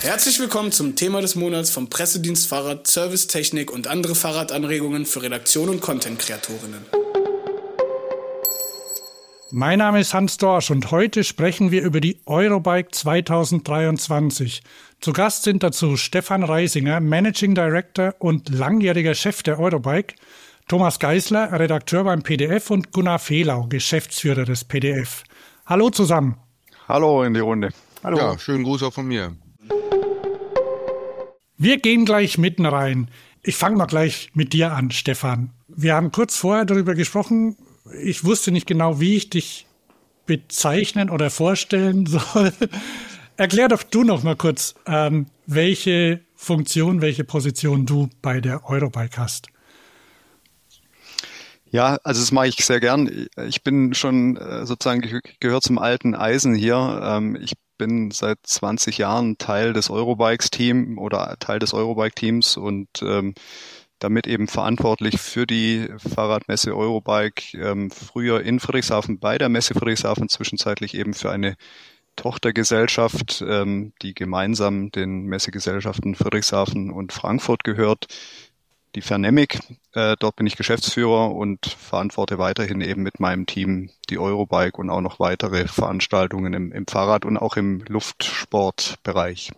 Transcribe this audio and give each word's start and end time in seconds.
Herzlich 0.00 0.38
willkommen 0.38 0.70
zum 0.70 0.94
Thema 0.94 1.20
des 1.20 1.34
Monats 1.34 1.70
vom 1.70 1.90
Pressedienst 1.90 2.46
Fahrrad, 2.46 2.86
Servicetechnik 2.86 3.72
und 3.72 3.88
andere 3.88 4.14
Fahrradanregungen 4.14 5.04
für 5.04 5.22
Redaktion 5.22 5.68
und 5.68 5.80
Content-Kreatorinnen. 5.80 6.86
Mein 9.50 9.80
Name 9.80 10.00
ist 10.00 10.14
Hans 10.14 10.36
Dorsch 10.36 10.70
und 10.70 10.92
heute 10.92 11.24
sprechen 11.24 11.72
wir 11.72 11.82
über 11.82 12.00
die 12.00 12.20
Eurobike 12.26 12.92
2023. 12.92 14.62
Zu 15.00 15.12
Gast 15.12 15.42
sind 15.42 15.64
dazu 15.64 15.96
Stefan 15.96 16.44
Reisinger, 16.44 17.00
Managing 17.00 17.56
Director 17.56 18.14
und 18.20 18.50
langjähriger 18.50 19.14
Chef 19.14 19.42
der 19.42 19.58
Eurobike, 19.58 20.14
Thomas 20.68 21.00
Geisler, 21.00 21.58
Redakteur 21.58 22.04
beim 22.04 22.22
PDF 22.22 22.70
und 22.70 22.92
Gunnar 22.92 23.18
Fehlau, 23.18 23.66
Geschäftsführer 23.68 24.44
des 24.44 24.64
PDF. 24.64 25.24
Hallo 25.66 25.90
zusammen. 25.90 26.36
Hallo 26.86 27.24
in 27.24 27.34
die 27.34 27.40
Runde. 27.40 27.70
Hallo. 28.04 28.16
Ja, 28.16 28.38
schönen 28.38 28.62
Gruß 28.62 28.84
auch 28.84 28.92
von 28.92 29.06
mir. 29.06 29.34
Wir 31.60 31.78
gehen 31.78 32.04
gleich 32.04 32.38
mitten 32.38 32.66
rein. 32.66 33.10
Ich 33.42 33.56
fange 33.56 33.76
mal 33.76 33.86
gleich 33.86 34.30
mit 34.32 34.52
dir 34.52 34.72
an, 34.72 34.92
Stefan. 34.92 35.50
Wir 35.66 35.94
haben 35.94 36.12
kurz 36.12 36.36
vorher 36.36 36.64
darüber 36.64 36.94
gesprochen, 36.94 37.56
ich 38.00 38.24
wusste 38.24 38.52
nicht 38.52 38.66
genau, 38.66 39.00
wie 39.00 39.16
ich 39.16 39.30
dich 39.30 39.66
bezeichnen 40.26 41.10
oder 41.10 41.30
vorstellen 41.30 42.06
soll. 42.06 42.52
Erklär 43.36 43.68
doch 43.68 43.82
du 43.82 44.04
noch 44.04 44.22
mal 44.22 44.36
kurz, 44.36 44.76
ähm, 44.86 45.26
welche 45.46 46.20
Funktion, 46.36 47.00
welche 47.00 47.24
Position 47.24 47.86
du 47.86 48.08
bei 48.22 48.40
der 48.40 48.68
Eurobike 48.68 49.18
hast. 49.18 49.48
Ja, 51.70 51.98
also 52.04 52.20
das 52.20 52.30
mache 52.30 52.48
ich 52.48 52.64
sehr 52.64 52.80
gern. 52.80 53.28
Ich 53.48 53.62
bin 53.64 53.94
schon 53.94 54.36
äh, 54.36 54.64
sozusagen 54.64 55.20
gehört 55.40 55.64
zum 55.64 55.78
alten 55.78 56.14
Eisen 56.14 56.54
hier. 56.54 57.00
Ähm, 57.02 57.36
ich 57.40 57.54
bin 57.78 58.10
seit 58.10 58.38
20 58.42 58.98
Jahren 58.98 59.38
Teil 59.38 59.72
des 59.72 59.90
Eurobikes-Team 59.90 60.98
oder 60.98 61.36
Teil 61.38 61.58
des 61.58 61.72
Eurobike-Teams 61.72 62.56
und 62.56 62.88
ähm, 63.02 63.34
damit 63.98 64.26
eben 64.26 64.46
verantwortlich 64.46 65.18
für 65.18 65.46
die 65.46 65.88
Fahrradmesse 65.96 66.76
Eurobike, 66.76 67.56
ähm, 67.58 67.90
früher 67.90 68.42
in 68.42 68.60
Friedrichshafen 68.60 69.18
bei 69.18 69.38
der 69.38 69.48
Messe 69.48 69.74
Friedrichshafen, 69.74 70.28
zwischenzeitlich 70.28 70.94
eben 70.94 71.14
für 71.14 71.30
eine 71.30 71.56
Tochtergesellschaft, 72.16 73.44
ähm, 73.46 73.92
die 74.02 74.14
gemeinsam 74.14 74.90
den 74.90 75.24
Messegesellschaften 75.26 76.14
Friedrichshafen 76.14 76.90
und 76.90 77.12
Frankfurt 77.12 77.64
gehört, 77.64 78.06
die 78.94 79.02
Fernemic. 79.02 79.60
Äh, 79.94 80.16
dort 80.18 80.36
bin 80.36 80.46
ich 80.46 80.56
Geschäftsführer 80.56 81.34
und 81.34 81.66
verantworte 81.66 82.38
weiterhin 82.38 82.80
eben 82.80 83.02
mit 83.02 83.20
meinem 83.20 83.46
Team 83.46 83.90
die 84.10 84.18
Eurobike 84.18 84.78
und 84.78 84.90
auch 84.90 85.00
noch 85.00 85.20
weitere 85.20 85.68
Veranstaltungen 85.68 86.54
im, 86.54 86.72
im 86.72 86.86
Fahrrad- 86.86 87.24
und 87.24 87.36
auch 87.36 87.56
im 87.56 87.84
Luftsportbereich. 87.88 89.52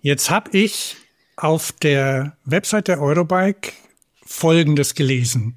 Jetzt 0.00 0.30
habe 0.30 0.50
ich 0.56 0.96
auf 1.36 1.72
der 1.72 2.36
Website 2.44 2.88
der 2.88 3.00
Eurobike 3.00 3.72
Folgendes 4.24 4.94
gelesen. 4.94 5.56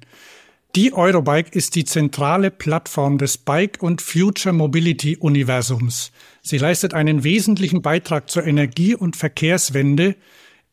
Die 0.76 0.92
Eurobike 0.92 1.56
ist 1.56 1.74
die 1.74 1.86
zentrale 1.86 2.50
Plattform 2.50 3.16
des 3.16 3.38
Bike- 3.38 3.82
und 3.82 4.02
Future 4.02 4.52
Mobility 4.52 5.16
Universums. 5.16 6.12
Sie 6.42 6.58
leistet 6.58 6.92
einen 6.92 7.24
wesentlichen 7.24 7.80
Beitrag 7.80 8.28
zur 8.28 8.44
Energie- 8.44 8.94
und 8.94 9.16
Verkehrswende, 9.16 10.16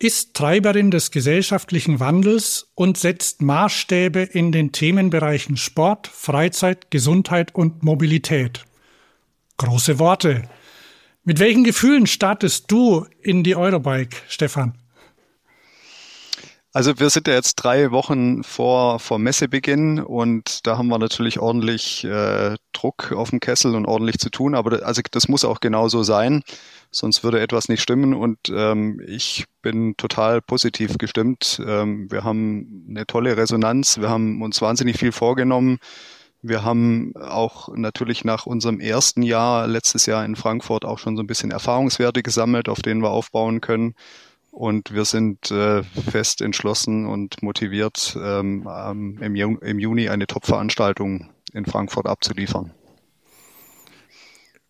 ist 0.03 0.33
Treiberin 0.33 0.91
des 0.91 1.11
gesellschaftlichen 1.11 1.99
Wandels 1.99 2.71
und 2.75 2.97
setzt 2.97 3.41
Maßstäbe 3.41 4.19
in 4.21 4.51
den 4.51 4.71
Themenbereichen 4.71 5.57
Sport, 5.57 6.07
Freizeit, 6.07 6.91
Gesundheit 6.91 7.55
und 7.55 7.83
Mobilität. 7.83 8.65
Große 9.57 9.99
Worte. 9.99 10.49
Mit 11.23 11.39
welchen 11.39 11.63
Gefühlen 11.63 12.05
startest 12.05 12.69
du 12.71 13.05
in 13.21 13.43
die 13.43 13.55
Eurobike, 13.55 14.17
Stefan? 14.27 14.77
Also 16.75 16.99
wir 16.99 17.11
sind 17.11 17.27
ja 17.27 17.35
jetzt 17.35 17.53
drei 17.57 17.91
Wochen 17.91 18.43
vor, 18.43 18.97
vor 18.97 19.19
Messebeginn 19.19 19.99
und 19.99 20.65
da 20.65 20.75
haben 20.75 20.87
wir 20.87 20.97
natürlich 20.97 21.37
ordentlich 21.37 22.03
äh, 22.03 22.55
Druck 22.71 23.11
auf 23.11 23.29
dem 23.29 23.39
Kessel 23.39 23.75
und 23.75 23.85
ordentlich 23.85 24.17
zu 24.17 24.31
tun. 24.31 24.55
Aber 24.55 24.71
das, 24.71 24.81
also 24.81 25.03
das 25.11 25.27
muss 25.27 25.45
auch 25.45 25.59
genauso 25.59 26.01
sein, 26.01 26.41
sonst 26.89 27.23
würde 27.23 27.41
etwas 27.41 27.69
nicht 27.69 27.83
stimmen. 27.83 28.15
Und 28.15 28.39
ähm, 28.49 28.99
ich 29.05 29.45
bin 29.61 29.95
total 29.97 30.41
positiv 30.41 30.97
gestimmt. 30.97 31.61
Ähm, 31.63 32.09
wir 32.09 32.23
haben 32.23 32.87
eine 32.89 33.05
tolle 33.05 33.37
Resonanz. 33.37 33.99
Wir 33.99 34.09
haben 34.09 34.41
uns 34.41 34.59
wahnsinnig 34.59 34.97
viel 34.97 35.11
vorgenommen. 35.11 35.77
Wir 36.41 36.63
haben 36.63 37.13
auch 37.15 37.69
natürlich 37.75 38.25
nach 38.25 38.47
unserem 38.47 38.79
ersten 38.79 39.21
Jahr 39.21 39.67
letztes 39.67 40.07
Jahr 40.07 40.25
in 40.25 40.35
Frankfurt 40.35 40.85
auch 40.85 40.97
schon 40.97 41.17
so 41.17 41.21
ein 41.21 41.27
bisschen 41.27 41.51
Erfahrungswerte 41.51 42.23
gesammelt, 42.23 42.67
auf 42.67 42.81
denen 42.81 43.03
wir 43.03 43.11
aufbauen 43.11 43.61
können. 43.61 43.93
Und 44.53 44.93
wir 44.93 45.03
sind 45.05 45.49
äh, 45.49 45.81
fest 45.81 46.39
entschlossen 46.39 47.07
und 47.07 47.41
motiviert, 47.41 48.15
ähm, 48.21 49.17
im, 49.19 49.35
im 49.35 49.79
Juni 49.79 50.09
eine 50.09 50.27
Top-Veranstaltung 50.27 51.31
in 51.53 51.65
Frankfurt 51.65 52.05
abzuliefern. 52.05 52.71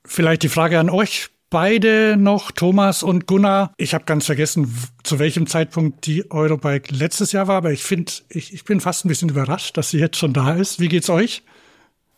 Vielleicht 0.06 0.44
die 0.44 0.50
Frage 0.50 0.80
an 0.80 0.90
euch 0.90 1.32
beide 1.50 2.16
noch, 2.16 2.52
Thomas 2.52 3.04
und 3.04 3.28
Gunnar. 3.28 3.74
Ich 3.76 3.94
habe 3.94 4.06
ganz 4.06 4.26
vergessen, 4.26 4.74
zu 5.04 5.20
welchem 5.20 5.48
Zeitpunkt 5.48 6.08
die 6.08 6.32
Eurobike 6.32 6.96
letztes 6.96 7.34
Jahr 7.34 7.50
war, 7.50 7.58
aber 7.58 7.74
ich 7.74 7.84
finde, 7.84 8.14
ich, 8.30 8.54
ich 8.54 8.64
bin 8.64 8.80
fast 8.80 9.04
ein 9.04 9.10
bisschen 9.10 9.28
überrascht, 9.28 9.76
dass 9.76 9.90
sie 9.90 10.00
jetzt 10.00 10.16
schon 10.16 10.32
da 10.32 10.54
ist. 10.54 10.80
Wie 10.80 10.88
geht's 10.88 11.10
euch? 11.10 11.44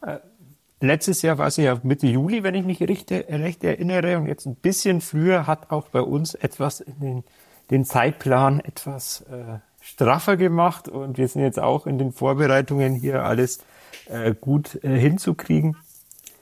Äh, 0.03 0.19
letztes 0.81 1.23
Jahr 1.23 1.39
war 1.39 1.49
sie 1.49 1.63
ja 1.63 1.79
Mitte 1.81 2.05
Juli, 2.05 2.43
wenn 2.43 2.53
ich 2.53 2.63
mich 2.63 2.79
recht, 2.81 3.11
recht 3.11 3.63
erinnere, 3.63 4.19
und 4.19 4.27
jetzt 4.27 4.45
ein 4.45 4.55
bisschen 4.55 5.01
früher 5.01 5.47
hat 5.47 5.71
auch 5.71 5.87
bei 5.87 6.01
uns 6.01 6.35
etwas 6.35 6.79
in 6.79 6.99
den 6.99 7.23
den 7.71 7.85
Zeitplan 7.85 8.59
etwas 8.59 9.21
äh, 9.21 9.59
straffer 9.81 10.37
gemacht 10.37 10.87
und 10.87 11.17
wir 11.17 11.27
sind 11.27 11.41
jetzt 11.41 11.59
auch 11.59 11.87
in 11.87 11.97
den 11.97 12.11
Vorbereitungen 12.11 12.95
hier 12.95 13.23
alles 13.23 13.59
äh, 14.07 14.33
gut 14.33 14.83
äh, 14.83 14.97
hinzukriegen. 14.97 15.77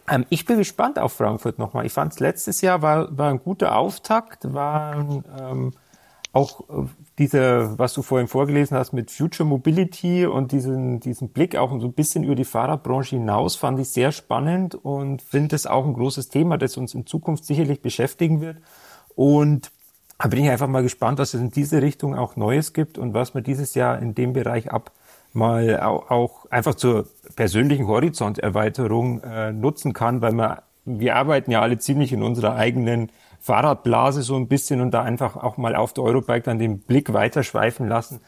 Ähm, 0.10 0.26
ich 0.30 0.46
bin 0.46 0.58
gespannt 0.58 1.00
auf 1.00 1.14
Frankfurt 1.14 1.60
nochmal. 1.60 1.86
Ich 1.86 1.94
fand 1.94 2.14
es 2.14 2.20
letztes 2.20 2.62
Jahr 2.62 2.82
war, 2.82 3.18
war 3.18 3.30
ein 3.30 3.40
guter 3.40 3.76
Auftakt, 3.76 4.54
war 4.54 4.96
ähm, 5.40 5.74
auch 6.34 6.62
äh, 6.70 6.88
diese, 7.20 7.78
was 7.78 7.94
du 7.94 8.02
vorhin 8.02 8.28
vorgelesen 8.28 8.76
hast 8.76 8.92
mit 8.92 9.12
Future 9.12 9.48
Mobility 9.48 10.26
und 10.26 10.52
diesen, 10.52 11.00
diesen 11.00 11.30
Blick 11.30 11.56
auch 11.56 11.70
so 11.80 11.88
ein 11.88 11.94
bisschen 11.94 12.24
über 12.24 12.36
die 12.36 12.46
Fahrradbranche 12.46 13.16
hinaus, 13.18 13.56
fand 13.56 13.80
ich 13.80 13.90
sehr 13.90 14.12
spannend 14.12 14.76
und 14.76 15.22
finde 15.22 15.56
es 15.56 15.68
auch 15.68 15.86
ein 15.86 15.94
großes 15.94 16.30
Thema, 16.30 16.58
das 16.58 16.76
uns 16.76 16.94
in 16.94 17.06
Zukunft 17.06 17.46
sicherlich 17.46 17.82
beschäftigen 17.82 18.42
wird. 18.42 18.58
Und 19.16 19.72
da 20.18 20.28
bin 20.30 20.44
ich 20.44 20.50
einfach 20.50 20.68
mal 20.68 20.84
gespannt, 20.84 21.20
was 21.20 21.34
es 21.34 21.42
in 21.42 21.52
diese 21.52 21.82
Richtung 21.82 22.16
auch 22.18 22.36
Neues 22.36 22.74
gibt 22.74 22.98
und 22.98 23.14
was 23.14 23.34
man 23.34 23.44
dieses 23.44 23.76
Jahr 23.76 24.00
in 24.00 24.16
dem 24.16 24.34
Bereich 24.34 24.72
ab 24.72 24.92
mal 25.34 25.80
auch, 25.80 26.46
einfach 26.52 26.76
zur 26.76 27.08
persönlichen 27.36 27.88
Horizonterweiterung 27.88 29.22
äh, 29.24 29.52
nutzen 29.52 29.94
kann, 29.94 30.22
weil 30.22 30.32
man, 30.32 30.60
wir 30.86 31.16
arbeiten 31.16 31.52
ja 31.52 31.62
alle 31.62 31.80
ziemlich 31.80 32.14
in 32.14 32.24
unserer 32.24 32.56
eigenen 32.56 33.12
Fahrradblase 33.42 34.22
so 34.22 34.36
ein 34.36 34.48
bisschen 34.48 34.80
und 34.80 34.92
da 34.92 35.02
einfach 35.02 35.36
auch 35.36 35.58
mal 35.58 35.76
auf 35.76 35.94
der 35.94 36.04
Eurobike 36.04 36.44
dann 36.44 36.60
den 36.60 36.80
Blick 36.80 37.12
weiterschweifen 37.12 37.88
lassen. 37.88 38.22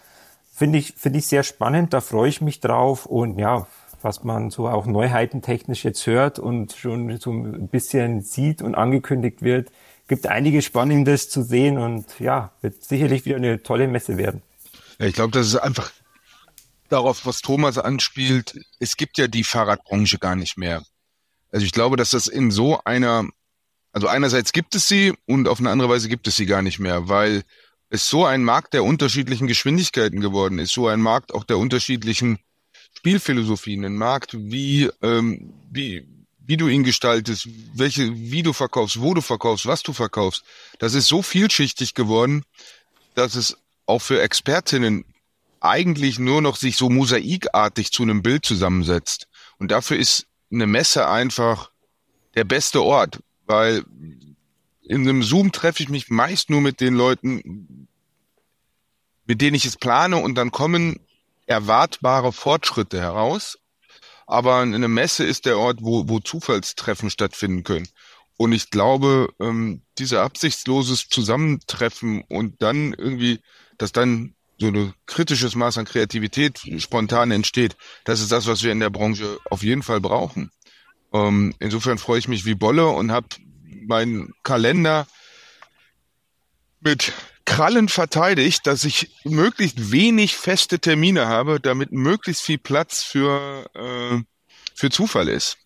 Finde 0.51 0.79
ich, 0.79 0.93
finde 0.97 1.19
ich 1.19 1.27
sehr 1.27 1.43
spannend, 1.43 1.93
da 1.93 2.01
freue 2.01 2.29
ich 2.29 2.41
mich 2.41 2.59
drauf 2.59 3.05
und 3.05 3.37
ja, 3.37 3.67
was 4.01 4.23
man 4.23 4.49
so 4.49 4.67
auch 4.67 4.85
neuheitentechnisch 4.85 5.83
jetzt 5.83 6.05
hört 6.05 6.39
und 6.39 6.73
schon 6.73 7.17
so 7.17 7.31
ein 7.31 7.67
bisschen 7.67 8.21
sieht 8.21 8.61
und 8.61 8.75
angekündigt 8.75 9.41
wird, 9.41 9.71
gibt 10.07 10.27
einiges 10.27 10.65
Spannendes 10.65 11.29
zu 11.29 11.43
sehen 11.43 11.77
und 11.77 12.05
ja, 12.19 12.51
wird 12.61 12.83
sicherlich 12.83 13.25
wieder 13.25 13.37
eine 13.37 13.63
tolle 13.63 13.87
Messe 13.87 14.17
werden. 14.17 14.41
Ja, 14.99 15.07
ich 15.07 15.15
glaube, 15.15 15.31
das 15.31 15.47
ist 15.47 15.55
einfach 15.55 15.91
darauf, 16.89 17.25
was 17.25 17.41
Thomas 17.41 17.77
anspielt. 17.77 18.59
Es 18.79 18.97
gibt 18.97 19.17
ja 19.17 19.27
die 19.27 19.43
Fahrradbranche 19.43 20.19
gar 20.19 20.35
nicht 20.35 20.57
mehr. 20.57 20.83
Also 21.51 21.65
ich 21.65 21.71
glaube, 21.71 21.97
dass 21.97 22.11
das 22.11 22.27
in 22.27 22.51
so 22.51 22.79
einer, 22.85 23.27
also 23.91 24.07
einerseits 24.07 24.51
gibt 24.51 24.75
es 24.75 24.87
sie 24.87 25.13
und 25.25 25.47
auf 25.47 25.59
eine 25.59 25.71
andere 25.71 25.89
Weise 25.89 26.09
gibt 26.09 26.27
es 26.27 26.35
sie 26.35 26.45
gar 26.45 26.61
nicht 26.61 26.79
mehr, 26.79 27.07
weil 27.07 27.43
es 27.89 28.07
so 28.07 28.25
ein 28.25 28.43
Markt 28.43 28.73
der 28.73 28.83
unterschiedlichen 28.83 29.47
Geschwindigkeiten 29.47 30.19
geworden 30.19 30.59
ist, 30.59 30.73
so 30.73 30.87
ein 30.87 31.01
Markt 31.01 31.33
auch 31.33 31.43
der 31.43 31.57
unterschiedlichen 31.57 32.39
Spielphilosophien, 32.97 33.85
ein 33.85 33.95
Markt, 33.95 34.35
wie, 34.37 34.89
ähm, 35.01 35.53
wie, 35.71 36.07
wie 36.47 36.57
du 36.57 36.67
ihn 36.67 36.83
gestaltest, 36.83 37.47
welche, 37.73 38.15
wie 38.15 38.43
du 38.43 38.53
verkaufst, 38.53 39.01
wo 39.01 39.13
du 39.13 39.21
verkaufst, 39.21 39.65
was 39.65 39.83
du 39.83 39.93
verkaufst. 39.93 40.43
Das 40.79 40.93
ist 40.93 41.07
so 41.07 41.21
vielschichtig 41.21 41.93
geworden, 41.93 42.43
dass 43.15 43.35
es 43.35 43.57
auch 43.85 43.99
für 43.99 44.21
Expertinnen 44.21 45.05
eigentlich 45.59 46.19
nur 46.19 46.41
noch 46.41 46.55
sich 46.55 46.77
so 46.77 46.89
mosaikartig 46.89 47.91
zu 47.91 48.03
einem 48.03 48.21
Bild 48.21 48.45
zusammensetzt. 48.45 49.27
Und 49.57 49.71
dafür 49.71 49.97
ist 49.97 50.27
eine 50.51 50.67
Messe 50.67 51.07
einfach 51.07 51.71
der 52.35 52.43
beste 52.43 52.83
Ort, 52.83 53.19
weil 53.45 53.83
in 54.81 55.01
einem 55.01 55.23
Zoom 55.23 55.51
treffe 55.51 55.81
ich 55.81 55.89
mich 55.89 56.09
meist 56.09 56.49
nur 56.49 56.61
mit 56.61 56.79
den 56.81 56.93
Leuten, 56.93 57.87
mit 59.25 59.41
denen 59.41 59.55
ich 59.55 59.65
es 59.65 59.77
plane 59.77 60.17
und 60.17 60.35
dann 60.35 60.51
kommen 60.51 60.99
erwartbare 61.47 62.31
Fortschritte 62.31 62.99
heraus 62.99 63.57
aber 64.25 64.57
eine 64.57 64.87
Messe 64.87 65.23
ist 65.23 65.45
der 65.45 65.57
Ort, 65.57 65.79
wo, 65.81 66.07
wo 66.07 66.19
Zufallstreffen 66.19 67.09
stattfinden 67.09 67.63
können. 67.63 67.87
Und 68.37 68.51
ich 68.51 68.69
glaube, 68.69 69.29
ähm, 69.39 69.81
dieser 69.97 70.23
absichtsloses 70.23 71.07
Zusammentreffen 71.07 72.23
und 72.27 72.61
dann 72.61 72.93
irgendwie, 72.93 73.39
dass 73.77 73.91
dann 73.91 74.35
so 74.57 74.67
ein 74.67 74.93
kritisches 75.05 75.55
Maß 75.55 75.77
an 75.77 75.85
Kreativität 75.85 76.61
spontan 76.77 77.31
entsteht, 77.31 77.75
das 78.03 78.21
ist 78.21 78.31
das, 78.31 78.47
was 78.47 78.63
wir 78.63 78.71
in 78.71 78.79
der 78.79 78.89
Branche 78.89 79.37
auf 79.49 79.63
jeden 79.63 79.83
Fall 79.83 80.01
brauchen. 80.01 80.51
Ähm, 81.13 81.53
insofern 81.59 81.97
freue 81.97 82.19
ich 82.19 82.27
mich 82.27 82.45
wie 82.45 82.55
Bolle 82.55 82.87
und 82.87 83.11
habe 83.11 83.27
meinen 83.87 84.33
Kalender 84.43 85.07
mit 86.79 87.13
Krallen 87.45 87.89
verteidigt, 87.89 88.67
dass 88.67 88.83
ich 88.83 89.11
möglichst 89.23 89.91
wenig 89.91 90.35
feste 90.35 90.79
Termine 90.79 91.27
habe, 91.27 91.59
damit 91.59 91.91
möglichst 91.91 92.41
viel 92.41 92.57
Platz 92.57 93.03
für, 93.03 93.69
äh, 93.75 94.21
für 94.73 94.89
Zufall 94.89 95.29
ist. 95.29 95.57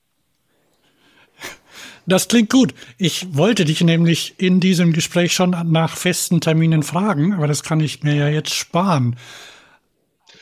Das 2.06 2.28
klingt 2.28 2.50
gut. 2.50 2.74
Ich 2.98 3.36
wollte 3.36 3.66
dich 3.66 3.82
nämlich 3.82 4.36
in 4.38 4.60
diesem 4.60 4.94
Gespräch 4.94 5.34
schon 5.34 5.52
nach 5.52 5.96
festen 5.96 6.42
Terminen 6.42 6.82
fragen, 6.82 7.34
aber 7.34 7.48
das 7.48 7.64
kann 7.64 7.80
ich 7.80 8.02
mir 8.04 8.16
ja 8.16 8.28
jetzt 8.28 8.54
sparen. 8.54 9.16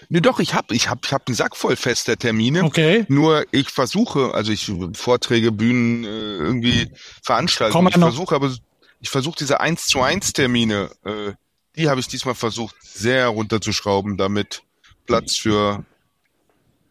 Nee, 0.10 0.22
doch, 0.22 0.40
ich 0.40 0.54
habe 0.54 0.74
ich 0.74 0.90
hab, 0.90 1.06
ich 1.06 1.12
hab 1.12 1.28
einen 1.28 1.36
Sack 1.36 1.57
voll 1.57 1.75
fester 1.75 2.16
Termine. 2.16 2.63
Okay. 2.63 3.06
Nur 3.10 3.45
ich 3.51 3.69
versuche, 3.69 4.33
also 4.33 4.54
ich 4.54 4.72
Vorträge, 4.94 5.51
Bühnen, 5.51 6.06
äh, 6.06 6.07
irgendwie 6.07 6.90
Veranstaltungen, 7.22 7.90
ich 7.90 7.95
versuche 7.95 8.36
aber 8.36 8.56
ich 8.99 9.09
versuche 9.09 9.38
diese 9.39 9.59
1 9.59 9.85
zu 9.88 10.01
1 10.01 10.33
Termine, 10.33 10.89
äh, 11.03 11.33
die 11.75 11.89
habe 11.89 11.99
ich 11.99 12.07
diesmal 12.07 12.35
versucht 12.35 12.75
sehr 12.81 13.27
runterzuschrauben, 13.27 14.17
damit 14.17 14.63
Platz 15.05 15.38
für 15.38 15.85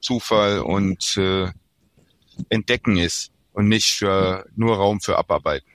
Zufall 0.01 0.61
und 0.61 1.17
äh, 1.17 1.51
Entdecken 2.49 2.97
ist 2.97 3.33
und 3.53 3.69
nicht 3.69 3.91
für, 3.99 4.47
nur 4.55 4.77
Raum 4.77 5.01
für 5.01 5.19
Abarbeiten. 5.19 5.67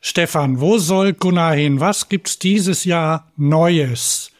Stefan, 0.00 0.60
wo 0.60 0.78
soll 0.78 1.14
Gunnar 1.14 1.54
hin? 1.54 1.80
Was 1.80 2.10
gibt's 2.10 2.38
dieses 2.38 2.84
Jahr 2.84 3.32
Neues? 3.36 4.30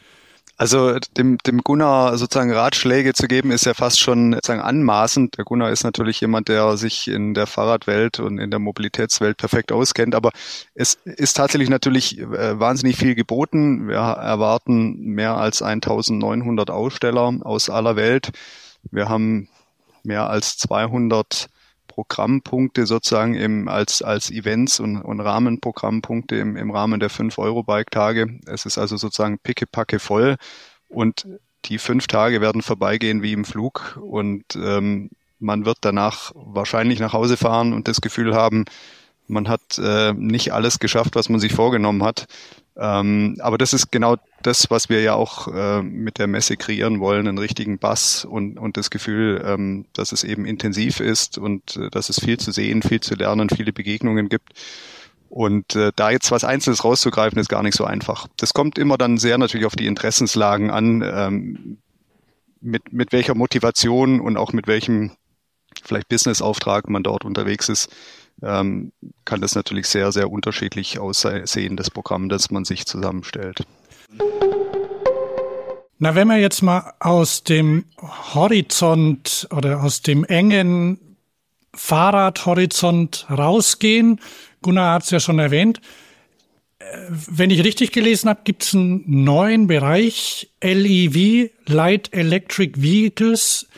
Also 0.56 0.98
dem, 1.16 1.38
dem 1.38 1.62
Gunnar 1.62 2.16
sozusagen 2.16 2.52
Ratschläge 2.52 3.12
zu 3.12 3.26
geben, 3.26 3.50
ist 3.50 3.66
ja 3.66 3.74
fast 3.74 3.98
schon 3.98 4.34
sozusagen 4.34 4.60
anmaßend. 4.60 5.36
Der 5.36 5.44
Gunnar 5.44 5.70
ist 5.70 5.82
natürlich 5.82 6.20
jemand, 6.20 6.48
der 6.48 6.76
sich 6.76 7.08
in 7.08 7.34
der 7.34 7.48
Fahrradwelt 7.48 8.20
und 8.20 8.38
in 8.38 8.50
der 8.50 8.60
Mobilitätswelt 8.60 9.36
perfekt 9.36 9.72
auskennt, 9.72 10.14
aber 10.14 10.30
es 10.74 10.94
ist 11.04 11.34
tatsächlich 11.34 11.70
natürlich 11.70 12.20
äh, 12.20 12.58
wahnsinnig 12.60 12.96
viel 12.96 13.16
geboten. 13.16 13.88
Wir 13.88 13.96
erwarten 13.96 15.00
mehr 15.00 15.36
als 15.36 15.60
1900 15.60 16.70
Aussteller 16.70 17.34
aus 17.42 17.68
aller 17.68 17.96
Welt. 17.96 18.30
Wir 18.92 19.08
haben 19.08 19.48
mehr 20.04 20.30
als 20.30 20.56
200 20.58 21.48
Programmpunkte 21.94 22.86
sozusagen 22.86 23.34
im, 23.34 23.68
als, 23.68 24.02
als 24.02 24.28
Events 24.32 24.80
und, 24.80 25.00
und 25.00 25.20
Rahmenprogrammpunkte 25.20 26.34
im, 26.34 26.56
im 26.56 26.72
Rahmen 26.72 26.98
der 26.98 27.08
5-Euro-Bike-Tage. 27.08 28.40
Es 28.46 28.66
ist 28.66 28.78
also 28.78 28.96
sozusagen 28.96 29.38
pickepacke 29.38 30.00
voll 30.00 30.34
und 30.88 31.28
die 31.66 31.78
fünf 31.78 32.08
Tage 32.08 32.40
werden 32.40 32.62
vorbeigehen 32.62 33.22
wie 33.22 33.32
im 33.32 33.44
Flug 33.44 33.96
und 34.02 34.42
ähm, 34.56 35.10
man 35.38 35.66
wird 35.66 35.78
danach 35.82 36.32
wahrscheinlich 36.34 36.98
nach 36.98 37.12
Hause 37.12 37.36
fahren 37.36 37.72
und 37.72 37.86
das 37.86 38.00
Gefühl 38.00 38.34
haben, 38.34 38.64
man 39.28 39.48
hat 39.48 39.78
äh, 39.78 40.12
nicht 40.14 40.52
alles 40.52 40.80
geschafft, 40.80 41.14
was 41.14 41.28
man 41.28 41.38
sich 41.38 41.52
vorgenommen 41.52 42.02
hat. 42.02 42.26
Ähm, 42.76 43.36
aber 43.38 43.56
das 43.56 43.72
ist 43.72 43.92
genau 43.92 44.16
das, 44.42 44.68
was 44.68 44.88
wir 44.88 45.00
ja 45.00 45.14
auch 45.14 45.48
äh, 45.48 45.82
mit 45.82 46.18
der 46.18 46.26
Messe 46.26 46.56
kreieren 46.56 46.98
wollen, 46.98 47.28
einen 47.28 47.38
richtigen 47.38 47.78
Bass 47.78 48.24
und, 48.24 48.58
und 48.58 48.76
das 48.76 48.90
Gefühl, 48.90 49.42
ähm, 49.46 49.86
dass 49.92 50.12
es 50.12 50.24
eben 50.24 50.44
intensiv 50.44 51.00
ist 51.00 51.38
und 51.38 51.76
äh, 51.76 51.90
dass 51.90 52.08
es 52.08 52.18
viel 52.20 52.38
zu 52.38 52.50
sehen, 52.50 52.82
viel 52.82 53.00
zu 53.00 53.14
lernen, 53.14 53.48
viele 53.48 53.72
Begegnungen 53.72 54.28
gibt. 54.28 54.52
Und 55.30 55.76
äh, 55.76 55.92
da 55.94 56.10
jetzt 56.10 56.30
was 56.30 56.44
Einzelnes 56.44 56.84
rauszugreifen, 56.84 57.38
ist 57.38 57.48
gar 57.48 57.62
nicht 57.62 57.76
so 57.76 57.84
einfach. 57.84 58.26
Das 58.36 58.54
kommt 58.54 58.78
immer 58.78 58.98
dann 58.98 59.18
sehr 59.18 59.38
natürlich 59.38 59.66
auf 59.66 59.76
die 59.76 59.86
Interessenslagen 59.86 60.70
an, 60.70 61.02
ähm, 61.04 61.78
mit, 62.60 62.92
mit 62.92 63.12
welcher 63.12 63.34
Motivation 63.34 64.20
und 64.20 64.36
auch 64.36 64.52
mit 64.52 64.66
welchem 64.66 65.12
vielleicht 65.82 66.08
Businessauftrag 66.08 66.88
man 66.88 67.02
dort 67.02 67.24
unterwegs 67.24 67.68
ist 67.68 67.88
ähm, 68.42 68.92
kann 69.24 69.40
das 69.40 69.54
natürlich 69.54 69.86
sehr, 69.86 70.12
sehr 70.12 70.30
unterschiedlich 70.30 70.98
aussehen, 70.98 71.76
das 71.76 71.90
Programm, 71.90 72.28
das 72.28 72.50
man 72.50 72.64
sich 72.64 72.86
zusammenstellt. 72.86 73.64
Na, 75.98 76.14
wenn 76.14 76.28
wir 76.28 76.38
jetzt 76.38 76.62
mal 76.62 76.92
aus 77.00 77.44
dem 77.44 77.84
Horizont 78.34 79.48
oder 79.50 79.82
aus 79.82 80.02
dem 80.02 80.24
engen 80.24 81.16
Fahrradhorizont 81.74 83.26
rausgehen, 83.30 84.20
Gunnar 84.60 84.94
hat 84.94 85.04
es 85.04 85.10
ja 85.10 85.20
schon 85.20 85.38
erwähnt, 85.38 85.80
äh, 86.78 86.84
wenn 87.08 87.50
ich 87.50 87.64
richtig 87.64 87.92
gelesen 87.92 88.28
habe, 88.28 88.40
gibt 88.44 88.64
es 88.64 88.74
einen 88.74 89.04
neuen 89.06 89.66
Bereich, 89.66 90.50
LEV, 90.62 91.50
Light 91.66 92.12
Electric 92.12 92.82
Vehicles. 92.82 93.68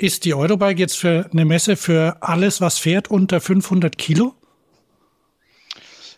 Ist 0.00 0.24
die 0.24 0.32
Eurobike 0.32 0.78
jetzt 0.78 0.96
für 0.96 1.28
eine 1.32 1.44
Messe 1.44 1.74
für 1.74 2.18
alles, 2.20 2.60
was 2.60 2.78
fährt, 2.78 3.10
unter 3.10 3.40
500 3.40 3.98
Kilo? 3.98 4.34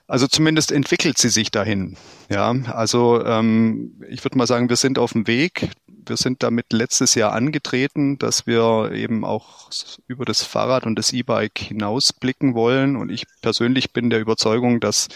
Also 0.06 0.26
zumindest 0.26 0.70
entwickelt 0.70 1.16
sie 1.16 1.30
sich 1.30 1.50
dahin. 1.50 1.96
Ja, 2.28 2.50
also 2.50 3.24
ähm, 3.24 3.94
ich 4.08 4.22
würde 4.22 4.36
mal 4.36 4.46
sagen, 4.46 4.68
wir 4.68 4.76
sind 4.76 4.98
auf 4.98 5.12
dem 5.12 5.26
Weg. 5.26 5.70
Wir 5.86 6.18
sind 6.18 6.42
damit 6.42 6.74
letztes 6.74 7.14
Jahr 7.14 7.32
angetreten, 7.32 8.18
dass 8.18 8.46
wir 8.46 8.90
eben 8.92 9.24
auch 9.24 9.70
über 10.08 10.26
das 10.26 10.42
Fahrrad 10.42 10.84
und 10.84 10.96
das 10.96 11.14
E-Bike 11.14 11.58
hinausblicken 11.58 12.54
wollen. 12.54 12.96
Und 12.96 13.10
ich 13.10 13.24
persönlich 13.40 13.94
bin 13.94 14.10
der 14.10 14.20
Überzeugung, 14.20 14.80
dass 14.80 15.08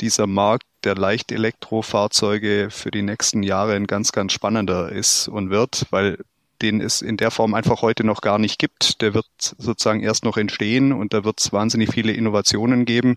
dieser 0.00 0.28
Markt 0.28 0.66
der 0.84 0.94
Leicht-Elektrofahrzeuge 0.94 2.68
für 2.70 2.92
die 2.92 3.02
nächsten 3.02 3.42
Jahre 3.42 3.74
ein 3.74 3.88
ganz, 3.88 4.12
ganz 4.12 4.32
spannender 4.32 4.92
ist 4.92 5.26
und 5.26 5.50
wird, 5.50 5.86
weil 5.90 6.18
den 6.62 6.80
es 6.80 7.02
in 7.02 7.16
der 7.16 7.30
Form 7.30 7.54
einfach 7.54 7.82
heute 7.82 8.04
noch 8.04 8.20
gar 8.20 8.38
nicht 8.38 8.58
gibt. 8.58 9.00
Der 9.02 9.14
wird 9.14 9.26
sozusagen 9.38 10.02
erst 10.02 10.24
noch 10.24 10.36
entstehen 10.36 10.92
und 10.92 11.12
da 11.14 11.24
wird 11.24 11.40
es 11.40 11.52
wahnsinnig 11.52 11.90
viele 11.90 12.12
Innovationen 12.12 12.84
geben. 12.84 13.16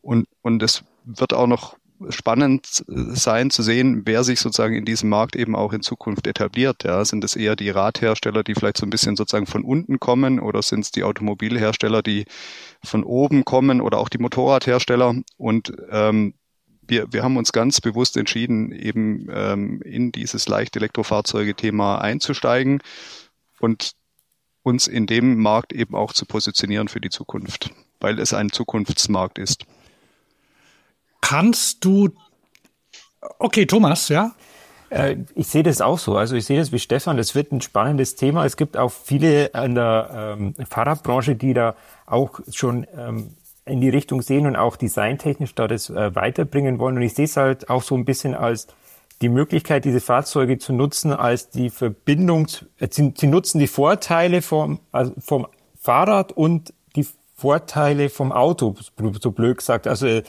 Und, 0.00 0.26
und 0.42 0.62
es 0.62 0.82
wird 1.04 1.32
auch 1.32 1.46
noch 1.46 1.76
spannend 2.10 2.84
sein 2.86 3.50
zu 3.50 3.62
sehen, 3.62 4.02
wer 4.04 4.24
sich 4.24 4.40
sozusagen 4.40 4.74
in 4.74 4.84
diesem 4.84 5.08
Markt 5.08 5.36
eben 5.36 5.54
auch 5.54 5.72
in 5.72 5.82
Zukunft 5.82 6.26
etabliert. 6.26 6.84
Ja, 6.84 7.04
sind 7.04 7.22
es 7.24 7.36
eher 7.36 7.56
die 7.56 7.70
Radhersteller, 7.70 8.42
die 8.42 8.54
vielleicht 8.54 8.78
so 8.78 8.86
ein 8.86 8.90
bisschen 8.90 9.16
sozusagen 9.16 9.46
von 9.46 9.64
unten 9.64 10.00
kommen 10.00 10.40
oder 10.40 10.62
sind 10.62 10.80
es 10.80 10.90
die 10.90 11.04
Automobilhersteller, 11.04 12.02
die 12.02 12.24
von 12.82 13.04
oben 13.04 13.44
kommen 13.44 13.80
oder 13.80 13.98
auch 13.98 14.08
die 14.08 14.18
Motorradhersteller? 14.18 15.14
Und 15.36 15.72
ähm, 15.90 16.34
wir, 16.86 17.12
wir 17.12 17.22
haben 17.22 17.36
uns 17.36 17.52
ganz 17.52 17.80
bewusst 17.80 18.16
entschieden, 18.16 18.72
eben 18.72 19.28
ähm, 19.32 19.80
in 19.82 20.12
dieses 20.12 20.48
leicht 20.48 20.76
Elektrofahrzeuge-Thema 20.76 22.00
einzusteigen 22.00 22.82
und 23.60 23.92
uns 24.62 24.86
in 24.86 25.06
dem 25.06 25.40
Markt 25.40 25.72
eben 25.72 25.94
auch 25.94 26.12
zu 26.12 26.26
positionieren 26.26 26.88
für 26.88 27.00
die 27.00 27.10
Zukunft, 27.10 27.70
weil 28.00 28.18
es 28.18 28.32
ein 28.32 28.50
Zukunftsmarkt 28.50 29.38
ist. 29.38 29.64
Kannst 31.20 31.84
du, 31.84 32.10
okay, 33.38 33.66
Thomas, 33.66 34.08
ja? 34.08 34.34
Äh, 34.90 35.16
ich 35.34 35.46
sehe 35.46 35.62
das 35.62 35.80
auch 35.80 35.98
so. 35.98 36.16
Also 36.16 36.36
ich 36.36 36.44
sehe 36.44 36.58
das 36.58 36.72
wie 36.72 36.78
Stefan. 36.78 37.16
Das 37.16 37.34
wird 37.34 37.52
ein 37.52 37.62
spannendes 37.62 38.14
Thema. 38.14 38.44
Es 38.44 38.56
gibt 38.56 38.76
auch 38.76 38.90
viele 38.92 39.46
in 39.46 39.74
der 39.74 40.36
ähm, 40.38 40.54
Fahrradbranche, 40.68 41.34
die 41.34 41.54
da 41.54 41.76
auch 42.06 42.40
schon 42.52 42.86
ähm, 42.96 43.36
in 43.64 43.80
die 43.80 43.88
Richtung 43.88 44.22
sehen 44.22 44.46
und 44.46 44.56
auch 44.56 44.76
designtechnisch 44.76 45.54
da 45.54 45.68
das 45.68 45.88
äh, 45.90 46.14
weiterbringen 46.14 46.78
wollen. 46.78 46.96
Und 46.96 47.02
ich 47.02 47.14
sehe 47.14 47.26
es 47.26 47.36
halt 47.36 47.70
auch 47.70 47.82
so 47.82 47.94
ein 47.94 48.04
bisschen 48.04 48.34
als 48.34 48.66
die 49.20 49.28
Möglichkeit, 49.28 49.84
diese 49.84 50.00
Fahrzeuge 50.00 50.58
zu 50.58 50.72
nutzen, 50.72 51.12
als 51.12 51.48
die 51.50 51.70
Verbindung, 51.70 52.48
äh, 52.78 52.88
sie, 52.90 53.14
sie, 53.16 53.28
nutzen 53.28 53.60
die 53.60 53.68
Vorteile 53.68 54.42
vom, 54.42 54.80
also 54.90 55.12
vom 55.20 55.46
Fahrrad 55.80 56.32
und 56.32 56.74
die 56.96 57.06
Vorteile 57.36 58.08
vom 58.08 58.32
Auto, 58.32 58.74
so 59.20 59.30
blöd 59.30 59.58
gesagt. 59.58 59.86
Also 59.86 60.20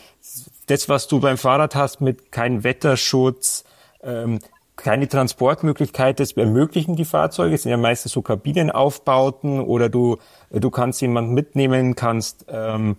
das, 0.68 0.90
was 0.90 1.08
du 1.08 1.20
beim 1.20 1.38
Fahrrad 1.38 1.76
hast 1.76 2.02
mit 2.02 2.32
keinem 2.32 2.64
Wetterschutz, 2.64 3.64
ähm, 4.04 4.40
keine 4.76 5.08
Transportmöglichkeit, 5.08 6.20
das 6.20 6.32
ermöglichen 6.34 6.96
die 6.96 7.06
Fahrzeuge. 7.06 7.56
Es 7.56 7.64
sind 7.64 7.72
ja 7.72 7.78
meistens 7.78 8.12
so 8.12 8.22
Kabinenaufbauten 8.22 9.60
oder 9.60 9.90
du, 9.90 10.18
du 10.50 10.70
kannst 10.72 11.02
jemanden 11.02 11.34
mitnehmen, 11.34 11.96
kannst 11.96 12.46
ähm, 12.48 12.98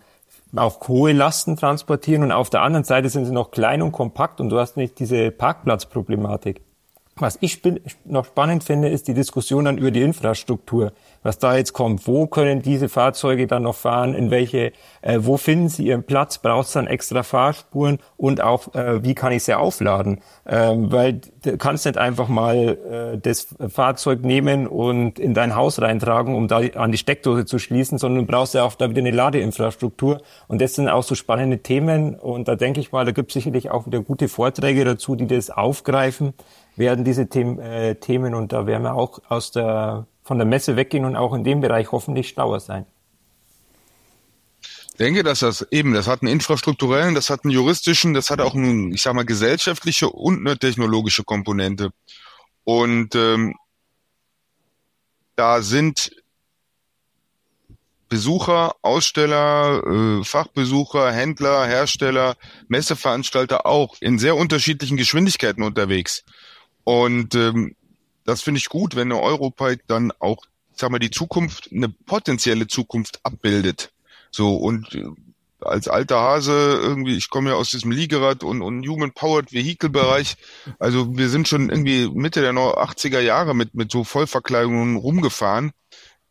auch 0.56 0.86
hohe 0.88 1.12
Lasten 1.12 1.56
transportieren 1.56 2.22
und 2.22 2.32
auf 2.32 2.50
der 2.50 2.62
anderen 2.62 2.84
Seite 2.84 3.08
sind 3.08 3.24
sie 3.24 3.32
noch 3.32 3.50
klein 3.50 3.82
und 3.82 3.92
kompakt 3.92 4.40
und 4.40 4.50
du 4.50 4.58
hast 4.58 4.76
nicht 4.76 4.98
diese 4.98 5.30
Parkplatzproblematik. 5.30 6.60
Was 7.16 7.38
ich 7.40 7.62
noch 8.04 8.24
spannend 8.24 8.64
finde, 8.64 8.88
ist 8.88 9.06
die 9.06 9.14
Diskussion 9.14 9.66
dann 9.66 9.78
über 9.78 9.92
die 9.92 10.02
Infrastruktur 10.02 10.92
was 11.24 11.38
da 11.38 11.56
jetzt 11.56 11.72
kommt. 11.72 12.06
Wo 12.06 12.28
können 12.28 12.62
diese 12.62 12.88
Fahrzeuge 12.88 13.48
dann 13.48 13.64
noch 13.64 13.74
fahren? 13.74 14.14
In 14.14 14.30
welche, 14.30 14.72
äh, 15.02 15.18
wo 15.20 15.36
finden 15.36 15.68
sie 15.68 15.86
ihren 15.86 16.04
Platz? 16.04 16.38
Braucht 16.38 16.66
es 16.66 16.72
dann 16.74 16.86
extra 16.86 17.24
Fahrspuren? 17.24 17.98
Und 18.16 18.40
auch, 18.40 18.72
äh, 18.74 19.02
wie 19.02 19.14
kann 19.14 19.32
ich 19.32 19.42
sie 19.42 19.54
aufladen? 19.54 20.20
Ähm, 20.46 20.92
weil 20.92 21.20
du 21.42 21.56
kannst 21.56 21.86
nicht 21.86 21.98
einfach 21.98 22.28
mal 22.28 23.14
äh, 23.14 23.18
das 23.18 23.48
Fahrzeug 23.68 24.22
nehmen 24.22 24.68
und 24.68 25.18
in 25.18 25.34
dein 25.34 25.56
Haus 25.56 25.80
reintragen, 25.80 26.36
um 26.36 26.46
da 26.46 26.58
an 26.58 26.92
die 26.92 26.98
Steckdose 26.98 27.46
zu 27.46 27.58
schließen, 27.58 27.98
sondern 27.98 28.26
du 28.26 28.30
brauchst 28.30 28.54
ja 28.54 28.62
auch 28.62 28.74
da 28.74 28.90
wieder 28.90 29.00
eine 29.00 29.10
Ladeinfrastruktur. 29.10 30.20
Und 30.46 30.60
das 30.60 30.74
sind 30.74 30.88
auch 30.88 31.02
so 31.02 31.14
spannende 31.14 31.58
Themen. 31.58 32.14
Und 32.14 32.48
da 32.48 32.54
denke 32.54 32.80
ich 32.80 32.92
mal, 32.92 33.06
da 33.06 33.12
gibt 33.12 33.30
es 33.30 33.34
sicherlich 33.34 33.70
auch 33.70 33.86
wieder 33.86 34.02
gute 34.02 34.28
Vorträge 34.28 34.84
dazu, 34.84 35.16
die 35.16 35.26
das 35.26 35.48
aufgreifen 35.48 36.34
werden 36.76 37.04
diese 37.04 37.28
Themen, 37.28 37.58
äh, 37.58 37.94
Themen 37.94 38.34
und 38.34 38.52
da 38.52 38.66
werden 38.66 38.82
wir 38.82 38.94
auch 38.94 39.20
aus 39.28 39.52
der 39.52 40.06
von 40.24 40.38
der 40.38 40.46
Messe 40.46 40.74
weggehen 40.74 41.04
und 41.04 41.16
auch 41.16 41.34
in 41.34 41.44
dem 41.44 41.60
Bereich 41.60 41.92
hoffentlich 41.92 42.30
schlauer 42.30 42.58
sein. 42.58 42.86
Ich 44.62 44.98
denke, 44.98 45.22
dass 45.22 45.40
das 45.40 45.66
eben, 45.70 45.92
das 45.92 46.06
hat 46.06 46.22
einen 46.22 46.32
infrastrukturellen, 46.32 47.14
das 47.14 47.28
hat 47.28 47.44
einen 47.44 47.52
juristischen, 47.52 48.14
das 48.14 48.30
hat 48.30 48.40
auch 48.40 48.54
eine, 48.54 48.94
ich 48.94 49.02
sag 49.02 49.14
mal, 49.14 49.24
gesellschaftliche 49.24 50.08
und 50.08 50.46
eine 50.46 50.56
technologische 50.58 51.24
Komponente. 51.24 51.90
Und 52.62 53.14
ähm, 53.14 53.54
da 55.36 55.62
sind 55.62 56.12
Besucher, 58.08 58.76
Aussteller, 58.82 59.82
äh, 59.84 60.24
Fachbesucher, 60.24 61.12
Händler, 61.12 61.66
Hersteller, 61.66 62.36
Messeveranstalter 62.68 63.66
auch 63.66 63.96
in 64.00 64.20
sehr 64.20 64.36
unterschiedlichen 64.36 64.96
Geschwindigkeiten 64.96 65.64
unterwegs. 65.64 66.22
Und 66.84 67.34
ähm, 67.34 67.74
das 68.24 68.42
finde 68.42 68.58
ich 68.58 68.68
gut, 68.68 68.96
wenn 68.96 69.12
eine 69.12 69.20
Europike 69.20 69.84
dann 69.86 70.12
auch, 70.18 70.44
sag 70.74 70.90
mal, 70.90 70.98
die 70.98 71.10
Zukunft, 71.10 71.70
eine 71.72 71.88
potenzielle 71.88 72.66
Zukunft 72.66 73.20
abbildet. 73.22 73.92
So 74.30 74.56
und 74.56 74.94
äh, 74.94 75.04
als 75.60 75.88
alter 75.88 76.20
Hase 76.20 76.78
irgendwie, 76.82 77.16
ich 77.16 77.30
komme 77.30 77.50
ja 77.50 77.56
aus 77.56 77.70
diesem 77.70 77.90
Liegerad 77.90 78.44
und, 78.44 78.62
und 78.62 78.86
Human 78.86 79.12
Powered 79.12 79.52
Vehicle 79.52 79.88
Bereich. 79.88 80.36
Also 80.78 81.16
wir 81.16 81.28
sind 81.28 81.48
schon 81.48 81.70
irgendwie 81.70 82.08
Mitte 82.08 82.40
der 82.40 82.52
80er 82.52 83.20
Jahre 83.20 83.54
mit, 83.54 83.74
mit 83.74 83.90
so 83.90 84.04
Vollverkleidungen 84.04 84.96
rumgefahren 84.96 85.72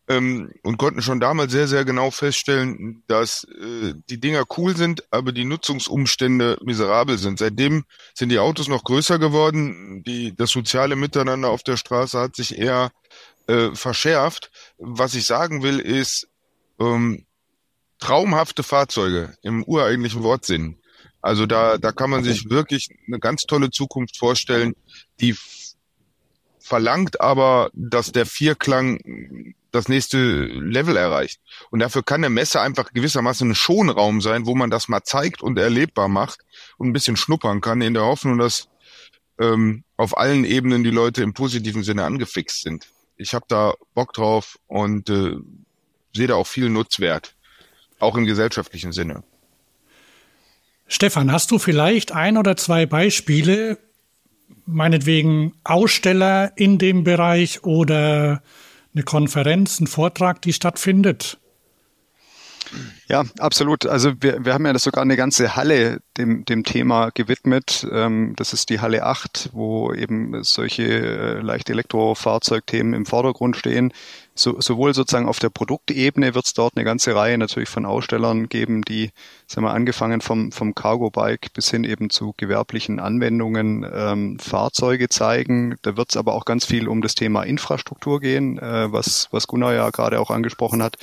ähm, 0.08 0.54
und 0.64 0.78
konnten 0.78 1.02
schon 1.02 1.20
damals 1.20 1.52
sehr, 1.52 1.68
sehr 1.68 1.86
genau 1.86 2.12
feststellen, 2.12 3.04
dass 3.08 3.46
äh, 3.46 3.94
die 4.10 4.20
Dinger 4.20 4.44
cool 4.58 4.76
sind, 4.76 5.04
aber 5.12 5.32
die 5.32 5.46
Nutzungsumstände 5.46 6.58
miserabel 6.64 7.18
sind. 7.18 7.40
Seitdem 7.40 7.86
sind 8.14 8.30
die 8.30 8.40
Autos 8.40 8.68
noch 8.68 8.84
größer 8.84 9.18
geworden, 9.18 10.04
die, 10.04 10.36
das 10.36 10.52
soziale 10.52 10.96
Miteinander 10.96 11.50
auf 11.50 11.64
der 11.64 11.78
Straße 11.78 12.20
hat 12.20 12.36
sich 12.36 12.58
eher 12.58 12.92
äh, 13.48 13.70
verschärft. 13.74 14.52
Was 14.78 15.16
ich 15.16 15.26
sagen 15.26 15.64
will, 15.64 15.80
ist 15.80 16.28
ähm, 16.80 17.26
traumhafte 18.00 18.64
Fahrzeuge 18.64 19.36
im 19.42 19.64
ureigentlichen 19.64 20.24
Wortsinn. 20.24 20.80
Also 21.22 21.46
da, 21.46 21.78
da 21.78 21.94
kann 21.94 22.10
man 22.10 22.26
sich 22.26 22.50
wirklich 22.50 22.90
eine 23.08 23.20
ganz 23.20 23.44
tolle 23.44 23.70
Zukunft 23.70 24.18
vorstellen, 24.18 24.74
die 25.22 25.38
verlangt 26.60 27.22
aber, 27.22 27.70
dass 27.74 28.12
der 28.12 28.26
Vierklang 28.26 29.00
das 29.74 29.89
nächste 29.89 30.46
Level 30.46 30.96
erreicht. 30.96 31.42
Und 31.72 31.80
dafür 31.80 32.03
kann 32.03 32.24
eine 32.24 32.30
Messe 32.30 32.62
einfach 32.62 32.94
gewissermaßen 32.94 33.50
ein 33.51 33.56
Schonraum 33.56 34.22
sein, 34.22 34.46
wo 34.46 34.56
man 34.56 34.70
das 34.70 34.88
mal 34.88 35.03
zeigt 35.03 35.42
und 35.42 35.58
erlebbar 35.58 36.08
macht 36.08 36.42
und 36.77 36.88
ein 36.88 36.94
bisschen 36.94 37.18
schnuppern 37.18 37.60
kann, 37.60 37.82
in 37.82 37.96
der 37.96 38.03
Hoffnung, 38.03 38.38
dass 38.38 38.70
ähm, 39.39 39.84
auf 39.98 40.15
allen 40.15 40.46
Ebenen 40.46 40.84
die 40.84 40.92
Leute 40.92 41.24
im 41.24 41.34
positiven 41.34 41.84
Sinne 41.84 42.06
angefixt 42.06 42.62
sind. 42.62 42.88
Ich 43.18 43.34
habe 43.34 43.46
da 43.48 43.74
Bock 43.96 44.13
drauf 44.13 44.60
und 44.68 45.10
äh, 45.10 45.38
sehe 46.15 46.27
da 46.27 46.36
auch 46.36 46.48
viel 46.48 46.70
Nutzwert, 46.70 47.36
auch 48.00 48.15
im 48.15 48.25
gesellschaftlichen 48.25 48.92
Sinne. 48.92 49.24
Stefan, 50.88 51.32
hast 51.32 51.50
du 51.50 51.58
vielleicht 51.58 52.12
ein 52.12 52.38
oder 52.38 52.56
zwei 52.58 52.86
Beispiele, 52.86 53.80
meinetwegen 54.68 55.56
Aussteller 55.63 56.51
in 56.58 56.77
dem 56.77 57.03
Bereich 57.03 57.63
oder 57.63 58.44
eine 58.94 59.04
Konferenz, 59.04 59.80
ein 59.80 59.88
Vortrag, 59.88 60.42
die 60.42 60.54
stattfindet. 60.54 61.40
Ja, 63.10 63.25
absolut. 63.39 63.86
Also 63.86 64.13
wir, 64.22 64.44
wir 64.46 64.53
haben 64.53 64.65
ja 64.65 64.77
sogar 64.80 65.01
eine 65.01 65.18
ganze 65.18 65.56
Halle 65.56 66.00
dem, 66.18 66.46
dem 66.46 66.63
Thema 66.63 67.10
gewidmet. 67.12 67.86
Ähm, 67.92 68.34
das 68.38 68.53
ist 68.53 68.70
die 68.70 68.80
Halle 68.80 69.03
8, 69.03 69.50
wo 69.53 69.94
eben 69.94 70.44
solche 70.44 70.84
äh, 70.84 71.39
leicht 71.42 71.70
Elektrofahrzeugthemen 71.70 72.94
im 72.94 73.06
Vordergrund 73.06 73.58
stehen. 73.58 73.94
So, 74.36 74.60
sowohl 74.60 74.96
sozusagen 74.96 75.27
auf 75.27 75.38
der 75.38 75.50
Produktebene 75.50 76.34
wird 76.34 76.46
es 76.46 76.53
dort 76.53 76.75
eine 76.75 76.86
ganze 76.86 77.13
Reihe 77.13 77.38
natürlich 77.38 77.70
von 77.70 77.86
Ausstellern 77.86 78.50
geben, 78.50 78.82
die, 78.82 79.12
sagen 79.46 79.68
wir, 79.68 79.74
angefangen 79.74 80.22
vom, 80.22 80.51
vom 80.51 80.74
Cargo-Bike 80.74 81.53
bis 81.53 81.70
hin 81.70 81.84
eben 81.84 82.10
zu 82.10 82.34
gewerblichen 82.36 83.00
Anwendungen 83.00 83.86
ähm, 83.94 84.39
Fahrzeuge 84.39 85.10
zeigen. 85.10 85.75
Da 85.84 85.98
wird 85.98 86.10
es 86.10 86.18
aber 86.18 86.34
auch 86.34 86.46
ganz 86.46 86.65
viel 86.65 86.88
um 86.88 87.01
das 87.01 87.13
Thema 87.13 87.44
Infrastruktur 87.44 88.20
gehen, 88.20 88.58
äh, 88.58 88.92
was, 88.92 89.27
was 89.30 89.46
Gunnar 89.46 89.74
ja 89.75 89.89
gerade 89.92 90.20
auch 90.20 90.32
angesprochen 90.32 90.82
hat 90.82 90.98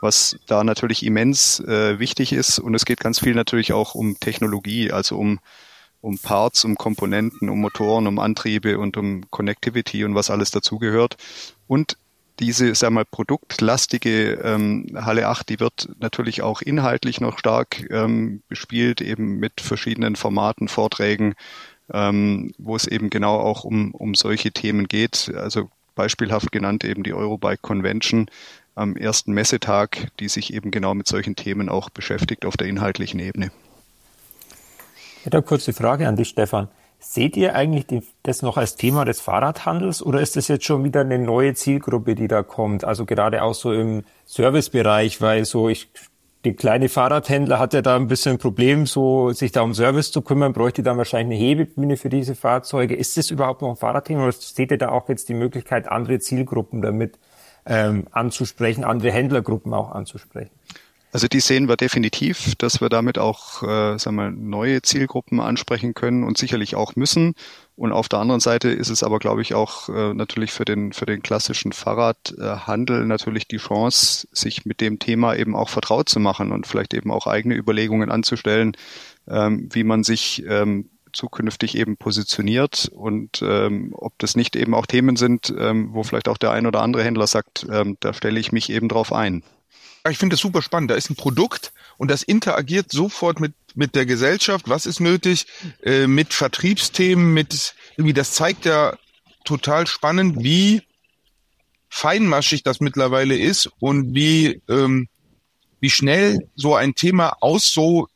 was 0.00 0.36
da 0.46 0.64
natürlich 0.64 1.04
immens 1.04 1.60
äh, 1.60 1.98
wichtig 1.98 2.32
ist. 2.32 2.58
Und 2.58 2.74
es 2.74 2.84
geht 2.84 3.00
ganz 3.00 3.18
viel 3.18 3.34
natürlich 3.34 3.72
auch 3.72 3.94
um 3.94 4.18
Technologie, 4.20 4.90
also 4.92 5.16
um, 5.16 5.38
um 6.00 6.18
Parts, 6.18 6.64
um 6.64 6.76
Komponenten, 6.76 7.48
um 7.48 7.60
Motoren, 7.60 8.06
um 8.06 8.18
Antriebe 8.18 8.78
und 8.78 8.96
um 8.96 9.30
Connectivity 9.30 10.04
und 10.04 10.14
was 10.14 10.30
alles 10.30 10.50
dazugehört. 10.50 11.16
Und 11.66 11.96
diese, 12.38 12.74
sag 12.74 12.90
mal, 12.90 13.04
produktlastige 13.04 14.32
ähm, 14.44 14.86
Halle 14.94 15.28
8, 15.28 15.48
die 15.48 15.60
wird 15.60 15.88
natürlich 15.98 16.42
auch 16.42 16.60
inhaltlich 16.60 17.20
noch 17.20 17.38
stark 17.38 17.88
ähm, 17.90 18.42
bespielt, 18.48 19.00
eben 19.00 19.38
mit 19.38 19.60
verschiedenen 19.60 20.16
Formaten, 20.16 20.68
Vorträgen, 20.68 21.34
ähm, 21.92 22.52
wo 22.58 22.76
es 22.76 22.86
eben 22.86 23.10
genau 23.10 23.38
auch 23.38 23.64
um, 23.64 23.92
um 23.92 24.14
solche 24.14 24.52
Themen 24.52 24.86
geht. 24.86 25.32
Also 25.34 25.70
beispielhaft 25.94 26.52
genannt 26.52 26.84
eben 26.84 27.02
die 27.02 27.14
Eurobike 27.14 27.62
Convention, 27.62 28.30
am 28.76 28.94
ersten 28.94 29.32
Messetag, 29.32 30.08
die 30.20 30.28
sich 30.28 30.52
eben 30.52 30.70
genau 30.70 30.94
mit 30.94 31.08
solchen 31.08 31.34
Themen 31.34 31.68
auch 31.68 31.90
beschäftigt 31.90 32.44
auf 32.44 32.56
der 32.56 32.68
inhaltlichen 32.68 33.18
Ebene. 33.18 33.50
Ich 35.18 35.26
hätte 35.26 35.38
eine 35.38 35.46
kurze 35.46 35.72
Frage 35.72 36.06
an 36.06 36.14
dich, 36.14 36.28
Stefan. 36.28 36.68
Seht 36.98 37.36
ihr 37.36 37.54
eigentlich 37.54 37.86
das 38.22 38.42
noch 38.42 38.56
als 38.56 38.76
Thema 38.76 39.04
des 39.04 39.20
Fahrradhandels 39.20 40.02
oder 40.02 40.20
ist 40.20 40.36
das 40.36 40.48
jetzt 40.48 40.64
schon 40.64 40.84
wieder 40.84 41.00
eine 41.00 41.18
neue 41.18 41.54
Zielgruppe, 41.54 42.14
die 42.14 42.28
da 42.28 42.42
kommt? 42.42 42.84
Also 42.84 43.04
gerade 43.04 43.42
auch 43.42 43.54
so 43.54 43.72
im 43.72 44.04
Servicebereich, 44.24 45.20
weil 45.20 45.44
so 45.44 45.68
ich 45.68 45.88
die 46.44 46.54
kleine 46.54 46.88
Fahrradhändler 46.88 47.58
hat 47.58 47.74
ja 47.74 47.82
da 47.82 47.96
ein 47.96 48.06
bisschen 48.06 48.32
ein 48.32 48.38
Problem, 48.38 48.86
so 48.86 49.32
sich 49.32 49.52
da 49.52 49.62
um 49.62 49.74
Service 49.74 50.12
zu 50.12 50.22
kümmern, 50.22 50.52
bräuchte 50.52 50.82
dann 50.82 50.96
wahrscheinlich 50.96 51.38
eine 51.38 51.48
Hebebühne 51.48 51.96
für 51.96 52.08
diese 52.08 52.36
Fahrzeuge. 52.36 52.94
Ist 52.94 53.16
das 53.16 53.30
überhaupt 53.30 53.62
noch 53.62 53.70
ein 53.70 53.76
Fahrradthema 53.76 54.22
oder 54.22 54.32
seht 54.32 54.70
ihr 54.70 54.78
da 54.78 54.90
auch 54.90 55.08
jetzt 55.08 55.28
die 55.28 55.34
Möglichkeit, 55.34 55.88
andere 55.88 56.20
Zielgruppen 56.20 56.82
damit 56.82 57.18
ähm, 57.66 58.06
anzusprechen, 58.12 58.84
andere 58.84 59.10
Händlergruppen 59.12 59.74
auch 59.74 59.92
anzusprechen. 59.92 60.50
Also 61.12 61.28
die 61.28 61.40
sehen 61.40 61.66
wir 61.66 61.76
definitiv, 61.76 62.56
dass 62.56 62.82
wir 62.82 62.90
damit 62.90 63.16
auch 63.16 63.62
äh, 63.62 63.98
sagen 63.98 64.16
wir, 64.16 64.30
neue 64.30 64.82
Zielgruppen 64.82 65.40
ansprechen 65.40 65.94
können 65.94 66.24
und 66.24 66.36
sicherlich 66.36 66.74
auch 66.74 66.94
müssen. 66.94 67.34
Und 67.74 67.92
auf 67.92 68.10
der 68.10 68.18
anderen 68.18 68.40
Seite 68.40 68.68
ist 68.68 68.90
es 68.90 69.02
aber, 69.02 69.18
glaube 69.18 69.40
ich, 69.40 69.54
auch 69.54 69.88
äh, 69.88 70.12
natürlich 70.12 70.52
für 70.52 70.66
den, 70.66 70.92
für 70.92 71.06
den 71.06 71.22
klassischen 71.22 71.72
Fahrradhandel 71.72 73.06
natürlich 73.06 73.48
die 73.48 73.56
Chance, 73.56 74.28
sich 74.32 74.66
mit 74.66 74.82
dem 74.82 74.98
Thema 74.98 75.34
eben 75.34 75.56
auch 75.56 75.70
vertraut 75.70 76.10
zu 76.10 76.20
machen 76.20 76.52
und 76.52 76.66
vielleicht 76.66 76.92
eben 76.92 77.10
auch 77.10 77.26
eigene 77.26 77.54
Überlegungen 77.54 78.10
anzustellen, 78.10 78.76
ähm, 79.26 79.70
wie 79.72 79.84
man 79.84 80.04
sich 80.04 80.44
ähm, 80.46 80.90
zukünftig 81.16 81.76
eben 81.76 81.96
positioniert 81.96 82.90
und 82.94 83.42
ähm, 83.42 83.92
ob 83.92 84.12
das 84.18 84.36
nicht 84.36 84.54
eben 84.56 84.74
auch 84.74 84.86
Themen 84.86 85.16
sind, 85.16 85.52
ähm, 85.58 85.88
wo 85.92 86.02
vielleicht 86.02 86.28
auch 86.28 86.38
der 86.38 86.52
ein 86.52 86.66
oder 86.66 86.82
andere 86.82 87.02
Händler 87.02 87.26
sagt, 87.26 87.66
ähm, 87.70 87.96
da 88.00 88.14
stelle 88.14 88.38
ich 88.38 88.52
mich 88.52 88.70
eben 88.70 88.88
drauf 88.88 89.12
ein. 89.12 89.42
Ich 90.08 90.18
finde 90.18 90.34
das 90.34 90.40
super 90.40 90.62
spannend. 90.62 90.90
Da 90.90 90.94
ist 90.94 91.10
ein 91.10 91.16
Produkt 91.16 91.72
und 91.96 92.10
das 92.10 92.22
interagiert 92.22 92.92
sofort 92.92 93.40
mit 93.40 93.54
mit 93.76 93.94
der 93.94 94.06
Gesellschaft. 94.06 94.68
Was 94.68 94.86
ist 94.86 95.00
nötig? 95.00 95.46
Äh, 95.82 96.06
mit 96.06 96.32
Vertriebsthemen, 96.32 97.32
mit 97.32 97.74
irgendwie. 97.96 98.14
Das 98.14 98.32
zeigt 98.32 98.64
ja 98.64 98.96
total 99.44 99.86
spannend, 99.86 100.42
wie 100.42 100.82
feinmaschig 101.88 102.62
das 102.62 102.80
mittlerweile 102.80 103.36
ist 103.36 103.70
und 103.78 104.14
wie 104.14 104.60
ähm, 104.68 105.08
wie 105.80 105.90
schnell 105.90 106.48
so 106.56 106.74
ein 106.74 106.94
Thema 106.94 107.36
aus 107.40 107.70
so 107.72 108.08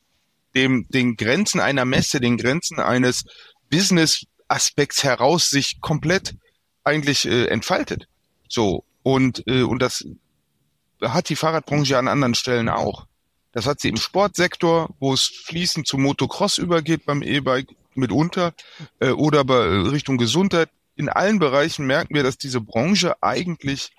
dem, 0.55 0.85
den 0.89 1.15
Grenzen 1.15 1.59
einer 1.59 1.85
Messe, 1.85 2.19
den 2.19 2.37
Grenzen 2.37 2.79
eines 2.79 3.23
Business-Aspekts 3.69 5.03
heraus 5.03 5.49
sich 5.49 5.79
komplett 5.81 6.35
eigentlich 6.83 7.27
äh, 7.27 7.45
entfaltet. 7.45 8.07
So. 8.47 8.83
Und, 9.03 9.43
äh, 9.47 9.63
und 9.63 9.81
das 9.81 10.05
hat 11.01 11.29
die 11.29 11.35
Fahrradbranche 11.35 11.97
an 11.97 12.07
anderen 12.07 12.35
Stellen 12.35 12.69
auch. 12.69 13.07
Das 13.53 13.65
hat 13.65 13.81
sie 13.81 13.89
im 13.89 13.97
Sportsektor, 13.97 14.89
wo 14.99 15.13
es 15.13 15.23
fließend 15.23 15.87
zum 15.87 16.03
Motocross 16.03 16.57
übergeht 16.57 17.05
beim 17.05 17.21
E-Bike 17.21 17.75
mitunter, 17.95 18.53
äh, 18.99 19.09
oder 19.09 19.43
bei 19.43 19.65
Richtung 19.89 20.17
Gesundheit. 20.17 20.69
in 20.95 21.09
allen 21.09 21.39
Bereichen 21.39 21.87
merken 21.87 22.13
wir, 22.13 22.21
dass 22.21 22.37
diese 22.37 22.61
Branche 22.61 23.15
eigentlich 23.23 23.89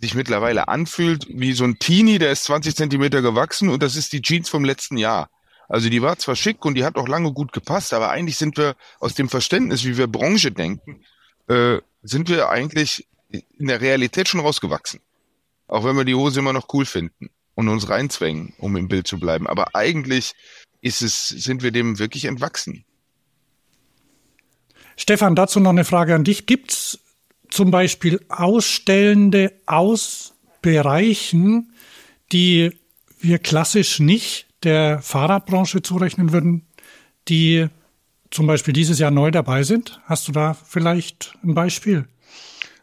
sich 0.00 0.14
mittlerweile 0.14 0.68
anfühlt 0.68 1.26
wie 1.28 1.52
so 1.52 1.64
ein 1.64 1.78
Teenie, 1.78 2.18
der 2.18 2.32
ist 2.32 2.44
20 2.44 2.74
Zentimeter 2.74 3.22
gewachsen 3.22 3.68
und 3.68 3.82
das 3.82 3.96
ist 3.96 4.12
die 4.12 4.22
Jeans 4.22 4.48
vom 4.48 4.64
letzten 4.64 4.96
Jahr. 4.96 5.28
Also 5.68 5.88
die 5.88 6.02
war 6.02 6.18
zwar 6.18 6.36
schick 6.36 6.64
und 6.64 6.74
die 6.74 6.84
hat 6.84 6.96
auch 6.96 7.08
lange 7.08 7.32
gut 7.32 7.52
gepasst, 7.52 7.92
aber 7.92 8.10
eigentlich 8.10 8.36
sind 8.36 8.56
wir 8.56 8.76
aus 9.00 9.14
dem 9.14 9.28
Verständnis, 9.28 9.84
wie 9.84 9.96
wir 9.96 10.06
Branche 10.06 10.52
denken, 10.52 11.04
äh, 11.48 11.78
sind 12.02 12.28
wir 12.28 12.48
eigentlich 12.48 13.06
in 13.30 13.66
der 13.66 13.80
Realität 13.80 14.28
schon 14.28 14.40
rausgewachsen. 14.40 15.00
Auch 15.68 15.84
wenn 15.84 15.96
wir 15.96 16.04
die 16.04 16.14
Hose 16.14 16.40
immer 16.40 16.52
noch 16.52 16.68
cool 16.72 16.84
finden 16.84 17.30
und 17.54 17.68
uns 17.68 17.88
reinzwängen, 17.88 18.54
um 18.58 18.76
im 18.76 18.88
Bild 18.88 19.06
zu 19.06 19.18
bleiben. 19.18 19.46
Aber 19.48 19.74
eigentlich 19.74 20.34
ist 20.80 21.02
es, 21.02 21.28
sind 21.28 21.62
wir 21.62 21.72
dem 21.72 21.98
wirklich 21.98 22.26
entwachsen. 22.26 22.84
Stefan, 24.96 25.34
dazu 25.34 25.58
noch 25.58 25.70
eine 25.70 25.84
Frage 25.84 26.14
an 26.14 26.24
dich. 26.24 26.46
Gibt 26.46 26.72
es 26.72 27.00
zum 27.50 27.70
Beispiel 27.70 28.24
Ausstellende 28.28 29.52
aus 29.66 30.34
Bereichen, 30.62 31.72
die 32.32 32.72
wir 33.20 33.38
klassisch 33.38 33.98
nicht 33.98 34.45
der 34.62 35.00
Fahrradbranche 35.00 35.82
zurechnen 35.82 36.32
würden, 36.32 36.66
die 37.28 37.68
zum 38.30 38.46
Beispiel 38.46 38.74
dieses 38.74 38.98
Jahr 38.98 39.10
neu 39.10 39.30
dabei 39.30 39.62
sind? 39.62 40.00
Hast 40.04 40.28
du 40.28 40.32
da 40.32 40.54
vielleicht 40.54 41.36
ein 41.42 41.54
Beispiel? 41.54 42.06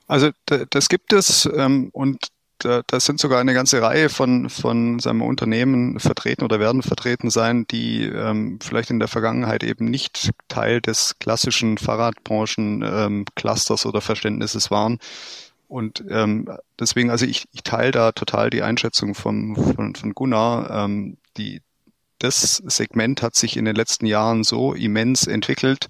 Also 0.08 0.32
das 0.46 0.89
gibt 0.89 1.13
es 1.13 1.50
ähm, 1.56 1.89
und 1.92 2.27
da, 2.63 2.82
das 2.88 3.06
sind 3.06 3.20
sogar 3.20 3.39
eine 3.39 3.53
ganze 3.53 3.80
Reihe 3.82 4.10
von, 4.10 4.50
von 4.50 5.00
wir, 5.00 5.22
Unternehmen 5.22 6.00
vertreten 6.00 6.44
oder 6.44 6.60
werden 6.60 6.82
vertreten 6.82 7.30
sein, 7.30 7.65
die 7.70 8.03
ähm, 8.03 8.60
vielleicht 8.62 8.89
in 8.89 9.00
der 9.00 9.08
Vergangenheit 9.08 9.63
eben 9.63 9.86
nicht 9.86 10.32
Teil 10.48 10.82
des 10.82 11.18
klassischen 11.20 11.77
Fahrradbranchen-Clusters 11.77 13.86
ähm, 13.86 13.89
oder 13.89 14.01
Verständnisses 14.01 14.72
waren. 14.72 15.00
Und 15.68 16.03
ähm, 16.10 16.50
deswegen, 16.80 17.10
also 17.10 17.25
ich, 17.25 17.46
ich 17.51 17.63
teile 17.63 17.92
da 17.92 18.12
total 18.12 18.50
die 18.50 18.62
Einschätzung 18.62 19.15
vom, 19.15 19.56
von, 19.56 19.96
von 19.96 20.13
Gunnar. 20.13 20.86
Ähm, 20.86 21.18
die, 21.37 21.61
das 22.19 22.57
Segment 22.65 23.21
hat 23.21 23.35
sich 23.35 23.57
in 23.57 23.65
den 23.65 23.75
letzten 23.75 24.05
Jahren 24.05 24.43
so 24.43 24.73
immens 24.73 25.27
entwickelt, 25.27 25.87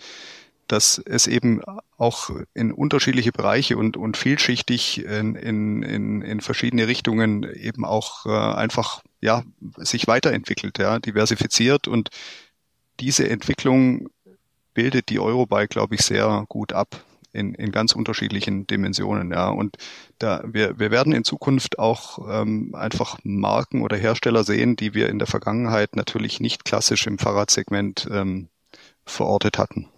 dass 0.68 0.98
es 1.06 1.28
eben 1.28 1.62
auch 1.98 2.30
in 2.54 2.72
unterschiedliche 2.72 3.32
Bereiche 3.32 3.78
und, 3.78 3.98
und 3.98 4.18
vielschichtig 4.18 5.04
in, 5.06 5.36
in, 5.36 5.84
in, 5.84 6.22
in 6.22 6.42
verschiedene 6.42 6.88
Richtungen 6.88 7.44
eben 7.54 7.86
auch 7.86 8.26
äh, 8.26 8.30
einfach 8.30 9.04
ja 9.22 9.44
sich 9.78 10.08
weiterentwickelt, 10.08 10.80
ja, 10.80 11.00
diversifiziert. 11.00 11.88
Und 11.88 12.10
diese 13.00 13.30
Entwicklung 13.30 14.10
bildet 14.74 15.10
die 15.10 15.20
Eurobike, 15.20 15.68
glaube 15.68 15.96
ich, 15.96 16.02
sehr 16.02 16.46
gut 16.48 16.74
ab 16.74 17.04
in, 17.34 17.54
in 17.56 17.72
ganz 17.72 17.94
unterschiedlichen 17.94 18.66
Dimensionen, 18.68 19.32
ja. 19.32 19.50
Und 19.50 19.78
da 20.20 20.44
wir, 20.46 20.80
wir 20.80 20.92
werden 20.92 21.14
in 21.14 21.24
Zukunft 21.24 21.80
auch 21.80 22.20
ähm, 22.30 22.74
einfach 22.76 23.18
Marken 23.24 23.82
oder 23.82 23.98
Hersteller 23.98 24.44
sehen, 24.44 24.76
die 24.76 24.94
wir 24.94 25.10
in 25.10 25.20
der 25.20 25.28
Vergangenheit 25.28 25.96
natürlich 25.96 26.40
nicht 26.40 26.64
klassisch 26.64 27.08
im 27.08 27.18
Fahrradsegment 27.18 28.08
ähm, 28.12 28.48
verortet 29.06 29.58
hatten. 29.58 29.90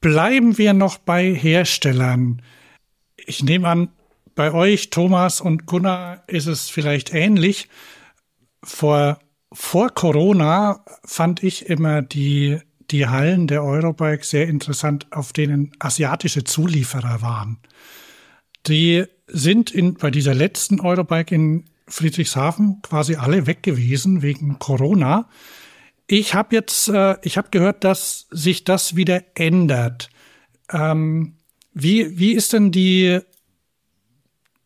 Bleiben 0.00 0.58
wir 0.58 0.72
noch 0.72 0.98
bei 0.98 1.32
Herstellern. 1.32 2.42
Ich 3.16 3.44
nehme 3.44 3.68
an, 3.68 3.88
bei 4.34 4.52
euch, 4.52 4.90
Thomas 4.90 5.40
und 5.40 5.66
Gunnar, 5.66 6.24
ist 6.26 6.46
es 6.46 6.70
vielleicht 6.70 7.12
ähnlich. 7.12 7.68
Vor, 8.64 9.18
vor 9.52 9.90
Corona 9.90 10.84
fand 11.04 11.42
ich 11.42 11.66
immer 11.66 12.02
die, 12.02 12.58
die 12.92 13.06
Hallen 13.06 13.46
der 13.46 13.64
Eurobike 13.64 14.24
sehr 14.24 14.48
interessant, 14.48 15.06
auf 15.10 15.32
denen 15.32 15.72
asiatische 15.78 16.44
Zulieferer 16.44 17.22
waren. 17.22 17.58
Die 18.68 19.04
sind 19.26 19.70
in, 19.70 19.94
bei 19.94 20.10
dieser 20.10 20.34
letzten 20.34 20.80
Eurobike 20.80 21.34
in 21.34 21.64
Friedrichshafen 21.88 22.80
quasi 22.82 23.16
alle 23.16 23.46
weg 23.46 23.62
gewesen 23.62 24.22
wegen 24.22 24.58
Corona. 24.58 25.28
Ich 26.06 26.34
habe 26.34 26.54
jetzt, 26.54 26.88
äh, 26.88 27.16
ich 27.22 27.38
habe 27.38 27.48
gehört, 27.50 27.84
dass 27.84 28.26
sich 28.30 28.64
das 28.64 28.94
wieder 28.94 29.22
ändert. 29.34 30.10
Ähm, 30.70 31.36
wie, 31.72 32.18
wie 32.18 32.32
ist 32.32 32.52
denn 32.52 32.70
die, 32.70 33.20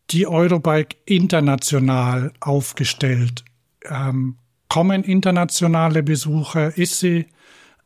die 0.09 0.27
Eurobike 0.27 0.97
international 1.05 2.33
aufgestellt? 2.39 3.45
Ähm, 3.83 4.37
kommen 4.69 5.03
internationale 5.03 6.03
Besucher? 6.03 6.77
Ist 6.77 6.99
sie 6.99 7.27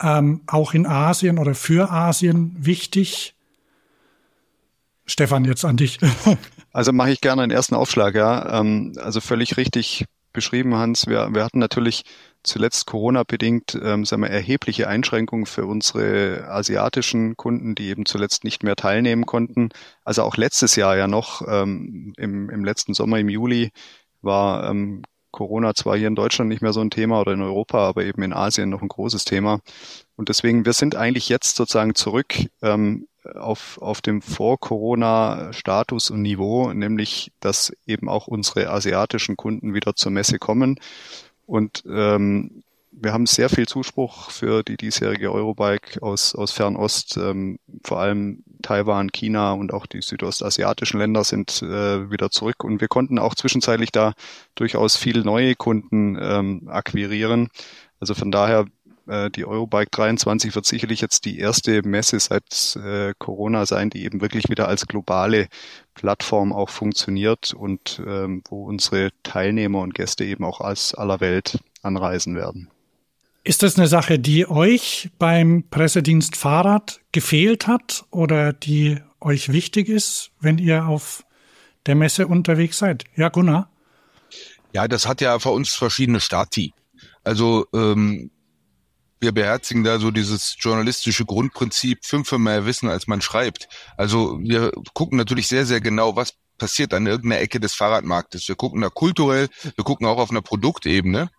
ähm, 0.02 0.42
auch 0.48 0.74
in 0.74 0.86
Asien 0.86 1.38
oder 1.38 1.56
für 1.56 1.92
Asien 1.92 2.56
wichtig? 2.58 3.36
Stefan, 5.06 5.46
jetzt 5.46 5.66
an 5.66 5.78
dich. 5.78 6.00
also 6.72 6.94
mache 6.94 7.12
ich 7.12 7.22
gerne 7.22 7.42
einen 7.42 7.52
ersten 7.52 7.76
Aufschlag, 7.76 8.16
ja. 8.16 8.60
Ähm, 8.60 8.94
also 8.98 9.20
völlig 9.20 9.58
richtig 9.58 10.06
beschrieben, 10.34 10.76
Hans. 10.76 11.08
Wir, 11.08 11.34
wir 11.34 11.44
hatten 11.44 11.60
natürlich 11.60 12.04
zuletzt 12.44 12.88
Corona-bedingt 12.88 13.78
ähm, 13.82 14.06
sagen 14.06 14.24
wir, 14.24 14.30
erhebliche 14.30 14.88
Einschränkungen 14.88 15.46
für 15.46 15.66
unsere 15.66 16.48
asiatischen 16.50 17.38
Kunden, 17.38 17.76
die 17.76 17.90
eben 17.90 18.06
zuletzt 18.06 18.44
nicht 18.44 18.64
mehr 18.64 18.76
teilnehmen 18.76 19.26
konnten. 19.26 19.70
Also 20.04 20.24
auch 20.24 20.38
letztes 20.38 20.76
Jahr 20.76 20.98
ja 20.98 21.08
noch, 21.08 21.42
ähm, 21.48 22.14
im, 22.18 22.50
im 22.50 22.64
letzten 22.64 22.94
Sommer, 22.94 23.20
im 23.20 23.30
Juli, 23.30 23.72
war 24.22 24.70
ähm, 24.70 25.04
Corona 25.32 25.74
zwar 25.74 25.98
hier 25.98 26.08
in 26.08 26.16
Deutschland 26.16 26.50
nicht 26.50 26.62
mehr 26.62 26.74
so 26.74 26.82
ein 26.82 26.90
Thema 26.90 27.22
oder 27.22 27.34
in 27.34 27.42
Europa, 27.42 27.88
aber 27.88 28.04
eben 28.06 28.22
in 28.22 28.34
Asien 28.34 28.70
noch 28.70 28.82
ein 28.82 28.88
großes 28.88 29.26
Thema. 29.26 29.60
Und 30.16 30.30
deswegen, 30.30 30.66
wir 30.66 30.74
sind 30.74 30.96
eigentlich 30.96 31.30
jetzt 31.30 31.56
sozusagen 31.56 31.96
zurück 31.96 32.36
ähm, 32.62 33.08
auf, 33.36 33.78
auf 33.82 34.02
dem 34.02 34.22
Vor-Corona-Status 34.22 36.10
und 36.10 36.22
Niveau, 36.22 36.74
nämlich 36.74 37.32
dass 37.40 37.74
eben 37.86 38.10
auch 38.10 38.28
unsere 38.28 38.70
asiatischen 38.70 39.38
Kunden 39.38 39.74
wieder 39.74 39.96
zur 39.96 40.12
Messe 40.12 40.40
kommen 40.40 40.80
und 41.52 41.84
ähm, 41.86 42.64
wir 42.92 43.12
haben 43.12 43.26
sehr 43.26 43.50
viel 43.50 43.68
Zuspruch 43.68 44.32
für 44.32 44.64
die 44.64 44.78
diesjährige 44.78 45.34
Eurobike 45.34 46.02
aus, 46.02 46.36
aus 46.36 46.52
Fernost. 46.52 47.18
Ähm, 47.18 47.60
vor 47.84 48.00
allem 48.00 48.44
Taiwan, 48.62 49.12
China 49.12 49.54
und 49.54 49.74
auch 49.74 49.86
die 49.86 50.02
südostasiatischen 50.02 51.00
Länder 51.00 51.24
sind 51.24 51.62
äh, 51.62 52.10
wieder 52.12 52.32
zurück. 52.32 52.64
Und 52.64 52.82
wir 52.82 52.88
konnten 52.88 53.20
auch 53.20 53.36
zwischenzeitlich 53.36 53.92
da 53.92 54.14
durchaus 54.56 54.98
viele 54.98 55.24
neue 55.24 55.56
Kunden 55.56 56.18
ähm, 56.20 56.68
akquirieren. 56.70 57.50
Also 58.00 58.14
von 58.14 58.32
daher 58.32 58.66
äh, 59.08 59.30
die 59.30 59.46
Eurobike 59.46 59.90
23 59.92 60.56
wird 60.56 60.66
sicherlich 60.66 61.02
jetzt 61.02 61.26
die 61.26 61.40
erste 61.40 61.82
Messe 61.84 62.20
seit 62.20 62.76
äh, 62.78 63.14
Corona 63.18 63.66
sein, 63.66 63.90
die 63.90 64.06
eben 64.06 64.22
wirklich 64.22 64.50
wieder 64.50 64.68
als 64.68 64.88
globale 64.88 65.48
Plattform 65.94 66.54
auch 66.54 66.70
funktioniert 66.70 67.54
und 67.54 68.02
ähm, 68.06 68.42
wo 68.50 68.66
unsere 68.66 69.12
Teilnehmer 69.24 69.80
und 69.80 69.94
Gäste 69.94 70.24
eben 70.24 70.46
auch 70.46 70.62
aus 70.62 70.96
aller 70.96 71.20
Welt 71.20 71.60
anreisen 71.82 72.36
werden. 72.36 72.70
Ist 73.44 73.64
das 73.64 73.78
eine 73.78 73.88
Sache, 73.88 74.20
die 74.20 74.48
euch 74.48 75.10
beim 75.18 75.64
Pressedienst 75.70 76.36
Fahrrad 76.36 77.02
gefehlt 77.12 77.66
hat 77.66 78.06
oder 78.12 78.54
die 78.54 79.00
euch 79.20 79.52
wichtig 79.52 79.90
ist, 79.90 80.32
wenn 80.40 80.60
ihr 80.60 80.86
auf 80.86 81.24
der 81.88 81.96
Messe 81.96 82.28
unterwegs 82.28 82.78
seid? 82.78 83.06
Ja, 83.16 83.30
Gunnar? 83.30 83.72
Ja, 84.74 84.88
das 84.88 85.08
hat 85.08 85.22
ja 85.22 85.40
für 85.40 85.50
uns 85.50 85.74
verschiedene 85.74 86.20
Stati. 86.20 86.74
Also 87.24 87.66
ähm, 87.74 88.30
wir 89.20 89.32
beherzigen 89.32 89.84
da 89.84 90.00
so 90.00 90.12
dieses 90.12 90.56
journalistische 90.60 91.26
Grundprinzip, 91.26 92.06
fünfmal 92.06 92.40
mehr 92.40 92.66
wissen, 92.66 92.90
als 92.90 93.08
man 93.08 93.22
schreibt. 93.22 93.68
Also 93.98 94.40
wir 94.40 94.72
gucken 94.94 95.18
natürlich 95.18 95.48
sehr, 95.48 95.66
sehr 95.66 95.82
genau, 95.82 96.16
was 96.16 96.36
passiert 96.58 96.94
an 96.94 97.08
irgendeiner 97.08 97.42
Ecke 97.42 97.60
des 97.60 97.74
Fahrradmarktes. 97.74 98.48
Wir 98.48 98.56
gucken 98.56 98.82
da 98.82 98.90
kulturell, 98.90 99.50
wir 99.64 99.84
gucken 99.84 100.06
auch 100.06 100.20
auf 100.20 100.30
einer 100.30 100.44
Produktebene. 100.44 101.32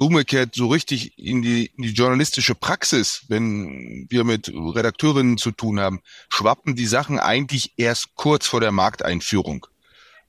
Umgekehrt 0.00 0.54
so 0.54 0.68
richtig 0.68 1.18
in 1.18 1.42
die, 1.42 1.70
in 1.76 1.82
die 1.82 1.92
journalistische 1.92 2.54
Praxis, 2.54 3.24
wenn 3.28 4.06
wir 4.08 4.24
mit 4.24 4.48
Redakteurinnen 4.48 5.36
zu 5.36 5.50
tun 5.50 5.78
haben, 5.78 6.00
schwappen 6.30 6.74
die 6.74 6.86
Sachen 6.86 7.18
eigentlich 7.18 7.74
erst 7.76 8.14
kurz 8.14 8.46
vor 8.46 8.60
der 8.60 8.72
Markteinführung. 8.72 9.66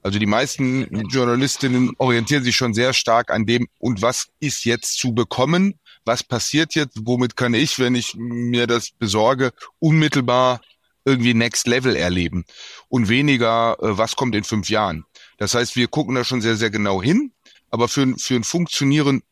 Also 0.04 0.20
die 0.20 0.26
meisten 0.26 0.88
Journalistinnen 1.10 1.92
orientieren 2.00 2.44
sich 2.44 2.56
schon 2.56 2.74
sehr 2.74 2.92
stark 2.92 3.32
an 3.32 3.46
dem, 3.46 3.68
und 3.78 4.02
was 4.02 4.30
ist 4.40 4.66
jetzt 4.66 4.98
zu 4.98 5.14
bekommen 5.14 5.80
was 6.06 6.24
passiert 6.24 6.76
jetzt, 6.76 6.98
womit 7.06 7.36
kann 7.36 7.54
ich, 7.54 7.80
wenn 7.80 7.96
ich 7.96 8.16
mir 8.16 8.68
das 8.68 8.92
besorge, 8.92 9.52
unmittelbar 9.80 10.62
irgendwie 11.06 11.34
Next 11.34 11.68
Level 11.68 11.96
erleben 11.96 12.46
und 12.88 13.10
weniger, 13.10 13.78
äh, 13.82 13.98
was 13.98 14.16
kommt 14.16 14.36
in 14.36 14.44
fünf 14.44 14.70
Jahren. 14.70 15.06
Das 15.38 15.56
heißt, 15.56 15.76
wir 15.76 15.88
gucken 15.88 16.16
da 16.16 16.24
schon 16.24 16.42
sehr, 16.42 16.58
sehr 16.58 16.70
genau 16.70 17.02
hin, 17.02 17.32
aber 17.70 17.88
für, 17.88 18.16
für 18.18 18.36
ein 18.36 18.44
Funktionieren 18.44 19.24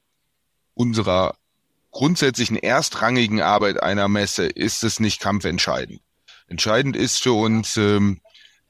unserer 0.73 1.35
grundsätzlichen 1.91 2.57
erstrangigen 2.57 3.41
Arbeit 3.41 3.81
einer 3.81 4.07
Messe 4.07 4.45
ist 4.45 4.83
es 4.83 4.99
nicht 4.99 5.19
kampfentscheidend. 5.19 6.01
Entscheidend 6.47 6.95
ist 6.95 7.21
für 7.21 7.33
uns, 7.33 7.77
ähm, 7.77 8.21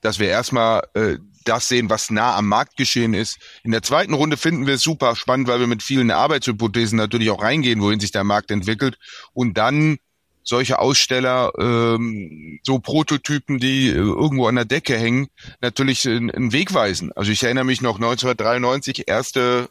dass 0.01 0.19
wir 0.19 0.29
erstmal 0.29 0.83
äh, 0.93 1.17
das 1.45 1.67
sehen, 1.67 1.89
was 1.89 2.11
nah 2.11 2.35
am 2.35 2.47
Markt 2.47 2.77
geschehen 2.77 3.13
ist. 3.13 3.39
In 3.63 3.71
der 3.71 3.81
zweiten 3.81 4.13
Runde 4.13 4.37
finden 4.37 4.67
wir 4.67 4.75
es 4.75 4.81
super 4.81 5.15
spannend, 5.15 5.47
weil 5.47 5.59
wir 5.59 5.67
mit 5.67 5.83
vielen 5.83 6.11
Arbeitshypothesen 6.11 6.97
natürlich 6.97 7.29
auch 7.29 7.41
reingehen, 7.41 7.81
wohin 7.81 7.99
sich 7.99 8.11
der 8.11 8.23
Markt 8.23 8.51
entwickelt. 8.51 8.97
Und 9.33 9.57
dann 9.57 9.97
solche 10.43 10.79
Aussteller, 10.79 11.51
ähm, 11.59 12.59
so 12.63 12.79
Prototypen, 12.79 13.59
die 13.59 13.89
äh, 13.89 13.93
irgendwo 13.93 14.47
an 14.47 14.55
der 14.55 14.65
Decke 14.65 14.97
hängen, 14.97 15.27
natürlich 15.61 16.07
einen 16.07 16.51
Weg 16.51 16.73
weisen. 16.73 17.11
Also 17.13 17.31
ich 17.31 17.43
erinnere 17.43 17.65
mich 17.65 17.81
noch 17.81 17.95
1993, 17.95 19.07
erste 19.07 19.69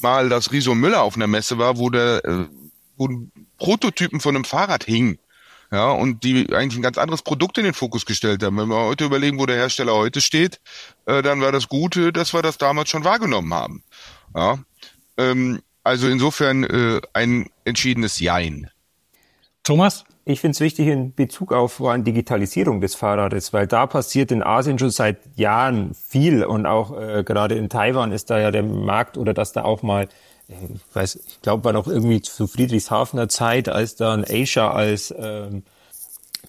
Mal, 0.00 0.28
dass 0.28 0.52
Riso 0.52 0.74
Müller 0.74 1.02
auf 1.02 1.16
einer 1.16 1.26
Messe 1.26 1.58
war, 1.58 1.78
wo 1.78 1.90
der 1.90 2.24
äh, 2.24 2.46
wo 2.96 3.08
Prototypen 3.58 4.20
von 4.20 4.34
einem 4.34 4.44
Fahrrad 4.44 4.84
hingen. 4.84 5.18
Ja, 5.72 5.90
und 5.90 6.22
die 6.22 6.54
eigentlich 6.54 6.78
ein 6.78 6.82
ganz 6.82 6.98
anderes 6.98 7.22
Produkt 7.22 7.58
in 7.58 7.64
den 7.64 7.74
Fokus 7.74 8.06
gestellt 8.06 8.42
haben. 8.42 8.56
Wenn 8.56 8.68
wir 8.68 8.76
heute 8.76 9.06
überlegen, 9.06 9.38
wo 9.38 9.46
der 9.46 9.56
Hersteller 9.56 9.94
heute 9.94 10.20
steht, 10.20 10.60
äh, 11.06 11.22
dann 11.22 11.40
war 11.40 11.50
das 11.50 11.68
Gute, 11.68 12.12
dass 12.12 12.32
wir 12.32 12.42
das 12.42 12.58
damals 12.58 12.90
schon 12.90 13.02
wahrgenommen 13.02 13.52
haben. 13.52 13.82
Ja, 14.36 14.58
ähm, 15.16 15.62
also 15.82 16.08
insofern 16.08 16.64
äh, 16.64 17.00
ein 17.12 17.50
entschiedenes 17.64 18.20
Jein. 18.20 18.70
Thomas? 19.64 20.04
Ich 20.26 20.40
finde 20.40 20.52
es 20.52 20.60
wichtig 20.60 20.88
in 20.88 21.14
Bezug 21.14 21.52
auf 21.52 21.74
vor 21.74 21.92
allem 21.92 22.04
Digitalisierung 22.04 22.80
des 22.80 22.94
Fahrrades, 22.94 23.52
weil 23.52 23.66
da 23.66 23.86
passiert 23.86 24.32
in 24.32 24.42
Asien 24.42 24.78
schon 24.78 24.90
seit 24.90 25.18
Jahren 25.36 25.94
viel 25.94 26.44
und 26.44 26.64
auch 26.64 26.98
äh, 26.98 27.22
gerade 27.24 27.56
in 27.56 27.68
Taiwan 27.68 28.10
ist 28.10 28.30
da 28.30 28.38
ja 28.38 28.50
der 28.50 28.62
Markt 28.62 29.18
oder 29.18 29.34
dass 29.34 29.52
da 29.52 29.64
auch 29.64 29.82
mal 29.82 30.08
ich 30.48 30.94
weiß, 30.94 31.16
ich 31.26 31.40
glaube, 31.42 31.64
war 31.64 31.72
noch 31.72 31.86
irgendwie 31.86 32.20
zu 32.20 32.46
Friedrichshafener 32.46 33.28
Zeit, 33.28 33.68
als 33.68 33.96
dann 33.96 34.24
Asia 34.28 34.70
als 34.70 35.14
ähm, 35.16 35.62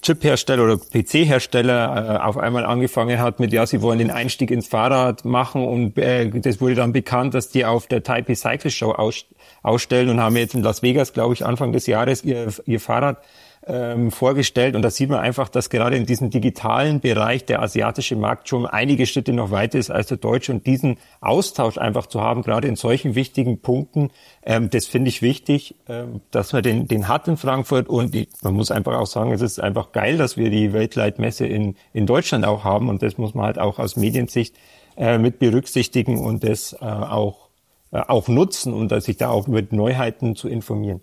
Chip-Hersteller 0.02 0.64
oder 0.64 0.78
PC-Hersteller 0.78 2.16
äh, 2.16 2.24
auf 2.24 2.38
einmal 2.38 2.66
angefangen 2.66 3.20
hat 3.20 3.40
mit, 3.40 3.54
ja, 3.54 3.66
sie 3.66 3.82
wollen 3.82 4.00
den 4.00 4.12
Einstieg 4.12 4.52
ins 4.52 4.68
Fahrrad 4.68 5.26
machen 5.26 5.66
und 5.66 5.98
äh, 5.98 6.30
das 6.30 6.60
wurde 6.60 6.76
dann 6.76 6.92
bekannt, 6.92 7.34
dass 7.34 7.50
die 7.50 7.66
auf 7.66 7.88
der 7.88 8.04
Taipei 8.04 8.36
Cycle 8.36 8.70
Show 8.70 8.92
aus, 8.92 9.26
ausstellen 9.64 10.10
und 10.10 10.20
haben 10.20 10.36
jetzt 10.36 10.54
in 10.54 10.62
Las 10.62 10.84
Vegas, 10.84 11.14
glaube 11.14 11.34
ich, 11.34 11.46
Anfang 11.46 11.72
des 11.72 11.88
Jahres 11.88 12.24
ihr, 12.24 12.48
ihr 12.66 12.80
Fahrrad 12.80 13.18
ähm, 13.68 14.12
vorgestellt. 14.12 14.76
Und 14.76 14.82
da 14.82 14.90
sieht 14.90 15.10
man 15.10 15.20
einfach, 15.20 15.50
dass 15.50 15.70
gerade 15.70 15.96
in 15.96 16.06
diesem 16.06 16.30
digitalen 16.30 17.00
Bereich 17.00 17.46
der 17.46 17.62
asiatische 17.62 18.16
Markt 18.16 18.48
schon 18.48 18.66
einige 18.66 19.06
Schritte 19.06 19.34
noch 19.34 19.52
weiter 19.52 19.80
ist 19.80 19.90
als 19.90 20.08
der 20.08 20.18
deutsche. 20.18 20.52
Und 20.52 20.68
diesen 20.68 20.98
Austausch 21.22 21.78
einfach 21.78 22.08
zu 22.08 22.22
haben, 22.22 22.44
gerade 22.44 22.68
in 22.68 22.76
solchen 22.76 23.16
wichtigen 23.16 23.60
Punkten, 23.60 24.12
ähm, 24.44 24.70
das 24.70 24.86
finde 24.86 25.10
ich 25.10 25.22
wichtig, 25.22 25.76
ähm, 25.88 26.22
dass 26.32 26.54
man 26.54 26.64
den, 26.64 26.88
den 26.88 27.08
hat 27.08 27.28
in 27.28 27.38
Frankfurt. 27.38 27.90
Und 27.90 28.14
die, 28.14 28.28
man 28.44 28.54
muss 28.54 28.72
einfach 28.72 28.98
auch 28.98 29.08
sagen, 29.08 29.32
es 29.32 29.42
ist 29.42 29.60
einfach 29.60 29.92
geil, 29.92 30.18
dass 30.18 30.38
wir 30.38 30.50
die 30.50 30.74
Weltleitmesse 30.74 31.46
in, 31.48 31.76
in 31.94 32.06
Deutschland 32.06 32.46
auch 32.46 32.64
haben. 32.64 32.90
Und 32.90 33.02
das 33.02 33.18
muss 33.18 33.34
man 33.34 33.46
halt 33.46 33.60
auch 33.60 33.80
aus 33.80 33.96
Mediensicht 33.96 34.56
äh, 34.98 35.18
mit 35.18 35.40
berücksichtigen 35.40 36.20
und 36.20 36.44
das 36.44 36.74
äh, 36.74 36.86
auch, 36.86 37.50
äh, 37.92 38.00
auch 38.00 38.28
nutzen 38.28 38.74
und 38.74 38.90
sich 39.02 39.18
da 39.18 39.30
auch 39.30 39.48
mit 39.48 39.74
Neuheiten 39.74 40.36
zu 40.36 40.48
informieren. 40.48 41.02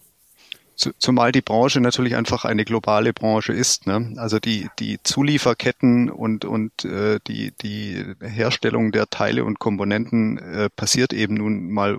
Zumal 0.74 1.32
die 1.32 1.42
Branche 1.42 1.80
natürlich 1.80 2.16
einfach 2.16 2.44
eine 2.44 2.64
globale 2.64 3.12
Branche 3.12 3.52
ist. 3.52 3.86
Ne? 3.86 4.14
Also 4.16 4.38
die, 4.38 4.68
die 4.78 4.98
Zulieferketten 5.02 6.10
und, 6.10 6.44
und 6.44 6.84
äh, 6.84 7.20
die, 7.26 7.52
die 7.62 8.04
Herstellung 8.20 8.92
der 8.92 9.08
Teile 9.10 9.44
und 9.44 9.58
Komponenten 9.58 10.38
äh, 10.38 10.70
passiert 10.70 11.12
eben 11.12 11.34
nun 11.34 11.70
mal 11.70 11.98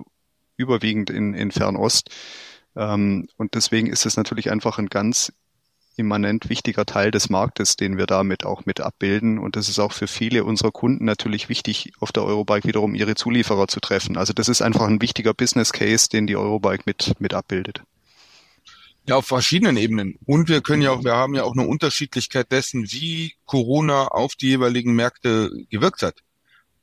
überwiegend 0.56 1.10
in, 1.10 1.34
in 1.34 1.50
Fernost. 1.50 2.10
Ähm, 2.76 3.28
und 3.36 3.54
deswegen 3.54 3.86
ist 3.88 4.06
es 4.06 4.16
natürlich 4.16 4.50
einfach 4.50 4.78
ein 4.78 4.88
ganz 4.88 5.32
immanent 5.96 6.48
wichtiger 6.48 6.84
Teil 6.84 7.10
des 7.10 7.30
Marktes, 7.30 7.76
den 7.76 7.96
wir 7.96 8.06
damit 8.06 8.44
auch 8.44 8.66
mit 8.66 8.80
abbilden. 8.80 9.38
Und 9.38 9.56
das 9.56 9.68
ist 9.68 9.78
auch 9.78 9.92
für 9.92 10.06
viele 10.06 10.44
unserer 10.44 10.72
Kunden 10.72 11.04
natürlich 11.04 11.48
wichtig, 11.48 11.92
auf 12.00 12.12
der 12.12 12.24
Eurobike 12.24 12.66
wiederum 12.66 12.94
ihre 12.94 13.14
Zulieferer 13.14 13.68
zu 13.68 13.80
treffen. 13.80 14.16
Also 14.16 14.32
das 14.32 14.48
ist 14.48 14.62
einfach 14.62 14.86
ein 14.86 15.00
wichtiger 15.00 15.34
Business 15.34 15.72
Case, 15.72 16.08
den 16.08 16.26
die 16.26 16.36
Eurobike 16.36 16.82
mit, 16.86 17.14
mit 17.20 17.34
abbildet. 17.34 17.82
Ja, 19.06 19.16
auf 19.16 19.26
verschiedenen 19.26 19.76
Ebenen. 19.76 20.18
Und 20.24 20.48
wir 20.48 20.62
können 20.62 20.80
ja 20.80 20.90
auch, 20.90 21.04
wir 21.04 21.12
haben 21.14 21.34
ja 21.34 21.44
auch 21.44 21.52
eine 21.52 21.66
Unterschiedlichkeit 21.66 22.50
dessen, 22.50 22.90
wie 22.90 23.34
Corona 23.44 24.08
auf 24.08 24.34
die 24.34 24.48
jeweiligen 24.48 24.94
Märkte 24.94 25.50
gewirkt 25.68 26.00
hat. 26.02 26.22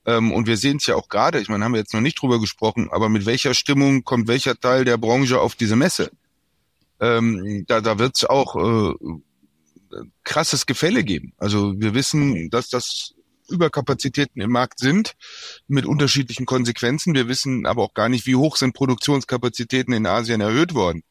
Ähm, 0.05 0.31
und 0.31 0.45
wir 0.45 0.57
sehen 0.57 0.77
es 0.77 0.85
ja 0.85 0.95
auch 0.95 1.09
gerade, 1.09 1.39
ich 1.39 1.49
meine, 1.49 1.65
haben 1.65 1.73
wir 1.73 1.79
jetzt 1.79 1.95
noch 1.95 2.01
nicht 2.01 2.21
drüber 2.21 2.39
gesprochen, 2.39 2.89
aber 2.91 3.09
mit 3.09 3.25
welcher 3.25 3.55
Stimmung 3.55 4.03
kommt 4.03 4.27
welcher 4.27 4.59
Teil 4.59 4.85
der 4.85 4.97
Branche 4.97 5.39
auf 5.39 5.55
diese 5.55 5.75
Messe? 5.75 6.11
Ähm, 6.99 7.65
da 7.67 7.81
da 7.81 7.97
wird 7.97 8.17
es 8.17 8.25
auch 8.25 8.55
äh, 8.55 8.93
krasses 10.23 10.67
Gefälle 10.67 11.03
geben. 11.03 11.33
Also 11.37 11.73
wir 11.79 11.95
wissen, 11.95 12.51
dass 12.51 12.69
das 12.69 13.15
Überkapazitäten 13.49 14.41
im 14.41 14.51
Markt 14.51 14.79
sind 14.79 15.15
mit 15.67 15.85
unterschiedlichen 15.85 16.45
Konsequenzen. 16.45 17.15
Wir 17.15 17.27
wissen 17.27 17.65
aber 17.65 17.81
auch 17.83 17.93
gar 17.95 18.09
nicht, 18.09 18.27
wie 18.27 18.35
hoch 18.35 18.57
sind 18.57 18.73
Produktionskapazitäten 18.73 19.93
in 19.93 20.05
Asien 20.05 20.41
erhöht 20.41 20.75
worden 20.75 21.03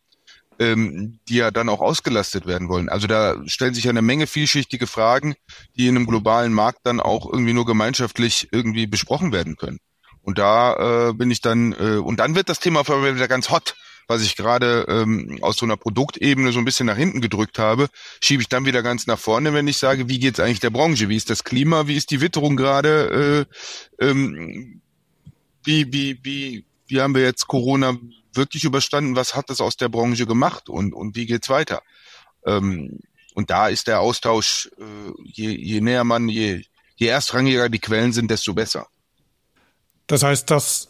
ähm, 0.61 1.19
die 1.29 1.37
ja 1.37 1.51
dann 1.51 1.69
auch 1.69 1.81
ausgelastet 1.81 2.47
werden 2.47 2.69
wollen. 2.69 2.89
Also 2.89 3.07
da 3.07 3.37
stellen 3.47 3.75
sich 3.75 3.85
ja 3.85 3.91
eine 3.91 4.03
Menge 4.03 4.27
vielschichtige 4.27 4.87
Fragen, 4.87 5.35
die 5.77 5.89
in 5.89 5.97
einem 5.97 6.07
globalen 6.07 6.53
Markt 6.53 6.81
dann 6.85 7.01
auch 7.01 7.27
irgendwie 7.31 7.55
nur 7.55 7.67
gemeinschaftlich 7.67 8.49
irgendwie 8.53 8.87
besprochen 8.87 9.33
werden 9.33 9.57
können. 9.57 9.79
Und 10.23 10.39
da 10.39 11.09
äh, 11.09 11.13
bin 11.15 11.31
ich 11.31 11.41
dann, 11.41 11.73
äh, 11.73 11.97
und 11.97 12.19
dann 12.19 12.35
wird 12.35 12.51
das 12.51 12.61
Thema 12.61 12.81
auf 12.81 12.91
einmal 12.91 13.15
wieder 13.15 13.27
ganz 13.27 13.49
hot, 13.49 13.75
was 14.07 14.23
ich 14.23 14.37
gerade 14.37 14.85
ähm, 14.89 15.39
aus 15.41 15.57
so 15.57 15.65
einer 15.65 15.79
Produktebene 15.79 16.53
so 16.53 16.59
ein 16.59 16.65
bisschen 16.65 16.87
nach 16.87 16.97
hinten 16.97 17.23
gedrückt 17.23 17.59
habe, 17.59 17.89
schiebe 18.21 18.43
ich 18.43 18.49
dann 18.49 18.67
wieder 18.67 18.83
ganz 18.83 19.07
nach 19.07 19.19
vorne, 19.19 19.55
wenn 19.55 19.69
ich 19.69 19.79
sage, 19.79 20.09
wie 20.09 20.19
geht's 20.19 20.41
eigentlich 20.41 20.61
der 20.61 20.71
Branche? 20.71 21.09
Wie 21.09 21.17
ist 21.17 21.31
das 21.31 21.45
Klima? 21.45 21.87
Wie 21.87 21.97
ist 21.97 22.11
die 22.11 22.21
Witterung 22.21 22.57
gerade? 22.57 23.47
Äh, 24.01 24.05
ähm, 24.05 24.83
wie, 25.65 25.91
wie, 25.93 26.19
wie, 26.23 26.65
wie 26.87 27.01
haben 27.01 27.15
wir 27.15 27.23
jetzt 27.23 27.47
Corona 27.47 27.97
wirklich 28.35 28.65
überstanden, 28.65 29.17
was 29.17 29.35
hat 29.35 29.51
das 29.51 29.61
aus 29.61 29.77
der 29.77 29.89
Branche 29.89 30.27
gemacht 30.27 30.69
und, 30.69 30.95
und 30.95 31.17
wie 31.17 31.27
geht's 31.27 31.49
weiter? 31.49 31.83
Ähm, 32.45 33.01
und 33.35 33.51
da 33.51 33.69
ist 33.69 33.87
der 33.87 34.01
Austausch, 34.01 34.71
äh, 34.79 35.13
je, 35.25 35.51
je 35.51 35.81
näher 35.81 36.05
man, 36.05 36.29
je, 36.29 36.63
je 36.97 37.07
erstrangiger 37.07 37.69
die 37.69 37.79
Quellen 37.79 38.13
sind, 38.13 38.31
desto 38.31 38.55
besser. 38.55 38.87
Das 40.07 40.23
heißt, 40.23 40.51
das, 40.51 40.89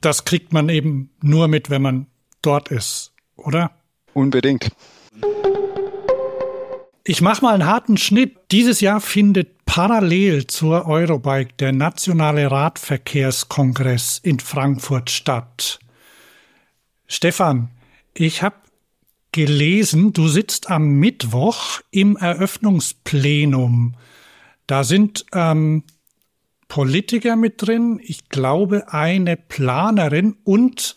das 0.00 0.24
kriegt 0.24 0.52
man 0.52 0.68
eben 0.68 1.10
nur 1.22 1.48
mit, 1.48 1.70
wenn 1.70 1.82
man 1.82 2.06
dort 2.42 2.68
ist, 2.68 3.12
oder? 3.36 3.70
Unbedingt. 4.12 4.70
Ich 7.04 7.20
mache 7.20 7.42
mal 7.42 7.54
einen 7.54 7.66
harten 7.66 7.96
Schnitt. 7.96 8.36
Dieses 8.50 8.80
Jahr 8.80 9.00
findet 9.00 9.64
parallel 9.64 10.46
zur 10.46 10.86
Eurobike 10.86 11.54
der 11.58 11.72
Nationale 11.72 12.50
Radverkehrskongress 12.50 14.18
in 14.18 14.38
Frankfurt 14.40 15.10
statt. 15.10 15.78
Stefan, 17.12 17.70
ich 18.14 18.44
habe 18.44 18.54
gelesen, 19.32 20.12
du 20.12 20.28
sitzt 20.28 20.70
am 20.70 20.92
Mittwoch 20.92 21.80
im 21.90 22.16
Eröffnungsplenum. 22.16 23.96
Da 24.68 24.84
sind 24.84 25.26
ähm, 25.32 25.82
Politiker 26.68 27.34
mit 27.34 27.66
drin, 27.66 28.00
ich 28.00 28.28
glaube 28.28 28.92
eine 28.92 29.36
Planerin 29.36 30.36
und 30.44 30.96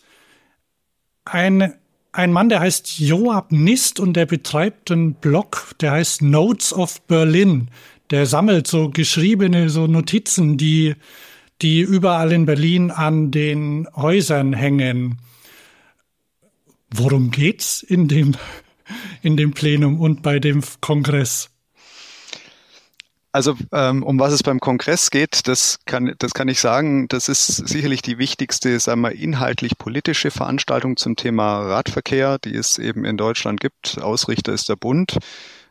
ein, 1.24 1.74
ein 2.12 2.32
Mann, 2.32 2.48
der 2.48 2.60
heißt 2.60 3.00
Joab 3.00 3.50
Nist 3.50 3.98
und 3.98 4.12
der 4.12 4.26
betreibt 4.26 4.92
einen 4.92 5.14
Blog, 5.14 5.74
der 5.80 5.90
heißt 5.90 6.22
Notes 6.22 6.72
of 6.72 7.02
Berlin. 7.08 7.70
Der 8.10 8.26
sammelt 8.26 8.68
so 8.68 8.88
geschriebene 8.88 9.68
so 9.68 9.88
Notizen, 9.88 10.58
die, 10.58 10.94
die 11.60 11.80
überall 11.80 12.30
in 12.30 12.46
Berlin 12.46 12.92
an 12.92 13.32
den 13.32 13.88
Häusern 13.96 14.52
hängen. 14.52 15.18
Worum 16.96 17.32
geht's 17.32 17.82
in 17.82 18.06
dem, 18.06 18.36
in 19.20 19.36
dem 19.36 19.50
Plenum 19.50 20.00
und 20.00 20.22
bei 20.22 20.38
dem 20.38 20.62
Kongress? 20.80 21.50
Also 23.32 23.56
ähm, 23.72 24.04
um 24.04 24.20
was 24.20 24.32
es 24.32 24.44
beim 24.44 24.60
Kongress 24.60 25.10
geht, 25.10 25.48
das 25.48 25.80
kann, 25.86 26.14
das 26.18 26.34
kann 26.34 26.46
ich 26.46 26.60
sagen, 26.60 27.08
das 27.08 27.28
ist 27.28 27.48
sicherlich 27.48 28.00
die 28.02 28.18
wichtigste, 28.18 28.78
sagen 28.78 29.00
wir, 29.00 29.10
inhaltlich 29.10 29.76
politische 29.76 30.30
Veranstaltung 30.30 30.96
zum 30.96 31.16
Thema 31.16 31.62
Radverkehr, 31.62 32.38
die 32.38 32.54
es 32.54 32.78
eben 32.78 33.04
in 33.04 33.16
Deutschland 33.16 33.58
gibt. 33.58 34.00
Ausrichter 34.00 34.52
ist 34.52 34.68
der 34.68 34.76
Bund, 34.76 35.18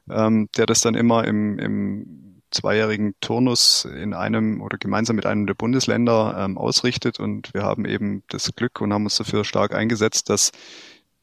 ähm, 0.10 0.50
der 0.58 0.66
das 0.66 0.82
dann 0.82 0.94
immer 0.94 1.26
im, 1.26 1.58
im 1.58 2.42
zweijährigen 2.52 3.14
Turnus 3.22 3.86
in 3.86 4.14
einem 4.14 4.62
oder 4.62 4.78
gemeinsam 4.78 5.16
mit 5.16 5.26
einem 5.26 5.48
der 5.48 5.54
Bundesländer 5.54 6.36
ähm, 6.38 6.58
ausrichtet. 6.58 7.22
Und 7.22 7.54
wir 7.54 7.64
haben 7.64 7.86
eben 7.86 8.24
das 8.28 8.54
Glück 8.58 8.82
und 8.82 8.92
haben 8.92 9.06
uns 9.06 9.16
dafür 9.16 9.46
stark 9.46 9.74
eingesetzt, 9.74 10.30
dass 10.30 10.52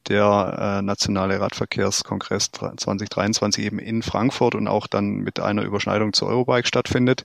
der 0.09 0.79
äh, 0.81 0.83
Nationale 0.83 1.41
Radverkehrskongress 1.41 2.51
2023 2.53 3.65
eben 3.65 3.79
in 3.79 4.03
Frankfurt 4.03 4.55
und 4.55 4.69
auch 4.69 4.87
dann 4.87 5.17
mit 5.17 5.41
einer 5.41 5.63
Überschneidung 5.63 6.13
zur 6.13 6.29
Eurobike 6.29 6.67
stattfindet. 6.67 7.25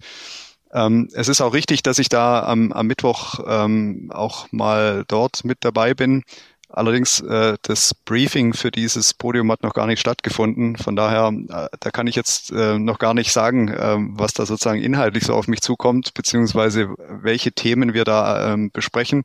Ähm, 0.74 1.10
es 1.14 1.30
ist 1.30 1.42
auch 1.42 1.54
richtig, 1.54 1.84
dass 1.84 2.00
ich 2.00 2.10
da 2.10 2.44
am, 2.44 2.72
am 2.72 2.88
Mittwoch 2.88 3.40
ähm, 3.48 4.12
auch 4.14 4.52
mal 4.52 5.06
dort 5.08 5.46
mit 5.46 5.60
dabei 5.62 5.94
bin. 5.94 6.24
Allerdings 6.68 7.22
äh, 7.22 7.58
das 7.62 7.94
Briefing 7.94 8.54
für 8.54 8.72
dieses 8.72 9.14
Podium 9.14 9.50
hat 9.52 9.64
noch 9.64 9.74
gar 9.74 9.88
nicht 9.88 10.02
stattgefunden. 10.02 10.76
Von 10.76 10.98
daher, 10.98 11.32
äh, 11.32 11.78
da 11.80 11.92
kann 11.92 12.08
ich 12.08 12.16
jetzt 12.16 12.52
äh, 12.52 12.78
noch 12.78 13.00
gar 13.00 13.14
nicht 13.14 13.32
sagen, 13.32 13.70
äh, 13.70 13.96
was 13.98 14.34
da 14.34 14.46
sozusagen 14.46 14.82
inhaltlich 14.82 15.24
so 15.24 15.34
auf 15.34 15.48
mich 15.48 15.62
zukommt, 15.62 16.14
beziehungsweise 16.14 16.94
welche 16.98 17.54
Themen 17.54 17.94
wir 17.94 18.04
da 18.04 18.52
ähm, 18.54 18.72
besprechen. 18.72 19.24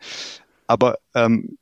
Aber 0.69 0.99
ähm, 1.15 1.59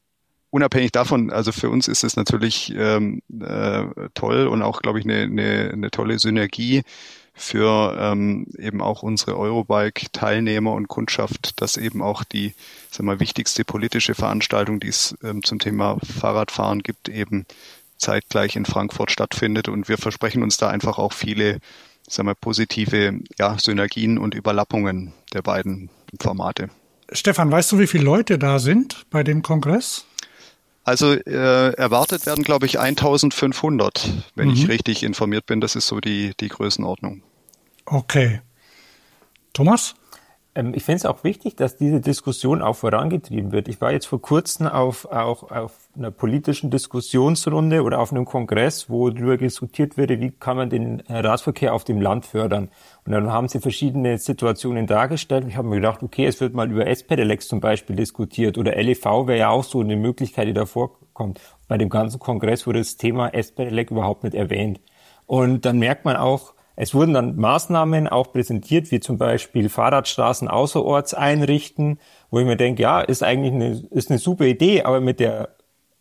unabhängig 0.51 0.93
davon, 0.93 1.31
also 1.31 1.53
für 1.53 1.71
uns 1.71 1.89
ist 1.89 2.05
es 2.05 2.17
natürlich 2.17 2.75
ähm, 2.77 3.23
äh, 3.41 3.85
toll 4.15 4.47
und 4.47 4.63
auch, 4.63 4.83
glaube 4.83 4.99
ich, 4.99 5.05
eine, 5.05 5.23
eine, 5.23 5.71
eine 5.73 5.91
tolle 5.91 6.19
Synergie 6.19 6.83
für 7.35 7.97
ähm, 8.01 8.47
eben 8.59 8.83
auch 8.83 9.03
unsere 9.03 9.39
Eurobike-Teilnehmer 9.39 10.73
und 10.73 10.89
Kundschaft, 10.89 11.61
dass 11.61 11.77
eben 11.77 12.03
auch 12.03 12.25
die 12.25 12.55
sag 12.91 13.05
mal, 13.05 13.21
wichtigste 13.21 13.65
politische 13.65 14.15
Veranstaltung, 14.15 14.81
die 14.81 14.89
es 14.89 15.17
ähm, 15.23 15.43
zum 15.45 15.59
Thema 15.59 15.99
Fahrradfahren 16.03 16.83
gibt, 16.83 17.09
eben 17.09 17.47
zeitgleich 17.97 18.57
in 18.57 18.65
Frankfurt 18.65 19.13
stattfindet. 19.13 19.69
Und 19.69 19.89
wir 19.89 19.99
versprechen 19.99 20.43
uns 20.43 20.57
da 20.57 20.69
einfach 20.69 20.99
auch 20.99 21.13
viele 21.13 21.61
sag 22.09 22.27
mal, 22.27 22.35
positive 22.35 23.21
ja, 23.39 23.57
Synergien 23.59 24.19
und 24.19 24.35
Überlappungen 24.35 25.13
der 25.33 25.43
beiden 25.43 25.91
Formate. 26.21 26.71
Stefan, 27.13 27.51
weißt 27.51 27.73
du, 27.73 27.79
wie 27.79 27.87
viele 27.87 28.05
Leute 28.05 28.39
da 28.39 28.59
sind 28.59 29.07
bei 29.11 29.23
dem 29.23 29.43
Kongress? 29.43 30.07
Also 30.89 31.13
äh, 31.13 31.75
erwartet 31.75 32.25
werden, 32.25 32.45
glaube 32.45 32.65
ich, 32.65 32.81
1500, 32.81 34.09
wenn 34.35 34.49
mhm. 34.49 34.55
ich 34.55 34.69
richtig 34.69 35.03
informiert 35.03 35.45
bin. 35.45 35.61
Das 35.61 35.77
ist 35.77 35.87
so 35.87 36.01
die, 36.01 36.33
die 36.41 36.49
Größenordnung. 36.49 37.23
Okay. 37.85 38.41
Thomas? 39.53 39.97
Ähm, 40.55 40.73
ich 40.75 40.85
finde 40.85 40.97
es 40.97 41.05
auch 41.05 41.25
wichtig, 41.25 41.57
dass 41.57 41.77
diese 41.77 42.01
Diskussion 42.01 42.63
auch 42.63 42.77
vorangetrieben 42.77 43.53
wird. 43.53 43.69
Ich 43.69 43.83
war 43.83 43.93
jetzt 43.93 44.07
vor 44.07 44.23
kurzem 44.23 44.67
auf, 44.67 45.05
auch 45.05 45.51
auf 45.51 45.73
einer 45.95 46.11
politischen 46.11 46.71
Diskussionsrunde 46.71 47.83
oder 47.83 47.99
auf 47.99 48.11
einem 48.11 48.25
Kongress, 48.25 48.89
wo 48.89 49.11
darüber 49.11 49.37
diskutiert 49.37 49.99
wurde, 49.99 50.21
wie 50.21 50.31
kann 50.31 50.57
man 50.57 50.71
den 50.71 51.03
Radverkehr 51.07 51.75
auf 51.75 51.85
dem 51.85 52.01
Land 52.01 52.25
fördern. 52.25 52.71
Und 53.09 53.15
dann 53.15 53.33
haben 53.33 53.49
sie 53.49 53.59
verschiedene 53.59 54.19
Situationen 54.19 54.87
dargestellt. 54.87 55.47
Ich 55.49 55.57
habe 55.57 55.67
mir 55.67 55.77
gedacht, 55.77 56.03
okay, 56.03 56.27
es 56.27 56.43
wird 56.43 56.53
mal 56.53 56.71
über 56.71 56.87
S-Pedelecs 56.87 57.49
zum 57.49 57.59
Beispiel 57.59 57.97
diskutiert 57.97 58.59
oder 58.59 58.77
LEV 58.77 59.27
wäre 59.27 59.39
ja 59.39 59.49
auch 59.49 59.65
so 59.65 59.81
eine 59.81 59.97
Möglichkeit, 59.97 60.47
die 60.47 60.53
da 60.53 60.67
vorkommt. 60.67 61.41
Bei 61.69 61.79
dem 61.79 61.89
ganzen 61.89 62.19
Kongress 62.19 62.67
wurde 62.67 62.81
das 62.81 62.99
Thema 62.99 63.31
S-Pedelec 63.31 63.93
überhaupt 63.93 64.25
nicht 64.25 64.35
erwähnt. 64.35 64.83
Und 65.25 65.65
dann 65.65 65.79
merkt 65.79 66.05
man 66.05 66.17
auch, 66.17 66.53
es 66.77 66.93
wurden 66.93 67.15
dann 67.15 67.37
Maßnahmen 67.37 68.09
auch 68.09 68.31
präsentiert, 68.31 68.91
wie 68.91 69.01
zum 69.01 69.17
Beispiel 69.17 69.71
Fahrradstraßen 69.71 70.47
außerorts 70.47 71.15
einrichten, 71.15 72.01
wo 72.31 72.41
ich 72.41 72.45
mir 72.45 72.59
denke, 72.59 72.83
ja, 72.83 73.01
ist 73.01 73.23
eigentlich 73.23 73.55
eine, 73.55 73.85
ist 73.91 74.11
eine 74.11 74.19
super 74.19 74.45
Idee, 74.45 74.83
aber 74.83 75.01
mit 75.01 75.19
der, 75.19 75.57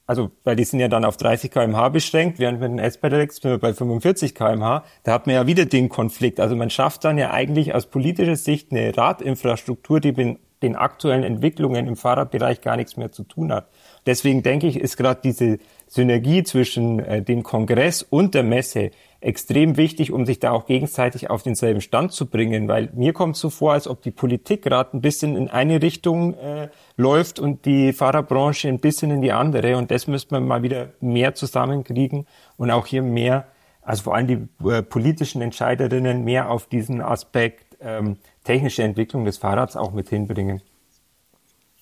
also, 0.07 0.31
weil 0.45 0.55
die 0.55 0.63
sind 0.63 0.79
ja 0.79 0.87
dann 0.87 1.03
auf 1.03 1.17
30 1.17 1.51
kmh 1.51 1.89
beschränkt, 1.89 2.39
während 2.39 2.61
mit 2.61 2.71
den 2.71 2.79
S-Pedelecs 2.79 3.35
sind 3.35 3.51
wir 3.51 3.57
bei 3.57 3.73
45 3.73 4.33
kmh, 4.33 4.83
da 5.03 5.11
hat 5.11 5.27
man 5.27 5.35
ja 5.35 5.47
wieder 5.47 5.65
den 5.65 5.89
Konflikt. 5.89 6.39
Also 6.39 6.55
man 6.55 6.69
schafft 6.69 7.03
dann 7.03 7.17
ja 7.17 7.31
eigentlich 7.31 7.75
aus 7.75 7.87
politischer 7.87 8.37
Sicht 8.37 8.71
eine 8.71 8.95
Radinfrastruktur, 8.95 9.99
die 9.99 10.13
mit 10.13 10.39
den 10.61 10.75
aktuellen 10.77 11.23
Entwicklungen 11.23 11.87
im 11.87 11.97
Fahrradbereich 11.97 12.61
gar 12.61 12.77
nichts 12.77 12.95
mehr 12.95 13.11
zu 13.11 13.23
tun 13.23 13.51
hat. 13.51 13.67
Deswegen 14.05 14.43
denke 14.43 14.67
ich, 14.67 14.79
ist 14.79 14.95
gerade 14.95 15.19
diese 15.21 15.59
Synergie 15.87 16.43
zwischen 16.43 16.99
äh, 16.99 17.21
dem 17.21 17.43
Kongress 17.43 18.01
und 18.01 18.33
der 18.33 18.43
Messe 18.43 18.91
extrem 19.19 19.77
wichtig, 19.77 20.11
um 20.11 20.25
sich 20.25 20.39
da 20.39 20.51
auch 20.51 20.65
gegenseitig 20.65 21.29
auf 21.29 21.43
denselben 21.43 21.81
Stand 21.81 22.11
zu 22.11 22.27
bringen, 22.27 22.67
weil 22.67 22.91
mir 22.93 23.13
kommt 23.13 23.35
so 23.35 23.49
vor, 23.49 23.73
als 23.73 23.87
ob 23.87 24.01
die 24.01 24.11
Politik 24.11 24.61
gerade 24.61 24.95
ein 24.95 25.01
bisschen 25.01 25.35
in 25.35 25.49
eine 25.49 25.81
Richtung 25.81 26.35
äh, 26.35 26.69
läuft 26.97 27.39
und 27.39 27.65
die 27.65 27.93
Fahrerbranche 27.93 28.67
ein 28.67 28.79
bisschen 28.79 29.09
in 29.11 29.21
die 29.21 29.31
andere 29.31 29.77
und 29.77 29.89
das 29.89 30.07
müsste 30.07 30.35
man 30.35 30.47
mal 30.47 30.61
wieder 30.61 30.89
mehr 30.99 31.33
zusammenkriegen 31.33 32.27
und 32.57 32.69
auch 32.69 32.85
hier 32.85 33.01
mehr, 33.01 33.47
also 33.81 34.03
vor 34.03 34.15
allem 34.15 34.27
die 34.27 34.69
äh, 34.69 34.83
politischen 34.83 35.41
Entscheiderinnen 35.41 36.23
mehr 36.23 36.51
auf 36.51 36.67
diesen 36.67 37.01
Aspekt 37.01 37.77
ähm, 37.81 38.17
technische 38.43 38.83
Entwicklung 38.83 39.25
des 39.25 39.37
Fahrrads 39.37 39.75
auch 39.75 39.93
mit 39.93 40.09
hinbringen. 40.09 40.61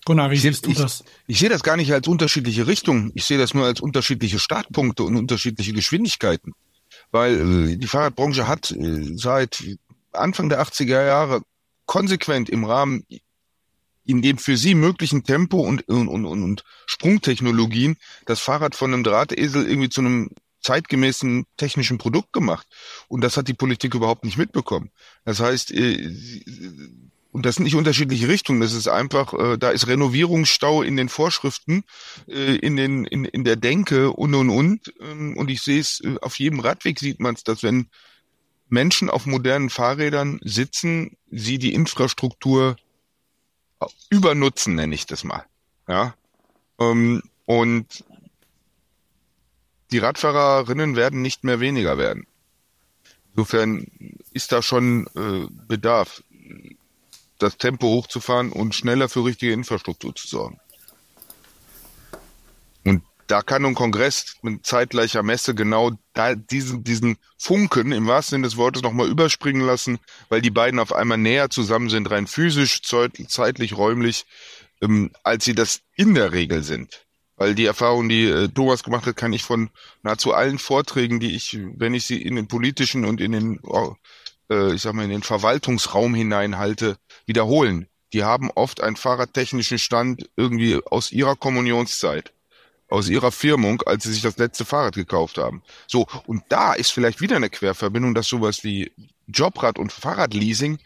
Gunnar, 0.06 0.30
wie 0.30 0.38
siehst 0.38 0.68
du 0.68 0.70
ich, 0.70 0.78
das? 0.78 1.04
Ich 1.26 1.40
sehe 1.40 1.50
das 1.50 1.64
gar 1.64 1.78
nicht 1.78 1.92
als 1.92 2.08
unterschiedliche 2.08 2.68
Richtungen. 2.68 3.12
Ich 3.16 3.26
sehe 3.26 3.40
das 3.40 3.56
nur 3.56 3.66
als 3.66 3.82
unterschiedliche 3.82 4.38
Startpunkte 4.38 5.04
und 5.04 5.16
unterschiedliche 5.16 5.74
Geschwindigkeiten 5.74 6.54
weil 7.12 7.70
äh, 7.72 7.78
die 7.78 7.88
Fahrradbranche 7.88 8.48
hat 8.48 8.72
äh, 8.72 9.18
seit 9.18 9.64
Anfang 10.12 10.50
der 10.50 10.62
80er 10.62 11.06
Jahre 11.06 11.42
konsequent 11.86 12.50
im 12.50 12.64
Rahmen 12.64 13.06
in 14.06 14.22
dem 14.22 14.38
für 14.38 14.56
sie 14.56 14.76
möglichen 14.76 15.24
Tempo 15.24 15.60
und, 15.60 15.88
und, 15.88 16.08
und, 16.08 16.26
und 16.26 16.64
Sprungtechnologien 16.86 17.98
das 18.26 18.40
Fahrrad 18.40 18.76
von 18.76 18.94
einem 18.94 19.04
Drahtesel 19.04 19.68
irgendwie 19.68 19.90
zu 19.90 20.02
einem 20.02 20.30
zeitgemäßen 20.62 21.46
technischen 21.58 21.98
Produkt 21.98 22.34
gemacht. 22.34 22.68
Und 23.08 23.22
das 23.22 23.38
hat 23.38 23.48
die 23.48 23.54
Politik 23.54 23.94
überhaupt 23.94 24.26
nicht 24.26 24.38
mitbekommen. 24.38 24.92
Das 25.24 25.40
heißt, 25.40 25.72
äh, 25.72 26.12
und 27.36 27.46
das 27.46 27.56
sind 27.56 27.66
nicht 27.66 27.76
unterschiedliche 27.76 28.30
Richtungen. 28.30 28.62
Das 28.62 28.72
ist 28.72 28.88
einfach, 28.88 29.34
äh, 29.34 29.58
da 29.58 29.72
ist 29.72 29.88
Renovierungsstau 29.88 30.84
in 30.84 30.96
den 30.96 31.10
Vorschriften, 31.10 31.84
äh, 32.30 32.56
in 32.56 32.78
den 32.78 33.04
in, 33.04 33.26
in 33.26 33.44
der 33.44 33.58
Denke 33.58 34.12
und 34.12 34.34
und 34.34 34.50
und. 34.50 34.94
Ähm, 35.02 35.36
und 35.36 35.52
ich 35.52 35.62
sehe 35.62 35.82
es 35.82 36.00
äh, 36.00 36.16
auf 36.22 36.40
jedem 36.40 36.62
Radweg 36.62 36.98
sieht 36.98 37.20
man 37.20 37.36
es, 37.36 37.44
dass 37.44 37.62
wenn 37.62 37.90
Menschen 38.70 39.10
auf 39.10 39.26
modernen 39.26 39.70
Fahrrädern 39.70 40.40
sitzen, 40.46 41.18
sie 41.30 41.58
die 41.58 41.74
Infrastruktur 41.74 42.78
übernutzen, 44.10 44.76
nenne 44.76 44.96
ich 44.96 45.06
das 45.06 45.26
mal. 45.26 45.44
Ja. 45.90 46.16
Ähm, 46.80 47.22
und 47.44 48.06
die 49.92 49.98
Radfahrerinnen 49.98 50.96
werden 50.96 51.22
nicht 51.22 51.44
mehr 51.44 51.60
weniger 51.60 51.98
werden. 51.98 52.28
Insofern 53.32 53.88
ist 54.32 54.54
da 54.54 54.62
schon 54.62 55.08
äh, 55.18 55.48
Bedarf 55.68 56.24
das 57.40 57.58
Tempo 57.58 57.88
hochzufahren 57.88 58.52
und 58.52 58.76
schneller 58.76 59.10
für 59.10 59.26
richtige 59.26 59.54
Infrastruktur 59.54 60.16
zu 60.16 60.28
sorgen. 60.28 60.60
Und 62.86 63.04
da 63.28 63.42
kann 63.42 63.66
ein 63.66 63.76
Kongress 63.76 64.36
mit 64.42 64.66
zeitgleicher 64.66 65.24
Messe 65.24 65.56
genau 65.56 65.92
da 66.14 66.36
diesen, 66.36 66.84
diesen 66.84 67.18
Funken 67.38 67.92
im 67.92 68.08
wahrsten 68.08 68.36
Sinne 68.36 68.48
des 68.48 68.58
Wortes 68.58 68.84
nochmal 68.84 69.10
überspringen 69.10 69.66
lassen, 69.66 69.98
weil 70.30 70.42
die 70.42 70.52
beiden 70.52 70.80
auf 70.80 70.94
einmal 70.94 71.18
näher 71.18 71.50
zusammen 71.50 71.90
sind, 71.90 72.10
rein 72.12 72.28
physisch, 72.28 72.82
zeitlich, 72.84 73.78
räumlich, 73.78 74.26
ähm, 74.82 75.12
als 75.24 75.46
sie 75.46 75.56
das 75.56 75.82
in 75.96 76.14
der 76.14 76.32
Regel 76.32 76.64
sind. 76.64 77.06
Weil 77.38 77.56
die 77.56 77.66
Erfahrung, 77.66 78.08
die 78.08 78.26
äh, 78.26 78.48
Thomas 78.48 78.84
gemacht 78.84 79.06
hat, 79.06 79.18
kann 79.18 79.34
ich 79.34 79.44
von 79.44 79.70
nahezu 80.04 80.34
allen 80.34 80.60
Vorträgen, 80.60 81.20
die 81.20 81.36
ich, 81.36 81.58
wenn 81.76 81.94
ich 81.94 82.06
sie 82.06 82.22
in 82.22 82.36
den 82.36 82.48
politischen 82.48 83.04
und 83.04 83.20
in 83.20 83.34
den 83.34 83.60
oh, 83.64 83.96
äh, 84.50 84.74
ich 84.74 84.82
sag 84.82 84.94
mal, 84.94 85.04
in 85.04 85.10
den 85.10 85.24
Verwaltungsraum 85.24 86.14
hineinhalte, 86.14 86.98
wiederholen. 87.26 87.88
Die 88.14 88.24
haben 88.24 88.52
oft 88.52 88.82
einen 88.82 88.96
fahrradtechnischen 88.96 89.80
Stand 89.80 90.30
irgendwie 90.36 90.80
aus 90.86 91.12
ihrer 91.12 91.36
Kommunionszeit, 91.36 92.34
aus 92.88 93.10
ihrer 93.10 93.32
Firmung, 93.32 93.82
als 93.82 94.04
sie 94.04 94.14
sich 94.14 94.22
das 94.22 94.38
letzte 94.38 94.66
Fahrrad 94.66 94.96
gekauft 94.96 95.38
haben. 95.38 95.64
So, 95.88 96.08
und 96.26 96.44
da 96.50 96.74
ist 96.74 96.92
vielleicht 96.92 97.22
wieder 97.22 97.36
eine 97.36 97.50
Querverbindung, 97.50 98.14
dass 98.14 98.28
sowas 98.28 98.64
wie 98.64 98.92
Jobrad 99.28 99.80
und 99.80 99.92
Fahrradleasing 99.92 100.80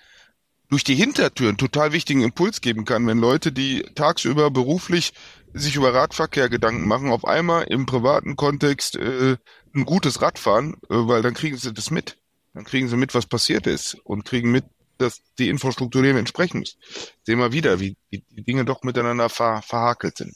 durch 0.69 0.83
die 0.83 0.95
Hintertüren 0.95 1.57
total 1.57 1.93
wichtigen 1.93 2.21
Impuls 2.21 2.61
geben 2.61 2.85
kann, 2.85 3.05
wenn 3.07 3.17
Leute, 3.17 3.51
die 3.51 3.81
tagsüber 3.95 4.51
beruflich 4.51 5.13
sich 5.53 5.75
über 5.75 5.93
Radverkehr 5.93 6.47
Gedanken 6.47 6.87
machen, 6.87 7.11
auf 7.11 7.25
einmal 7.25 7.63
im 7.63 7.87
privaten 7.87 8.35
Kontext 8.35 8.95
äh, 8.95 9.37
ein 9.73 9.85
gutes 9.85 10.21
Radfahren, 10.21 10.75
äh, 10.89 10.95
weil 10.95 11.23
dann 11.23 11.33
kriegen 11.33 11.57
sie 11.57 11.73
das 11.73 11.89
mit. 11.89 12.17
Dann 12.53 12.65
kriegen 12.65 12.87
sie 12.87 12.97
mit, 12.97 13.15
was 13.15 13.25
passiert 13.25 13.67
ist 13.67 13.95
und 14.03 14.25
kriegen 14.25 14.51
mit, 14.51 14.65
dass 14.99 15.21
die 15.37 15.49
Infrastruktur 15.49 16.03
dem 16.03 16.17
entsprechen 16.17 16.59
muss. 16.59 16.77
Sehen 17.23 17.39
wir 17.39 17.51
wieder, 17.51 17.79
wie 17.79 17.95
die 18.11 18.23
Dinge 18.43 18.65
doch 18.65 18.83
miteinander 18.83 19.29
ver 19.29 19.61
verhakelt 19.61 20.17
sind. 20.17 20.35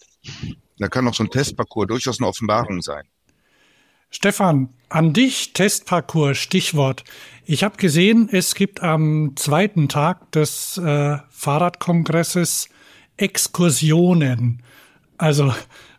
Da 0.80 0.88
kann 0.88 1.08
auch 1.08 1.14
so 1.14 1.24
ein 1.24 1.30
Testparcours 1.30 1.88
durchaus 1.88 2.20
eine 2.20 2.28
Offenbarung 2.28 2.82
sein. 2.82 3.04
Stefan, 4.10 4.70
an 4.90 5.12
dich 5.14 5.54
Testparcours, 5.54 6.38
Stichwort. 6.38 7.04
Ich 7.46 7.64
habe 7.64 7.78
gesehen, 7.78 8.30
es 8.32 8.54
gibt 8.54 8.84
am 8.84 9.34
zweiten 9.36 9.90
Tag 9.90 10.32
des 10.32 10.78
äh, 10.78 11.18
Fahrradkongresses 11.30 12.70
Exkursionen. 13.18 14.62
Also 15.18 15.54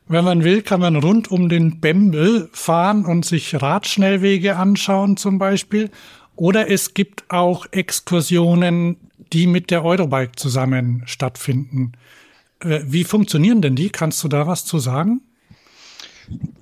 wenn 0.07 0.25
man 0.25 0.45
will, 0.45 0.63
kann 0.63 0.81
man 0.81 0.97
rund 0.97 1.31
um 1.31 1.49
den 1.49 1.81
Bembel 1.81 2.51
fahren 2.53 3.05
und 3.05 3.25
sich 3.25 3.61
Radschnellwege 3.61 4.57
anschauen 4.57 5.17
zum 5.17 5.39
Beispiel. 5.39 5.91
Oder 6.37 6.71
es 6.71 6.95
gibt 6.95 7.25
auch 7.31 7.67
Exkursionen, 7.71 8.97
die 9.33 9.47
mit 9.47 9.71
der 9.71 9.85
Eurobike 9.85 10.33
zusammen 10.37 11.03
stattfinden. 11.07 11.93
Äh, 12.61 12.81
wie 12.85 13.05
funktionieren 13.05 13.63
denn 13.63 13.77
die? 13.77 13.91
Kannst 13.91 14.23
du 14.25 14.29
da 14.29 14.47
was 14.47 14.65
zu 14.65 14.79
sagen? 14.79 15.21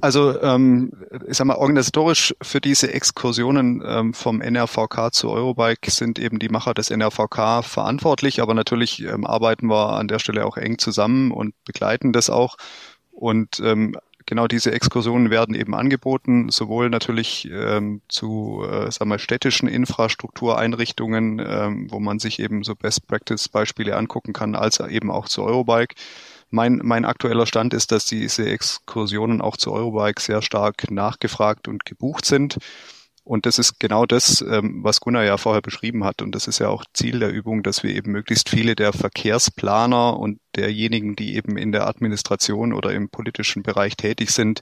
Also 0.00 0.40
ähm, 0.42 0.92
ich 1.28 1.36
sag 1.36 1.46
mal, 1.46 1.56
organisatorisch 1.56 2.34
für 2.42 2.60
diese 2.60 2.92
Exkursionen 2.92 3.82
ähm, 3.86 4.12
vom 4.14 4.40
NRVK 4.40 5.12
zu 5.12 5.30
Eurobike 5.30 5.90
sind 5.90 6.18
eben 6.18 6.40
die 6.40 6.48
Macher 6.48 6.74
des 6.74 6.90
NRVK 6.90 7.62
verantwortlich, 7.62 8.42
aber 8.42 8.54
natürlich 8.54 9.02
ähm, 9.04 9.24
arbeiten 9.24 9.68
wir 9.68 9.90
an 9.90 10.08
der 10.08 10.18
Stelle 10.18 10.44
auch 10.46 10.56
eng 10.56 10.78
zusammen 10.78 11.30
und 11.30 11.54
begleiten 11.64 12.12
das 12.12 12.28
auch. 12.28 12.56
Und 13.12 13.60
ähm, 13.60 13.96
genau 14.32 14.46
diese 14.46 14.72
Exkursionen 14.72 15.28
werden 15.28 15.54
eben 15.54 15.74
angeboten, 15.74 16.48
sowohl 16.48 16.88
natürlich 16.88 17.50
ähm, 17.52 18.00
zu 18.08 18.64
äh, 18.66 18.90
sagen 18.90 19.10
wir, 19.10 19.18
städtischen 19.18 19.68
Infrastruktureinrichtungen, 19.68 21.38
ähm, 21.38 21.88
wo 21.90 22.00
man 22.00 22.18
sich 22.18 22.40
eben 22.40 22.64
so 22.64 22.74
Best-Practice-Beispiele 22.74 23.94
angucken 23.94 24.32
kann, 24.32 24.54
als 24.54 24.80
eben 24.80 25.10
auch 25.10 25.28
zu 25.28 25.42
Eurobike. 25.42 25.94
mein, 26.48 26.80
mein 26.82 27.04
aktueller 27.04 27.44
Stand 27.44 27.74
ist, 27.74 27.92
dass 27.92 28.06
diese 28.06 28.48
Exkursionen 28.48 29.42
auch 29.42 29.58
zu 29.58 29.70
Eurobike 29.70 30.22
sehr 30.22 30.40
stark 30.40 30.90
nachgefragt 30.90 31.68
und 31.68 31.84
gebucht 31.84 32.24
sind. 32.24 32.56
Und 33.24 33.46
das 33.46 33.58
ist 33.58 33.78
genau 33.78 34.04
das, 34.04 34.42
ähm, 34.42 34.82
was 34.82 35.00
Gunnar 35.00 35.24
ja 35.24 35.36
vorher 35.36 35.62
beschrieben 35.62 36.04
hat. 36.04 36.22
Und 36.22 36.34
das 36.34 36.48
ist 36.48 36.58
ja 36.58 36.68
auch 36.68 36.84
Ziel 36.92 37.20
der 37.20 37.30
Übung, 37.30 37.62
dass 37.62 37.82
wir 37.82 37.94
eben 37.94 38.10
möglichst 38.10 38.48
viele 38.48 38.74
der 38.74 38.92
Verkehrsplaner 38.92 40.18
und 40.18 40.40
derjenigen, 40.56 41.14
die 41.14 41.36
eben 41.36 41.56
in 41.56 41.70
der 41.70 41.86
Administration 41.86 42.72
oder 42.72 42.92
im 42.92 43.08
politischen 43.10 43.62
Bereich 43.62 43.96
tätig 43.96 44.30
sind, 44.30 44.60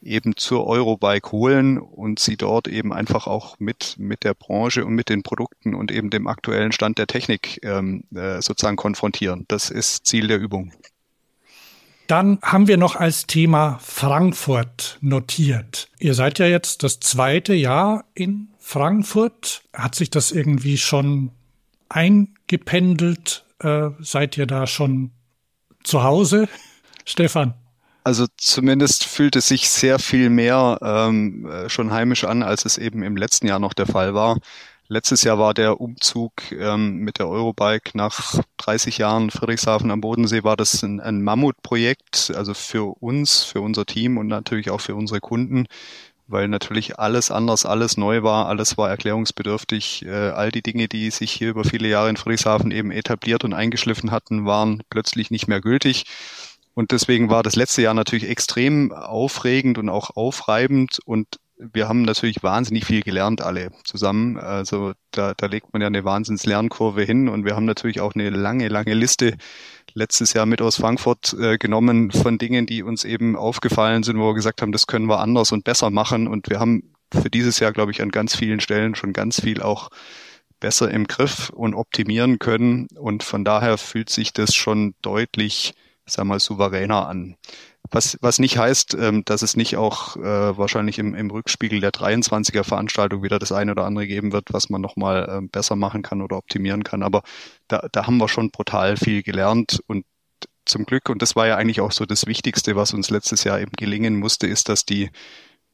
eben 0.00 0.36
zur 0.36 0.66
Eurobike 0.66 1.32
holen 1.32 1.78
und 1.78 2.20
sie 2.20 2.36
dort 2.36 2.68
eben 2.68 2.92
einfach 2.92 3.26
auch 3.26 3.58
mit, 3.58 3.96
mit 3.98 4.22
der 4.22 4.34
Branche 4.34 4.84
und 4.84 4.94
mit 4.94 5.08
den 5.08 5.24
Produkten 5.24 5.74
und 5.74 5.90
eben 5.90 6.10
dem 6.10 6.28
aktuellen 6.28 6.70
Stand 6.70 6.98
der 6.98 7.08
Technik 7.08 7.58
ähm, 7.64 8.04
äh, 8.14 8.40
sozusagen 8.40 8.76
konfrontieren. 8.76 9.44
Das 9.48 9.70
ist 9.70 10.06
Ziel 10.06 10.28
der 10.28 10.38
Übung. 10.38 10.72
Dann 12.08 12.38
haben 12.40 12.68
wir 12.68 12.78
noch 12.78 12.96
als 12.96 13.26
Thema 13.26 13.78
Frankfurt 13.82 14.96
notiert. 15.02 15.90
Ihr 15.98 16.14
seid 16.14 16.38
ja 16.38 16.46
jetzt 16.46 16.82
das 16.82 17.00
zweite 17.00 17.52
Jahr 17.52 18.06
in 18.14 18.48
Frankfurt. 18.58 19.62
Hat 19.74 19.94
sich 19.94 20.08
das 20.08 20.32
irgendwie 20.32 20.78
schon 20.78 21.32
eingependelt? 21.90 23.44
Äh, 23.58 23.90
seid 24.00 24.38
ihr 24.38 24.46
da 24.46 24.66
schon 24.66 25.10
zu 25.84 26.02
Hause? 26.02 26.48
Stefan. 27.04 27.52
Also 28.04 28.26
zumindest 28.38 29.04
fühlt 29.04 29.36
es 29.36 29.48
sich 29.48 29.68
sehr 29.68 29.98
viel 29.98 30.30
mehr 30.30 30.78
ähm, 30.80 31.44
äh, 31.44 31.68
schon 31.68 31.92
heimisch 31.92 32.24
an, 32.24 32.42
als 32.42 32.64
es 32.64 32.78
eben 32.78 33.02
im 33.02 33.18
letzten 33.18 33.46
Jahr 33.46 33.58
noch 33.58 33.74
der 33.74 33.86
Fall 33.86 34.14
war. 34.14 34.38
Letztes 34.90 35.22
Jahr 35.22 35.38
war 35.38 35.52
der 35.52 35.82
Umzug 35.82 36.50
ähm, 36.50 37.00
mit 37.00 37.18
der 37.18 37.28
Eurobike 37.28 37.90
nach 37.92 38.40
30 38.56 38.96
Jahren 38.96 39.30
Friedrichshafen 39.30 39.90
am 39.90 40.00
Bodensee 40.00 40.44
war 40.44 40.56
das 40.56 40.82
ein, 40.82 40.98
ein 40.98 41.22
Mammutprojekt, 41.22 42.32
also 42.34 42.54
für 42.54 42.96
uns, 43.02 43.42
für 43.42 43.60
unser 43.60 43.84
Team 43.84 44.16
und 44.16 44.28
natürlich 44.28 44.70
auch 44.70 44.80
für 44.80 44.94
unsere 44.94 45.20
Kunden, 45.20 45.66
weil 46.26 46.48
natürlich 46.48 46.98
alles 46.98 47.30
anders, 47.30 47.66
alles 47.66 47.98
neu 47.98 48.22
war, 48.22 48.46
alles 48.46 48.78
war 48.78 48.88
erklärungsbedürftig. 48.88 50.06
Äh, 50.06 50.30
all 50.30 50.50
die 50.50 50.62
Dinge, 50.62 50.88
die 50.88 51.10
sich 51.10 51.32
hier 51.32 51.50
über 51.50 51.64
viele 51.64 51.88
Jahre 51.88 52.08
in 52.08 52.16
Friedrichshafen 52.16 52.70
eben 52.70 52.90
etabliert 52.90 53.44
und 53.44 53.52
eingeschliffen 53.52 54.10
hatten, 54.10 54.46
waren 54.46 54.82
plötzlich 54.88 55.30
nicht 55.30 55.48
mehr 55.48 55.60
gültig. 55.60 56.04
Und 56.72 56.92
deswegen 56.92 57.28
war 57.28 57.42
das 57.42 57.56
letzte 57.56 57.82
Jahr 57.82 57.92
natürlich 57.92 58.26
extrem 58.26 58.92
aufregend 58.92 59.76
und 59.76 59.90
auch 59.90 60.16
aufreibend 60.16 60.98
und 61.04 61.26
wir 61.58 61.88
haben 61.88 62.02
natürlich 62.02 62.42
wahnsinnig 62.42 62.84
viel 62.84 63.02
gelernt 63.02 63.42
alle 63.42 63.70
zusammen. 63.84 64.38
Also 64.38 64.92
da, 65.10 65.34
da 65.36 65.46
legt 65.46 65.72
man 65.72 65.82
ja 65.82 65.88
eine 65.88 66.04
Wahnsinns 66.04 66.46
Lernkurve 66.46 67.02
hin 67.02 67.28
und 67.28 67.44
wir 67.44 67.56
haben 67.56 67.64
natürlich 67.64 68.00
auch 68.00 68.14
eine 68.14 68.30
lange, 68.30 68.68
lange 68.68 68.94
Liste 68.94 69.36
letztes 69.94 70.32
Jahr 70.32 70.46
mit 70.46 70.62
aus 70.62 70.76
Frankfurt 70.76 71.34
äh, 71.38 71.58
genommen 71.58 72.10
von 72.12 72.38
Dingen, 72.38 72.66
die 72.66 72.82
uns 72.82 73.04
eben 73.04 73.36
aufgefallen 73.36 74.02
sind, 74.02 74.18
wo 74.18 74.28
wir 74.28 74.34
gesagt 74.34 74.62
haben, 74.62 74.72
das 74.72 74.86
können 74.86 75.06
wir 75.06 75.20
anders 75.20 75.50
und 75.52 75.64
besser 75.64 75.90
machen. 75.90 76.28
Und 76.28 76.48
wir 76.48 76.60
haben 76.60 76.94
für 77.12 77.30
dieses 77.30 77.58
Jahr, 77.58 77.72
glaube 77.72 77.90
ich, 77.90 78.02
an 78.02 78.10
ganz 78.10 78.36
vielen 78.36 78.60
Stellen 78.60 78.94
schon 78.94 79.12
ganz 79.12 79.40
viel 79.40 79.60
auch 79.60 79.88
besser 80.60 80.90
im 80.90 81.06
Griff 81.06 81.50
und 81.50 81.74
optimieren 81.74 82.38
können. 82.38 82.88
Und 82.96 83.22
von 83.22 83.44
daher 83.44 83.78
fühlt 83.78 84.10
sich 84.10 84.32
das 84.32 84.54
schon 84.54 84.94
deutlich, 85.02 85.74
sag 86.06 86.24
mal, 86.26 86.40
souveräner 86.40 87.08
an. 87.08 87.36
Was, 87.90 88.18
was 88.20 88.38
nicht 88.38 88.58
heißt, 88.58 88.94
ähm, 88.94 89.24
dass 89.24 89.42
es 89.42 89.56
nicht 89.56 89.76
auch 89.76 90.16
äh, 90.16 90.58
wahrscheinlich 90.58 90.98
im, 90.98 91.14
im 91.14 91.30
Rückspiegel 91.30 91.80
der 91.80 91.90
23er 91.90 92.64
Veranstaltung 92.64 93.22
wieder 93.22 93.38
das 93.38 93.52
eine 93.52 93.72
oder 93.72 93.84
andere 93.84 94.06
geben 94.06 94.32
wird, 94.32 94.52
was 94.52 94.68
man 94.68 94.80
nochmal 94.80 95.28
äh, 95.28 95.46
besser 95.46 95.76
machen 95.76 96.02
kann 96.02 96.22
oder 96.22 96.36
optimieren 96.36 96.84
kann. 96.84 97.02
Aber 97.02 97.22
da, 97.68 97.88
da 97.92 98.06
haben 98.06 98.18
wir 98.18 98.28
schon 98.28 98.50
brutal 98.50 98.96
viel 98.96 99.22
gelernt 99.22 99.80
und 99.86 100.04
zum 100.64 100.84
Glück, 100.84 101.08
und 101.08 101.22
das 101.22 101.34
war 101.34 101.46
ja 101.46 101.56
eigentlich 101.56 101.80
auch 101.80 101.92
so 101.92 102.04
das 102.04 102.26
Wichtigste, 102.26 102.76
was 102.76 102.92
uns 102.92 103.10
letztes 103.10 103.44
Jahr 103.44 103.60
eben 103.60 103.72
gelingen 103.72 104.18
musste, 104.18 104.46
ist, 104.46 104.68
dass 104.68 104.84
die 104.84 105.10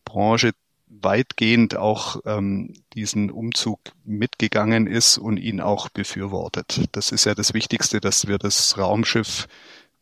Branche 0.04 0.52
weitgehend 0.86 1.76
auch 1.76 2.20
ähm, 2.24 2.74
diesen 2.94 3.30
Umzug 3.30 3.80
mitgegangen 4.04 4.86
ist 4.86 5.18
und 5.18 5.38
ihn 5.38 5.60
auch 5.60 5.88
befürwortet. 5.88 6.88
Das 6.92 7.10
ist 7.10 7.24
ja 7.24 7.34
das 7.34 7.54
Wichtigste, 7.54 8.00
dass 8.00 8.28
wir 8.28 8.38
das 8.38 8.78
Raumschiff 8.78 9.48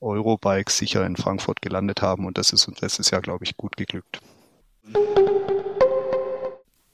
Eurobike 0.02 0.70
sicher 0.70 1.06
in 1.06 1.16
Frankfurt 1.16 1.62
gelandet 1.62 2.02
haben 2.02 2.26
und 2.26 2.38
das 2.38 2.52
ist 2.52 2.68
uns 2.68 2.80
letztes 2.80 3.10
Jahr, 3.10 3.22
glaube 3.22 3.44
ich, 3.44 3.56
gut 3.56 3.76
geglückt. 3.76 4.20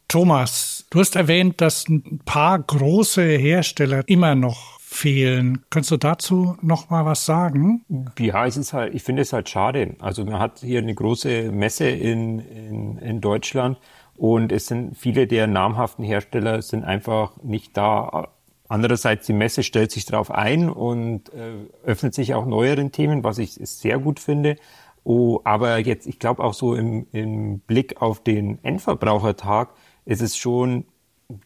Thomas, 0.08 0.86
du 0.90 1.00
hast 1.00 1.16
erwähnt, 1.16 1.60
dass 1.60 1.86
ein 1.88 2.20
paar 2.24 2.58
große 2.58 3.22
Hersteller 3.22 4.04
immer 4.06 4.34
noch 4.34 4.78
fehlen. 4.80 5.64
Könntest 5.68 5.90
du 5.90 5.96
dazu 5.98 6.56
noch 6.62 6.88
mal 6.88 7.04
was 7.04 7.26
sagen? 7.26 7.84
Ja, 8.18 8.46
es 8.46 8.56
ist 8.56 8.72
halt, 8.72 8.94
ich 8.94 9.02
finde 9.02 9.22
es 9.22 9.34
halt 9.34 9.50
schade. 9.50 9.96
Also 10.00 10.24
man 10.24 10.38
hat 10.40 10.60
hier 10.60 10.80
eine 10.80 10.94
große 10.94 11.52
Messe 11.52 11.88
in, 11.88 12.38
in, 12.38 12.98
in 12.98 13.20
Deutschland 13.20 13.78
und 14.16 14.50
es 14.50 14.66
sind 14.66 14.96
viele 14.96 15.26
der 15.26 15.46
namhaften 15.46 16.04
Hersteller 16.04 16.62
sind 16.62 16.84
einfach 16.84 17.36
nicht 17.42 17.76
da 17.76 18.28
Andererseits, 18.68 19.26
die 19.26 19.32
Messe 19.32 19.62
stellt 19.62 19.90
sich 19.90 20.04
darauf 20.04 20.30
ein 20.30 20.68
und 20.68 21.32
äh, 21.32 21.54
öffnet 21.84 22.14
sich 22.14 22.34
auch 22.34 22.44
neueren 22.44 22.92
Themen, 22.92 23.24
was 23.24 23.38
ich 23.38 23.54
sehr 23.54 23.98
gut 23.98 24.20
finde. 24.20 24.56
Oh, 25.04 25.40
aber 25.44 25.78
jetzt, 25.78 26.06
ich 26.06 26.18
glaube 26.18 26.44
auch 26.44 26.52
so 26.52 26.74
im, 26.74 27.06
im 27.12 27.60
Blick 27.60 28.02
auf 28.02 28.22
den 28.22 28.62
Endverbrauchertag 28.62 29.70
ist 30.04 30.20
es 30.20 30.36
schon, 30.36 30.84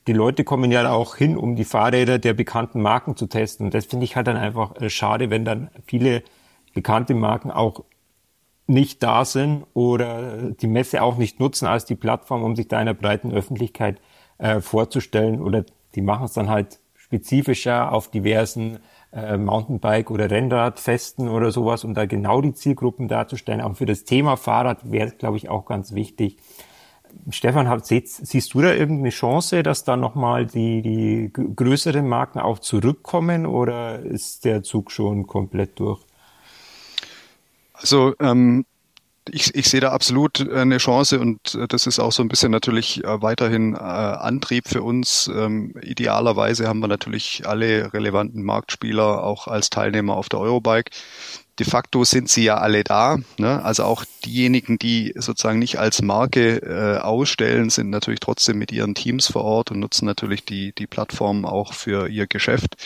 die 0.09 0.13
Leute 0.13 0.43
kommen 0.43 0.73
ja 0.73 0.91
auch 0.93 1.17
hin, 1.17 1.37
um 1.37 1.55
die 1.55 1.65
Fahrräder 1.65 2.19
der 2.19 2.35
bekannten 2.35 2.83
Marken 2.83 3.17
zu 3.17 3.27
testen. 3.29 3.67
Und 3.67 3.75
das 3.75 3.87
finde 3.87 4.05
ich 4.05 4.17
halt 4.17 4.27
dann 4.27 4.37
einfach 4.37 4.75
äh, 4.81 4.91
schade, 4.91 5.31
wenn 5.31 5.45
dann 5.45 5.71
viele 5.87 6.25
bekannte 6.75 7.15
Marken 7.15 7.53
auch 7.53 7.85
nicht 8.67 9.03
da 9.03 9.25
sind 9.25 9.65
oder 9.75 10.53
die 10.53 10.67
Messe 10.67 11.03
auch 11.03 11.17
nicht 11.17 11.39
nutzen 11.41 11.67
als 11.67 11.85
die 11.85 11.95
Plattform, 11.95 12.43
um 12.43 12.57
sich 12.57 12.69
da 12.69 12.79
einer 12.79 12.95
breiten 12.95 13.33
Öffentlichkeit 13.33 14.01
äh, 14.39 14.61
vorzustellen. 14.61 15.41
Oder 15.41 15.65
die 15.95 16.03
machen 16.03 16.25
es 16.25 16.33
dann 16.33 16.49
halt 16.49 16.81
spezifischer 17.13 17.93
auf 17.93 18.11
diversen 18.11 18.79
äh, 19.13 19.37
Mountainbike- 19.37 20.11
oder 20.11 20.31
Rennradfesten 20.31 21.29
oder 21.29 21.51
sowas, 21.51 21.85
um 21.85 21.93
da 21.93 22.07
genau 22.07 22.41
die 22.41 22.55
Zielgruppen 22.55 23.07
darzustellen. 23.07 23.61
Auch 23.61 23.77
für 23.77 23.85
das 23.85 24.05
Thema 24.05 24.39
Fahrrad 24.39 24.91
wäre 24.91 25.09
es, 25.09 25.19
glaube 25.19 25.37
ich, 25.37 25.51
auch 25.51 25.67
ganz 25.67 25.93
wichtig. 25.93 26.39
Stefan, 27.29 27.69
hat, 27.69 27.85
siehst, 27.85 28.27
siehst 28.27 28.55
du 28.55 28.63
da 28.63 28.73
irgendeine 28.73 29.11
Chance, 29.11 29.63
dass 29.63 29.85
da 29.85 29.99
nochmal 29.99 30.47
die, 30.47 30.81
die 30.81 31.31
größeren 31.33 32.09
Marken 32.09 32.39
auch 32.39 32.59
zurückkommen 32.59 33.45
oder 33.45 33.99
ist 33.99 34.47
der 34.47 34.63
Zug 34.63 34.91
schon 34.91 35.27
komplett 35.27 35.79
durch? 35.79 36.01
Also 37.75 38.15
ähm, 38.21 38.65
ich, 39.31 39.55
ich 39.55 39.69
sehe 39.69 39.81
da 39.81 39.91
absolut 39.91 40.41
äh, 40.41 40.61
eine 40.61 40.79
Chance 40.79 41.21
und 41.21 41.55
äh, 41.55 41.69
das 41.69 41.87
ist 41.87 41.99
auch 41.99 42.13
so 42.13 42.23
ein 42.23 42.29
bisschen 42.29 42.51
natürlich 42.51 43.05
äh, 43.05 43.23
weiterhin 43.23 43.77
Antrieb 43.77 44.69
für 44.69 44.83
uns. 44.83 45.31
Ähm, 45.33 45.75
idealerweise 45.83 46.69
haben 46.69 46.81
wir 46.81 46.89
natürlich 46.89 47.47
alle 47.47 47.93
relevanten 47.93 48.43
Marktspieler 48.43 49.23
auch 49.23 49.47
als 49.49 49.71
Teilnehmer 49.71 50.17
auf 50.17 50.29
der 50.29 50.41
Eurobike. 50.41 50.91
De 51.59 51.67
facto 51.67 52.05
sind 52.05 52.29
sie 52.29 52.45
ja 52.45 52.57
alle 52.57 52.83
da. 52.83 53.19
Ne? 53.39 53.63
Also 53.63 53.85
auch 53.85 54.05
diejenigen, 54.25 54.79
die 54.79 55.13
sozusagen 55.17 55.59
nicht 55.59 55.79
als 55.79 56.01
Marke 56.01 57.01
ausstellen, 57.03 57.69
sind 57.69 57.91
natürlich 57.91 58.21
trotzdem 58.21 58.57
mit 58.59 58.73
ihren 58.73 58.95
Teams 58.95 59.27
vor 59.27 59.45
Ort 59.45 59.71
und 59.71 59.79
nutzen 59.79 60.07
natürlich 60.07 60.47
die, 60.47 60.73
die 60.75 60.87
Plattform 60.87 61.45
auch 61.45 61.75
für 61.75 62.09
ihr 62.09 62.27
Geschäft. 62.27 62.77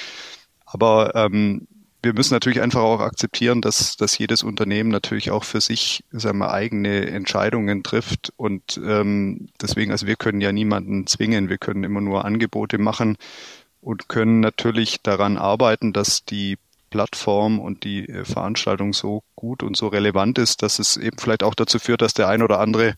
Aber 0.64 1.14
ähm, 1.14 1.68
wir 2.02 2.12
müssen 2.12 2.34
natürlich 2.34 2.60
einfach 2.60 2.82
auch 2.82 3.00
akzeptieren, 3.00 3.60
dass, 3.60 3.96
dass 3.96 4.16
jedes 4.18 4.42
Unternehmen 4.42 4.90
natürlich 4.90 5.30
auch 5.30 5.44
für 5.44 5.60
sich 5.60 6.04
sagen 6.10 6.38
wir, 6.38 6.52
eigene 6.52 7.06
Entscheidungen 7.06 7.82
trifft. 7.82 8.32
Und 8.36 8.80
ähm, 8.84 9.48
deswegen, 9.60 9.90
also 9.90 10.06
wir 10.06 10.16
können 10.16 10.40
ja 10.40 10.52
niemanden 10.52 11.06
zwingen, 11.06 11.48
wir 11.48 11.58
können 11.58 11.84
immer 11.84 12.00
nur 12.00 12.24
Angebote 12.24 12.78
machen 12.78 13.16
und 13.80 14.08
können 14.08 14.40
natürlich 14.40 15.02
daran 15.02 15.36
arbeiten, 15.36 15.92
dass 15.92 16.24
die 16.24 16.58
Plattform 16.90 17.58
und 17.58 17.84
die 17.84 18.08
äh, 18.08 18.24
Veranstaltung 18.24 18.92
so 18.92 19.22
gut 19.34 19.62
und 19.62 19.76
so 19.76 19.88
relevant 19.88 20.38
ist, 20.38 20.62
dass 20.62 20.78
es 20.78 20.96
eben 20.96 21.18
vielleicht 21.18 21.42
auch 21.42 21.54
dazu 21.54 21.78
führt, 21.78 22.02
dass 22.02 22.14
der 22.14 22.28
ein 22.28 22.42
oder 22.42 22.60
andere 22.60 22.94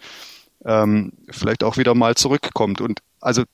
ähm, 0.65 1.13
vielleicht 1.31 1.65
auch 1.65 1.77
wieder 1.77 1.95
mal 1.95 2.15
zurückkommt. 2.15 2.81
Und 2.81 3.01
also 3.21 3.45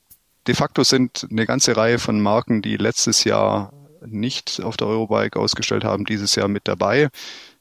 de 0.47 0.55
facto 0.55 0.83
sind 0.83 1.27
eine 1.29 1.45
ganze 1.45 1.77
Reihe 1.77 1.99
von 1.99 2.21
Marken, 2.21 2.61
die 2.61 2.77
letztes 2.77 3.23
Jahr 3.23 3.71
nicht 4.07 4.61
auf 4.61 4.77
der 4.77 4.87
Eurobike 4.87 5.39
ausgestellt 5.39 5.83
haben, 5.83 6.05
dieses 6.05 6.35
Jahr 6.35 6.47
mit 6.47 6.67
dabei. 6.67 7.09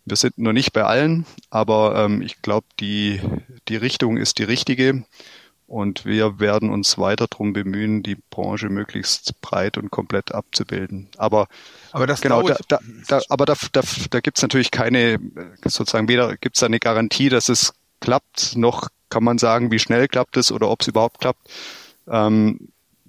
Wir 0.04 0.16
sind 0.16 0.38
noch 0.38 0.52
nicht 0.52 0.72
bei 0.72 0.84
allen, 0.84 1.24
aber 1.50 2.04
ähm, 2.04 2.20
ich 2.20 2.42
glaube, 2.42 2.66
die, 2.78 3.20
die 3.68 3.76
Richtung 3.76 4.16
ist 4.16 4.38
die 4.38 4.44
richtige. 4.44 5.04
Und 5.66 6.04
wir 6.04 6.40
werden 6.40 6.70
uns 6.70 6.98
weiter 6.98 7.26
darum 7.26 7.54
bemühen, 7.54 8.02
die 8.02 8.18
Branche 8.28 8.68
möglichst 8.68 9.40
breit 9.40 9.78
und 9.78 9.90
komplett 9.90 10.32
abzubilden. 10.32 11.08
Aber, 11.16 11.48
aber 11.90 12.06
das 12.06 12.20
genau, 12.20 12.42
da, 12.42 12.56
da, 12.68 12.78
da, 13.08 13.20
aber 13.30 13.46
da, 13.46 13.54
da, 13.72 13.80
da 14.10 14.20
gibt 14.20 14.36
es 14.36 14.42
natürlich 14.42 14.70
keine, 14.70 15.18
sozusagen 15.64 16.06
weder 16.06 16.36
gibt 16.36 16.56
es 16.56 16.62
eine 16.62 16.78
Garantie, 16.78 17.30
dass 17.30 17.48
es 17.48 17.72
klappt, 18.00 18.56
noch 18.56 18.88
kann 19.08 19.24
man 19.24 19.38
sagen, 19.38 19.70
wie 19.70 19.78
schnell 19.78 20.06
klappt 20.06 20.36
es 20.36 20.52
oder 20.52 20.68
ob 20.68 20.82
es 20.82 20.88
überhaupt 20.88 21.20
klappt. 21.20 21.48
Ähm, 22.08 22.68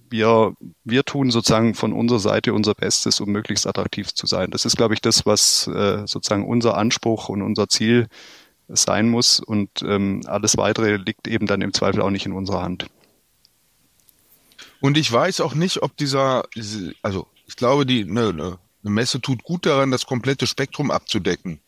wir, 0.10 0.53
wir 0.84 1.03
tun 1.03 1.32
sozusagen 1.32 1.74
von 1.74 1.93
unserer 1.93 2.20
Seite 2.20 2.53
unser 2.53 2.74
Bestes, 2.74 3.20
um 3.20 3.30
möglichst 3.30 3.68
attraktiv 3.68 4.14
zu 4.14 4.28
sein. 4.28 4.51
Das 4.51 4.66
ist, 4.66 4.78
glaube 4.78 4.93
ich, 4.93 5.01
das, 5.01 5.26
was 5.26 5.68
äh, 5.68 6.08
sozusagen 6.08 6.45
unser 6.45 6.78
Anspruch 6.78 7.30
und 7.30 7.41
unser 7.41 7.68
Ziel 7.68 8.08
sein 8.68 9.10
muss. 9.10 9.39
Und 9.39 9.70
ähm, 9.84 10.22
alles 10.26 10.58
weitere 10.58 10.97
liegt 10.97 11.28
eben 11.28 11.47
dann 11.47 11.62
im 11.62 11.74
Zweifel 11.74 12.01
auch 12.01 12.10
nicht 12.10 12.26
in 12.26 12.34
unserer 12.34 12.62
Hand. 12.62 12.88
Und 14.82 14.97
ich 14.97 15.12
weiß 15.12 15.41
auch 15.41 15.56
nicht, 15.56 15.82
ob 15.82 15.97
dieser, 15.97 16.43
also 17.01 17.28
ich 17.47 17.56
glaube, 17.56 17.86
die 17.86 18.03
eine, 18.03 18.30
eine 18.30 18.60
Messe 18.84 19.22
tut 19.22 19.43
gut 19.43 19.66
daran, 19.66 19.91
das 19.91 20.06
komplette 20.06 20.47
Spektrum 20.47 20.91
abzudecken. 20.91 21.60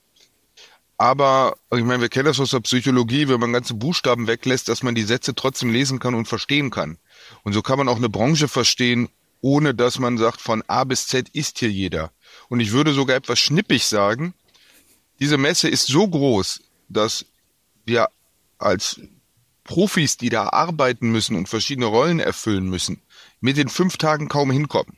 Aber 0.97 1.57
ich 1.71 1.83
meine, 1.83 2.01
wir 2.01 2.09
kennen 2.09 2.25
das 2.25 2.39
aus 2.39 2.51
der 2.51 2.59
Psychologie, 2.61 3.27
wenn 3.27 3.39
man 3.39 3.53
ganze 3.53 3.75
Buchstaben 3.75 4.27
weglässt, 4.27 4.67
dass 4.67 4.81
man 4.81 4.95
die 4.95 5.03
Sätze 5.03 5.35
trotzdem 5.35 5.71
lesen 5.71 5.99
kann 5.99 6.15
und 6.15 6.27
verstehen 6.27 6.71
kann. 6.71 6.97
Und 7.43 7.53
so 7.53 7.61
kann 7.61 7.77
man 7.77 7.89
auch 7.89 7.97
eine 7.97 8.09
Branche 8.09 8.47
verstehen, 8.47 9.09
ohne 9.41 9.73
dass 9.73 9.99
man 9.99 10.17
sagt, 10.17 10.41
von 10.41 10.63
A 10.67 10.83
bis 10.83 11.07
Z 11.07 11.29
ist 11.29 11.59
hier 11.59 11.71
jeder. 11.71 12.11
Und 12.49 12.59
ich 12.59 12.71
würde 12.71 12.93
sogar 12.93 13.15
etwas 13.15 13.39
schnippig 13.39 13.85
sagen, 13.85 14.33
diese 15.19 15.37
Messe 15.37 15.69
ist 15.69 15.87
so 15.87 16.07
groß, 16.07 16.61
dass 16.89 17.25
wir 17.85 18.09
als 18.57 18.99
Profis, 19.63 20.17
die 20.17 20.29
da 20.29 20.49
arbeiten 20.49 21.09
müssen 21.11 21.35
und 21.35 21.49
verschiedene 21.49 21.87
Rollen 21.87 22.19
erfüllen 22.19 22.69
müssen, 22.69 23.01
mit 23.41 23.57
den 23.57 23.69
fünf 23.69 23.97
Tagen 23.97 24.29
kaum 24.29 24.51
hinkommen. 24.51 24.97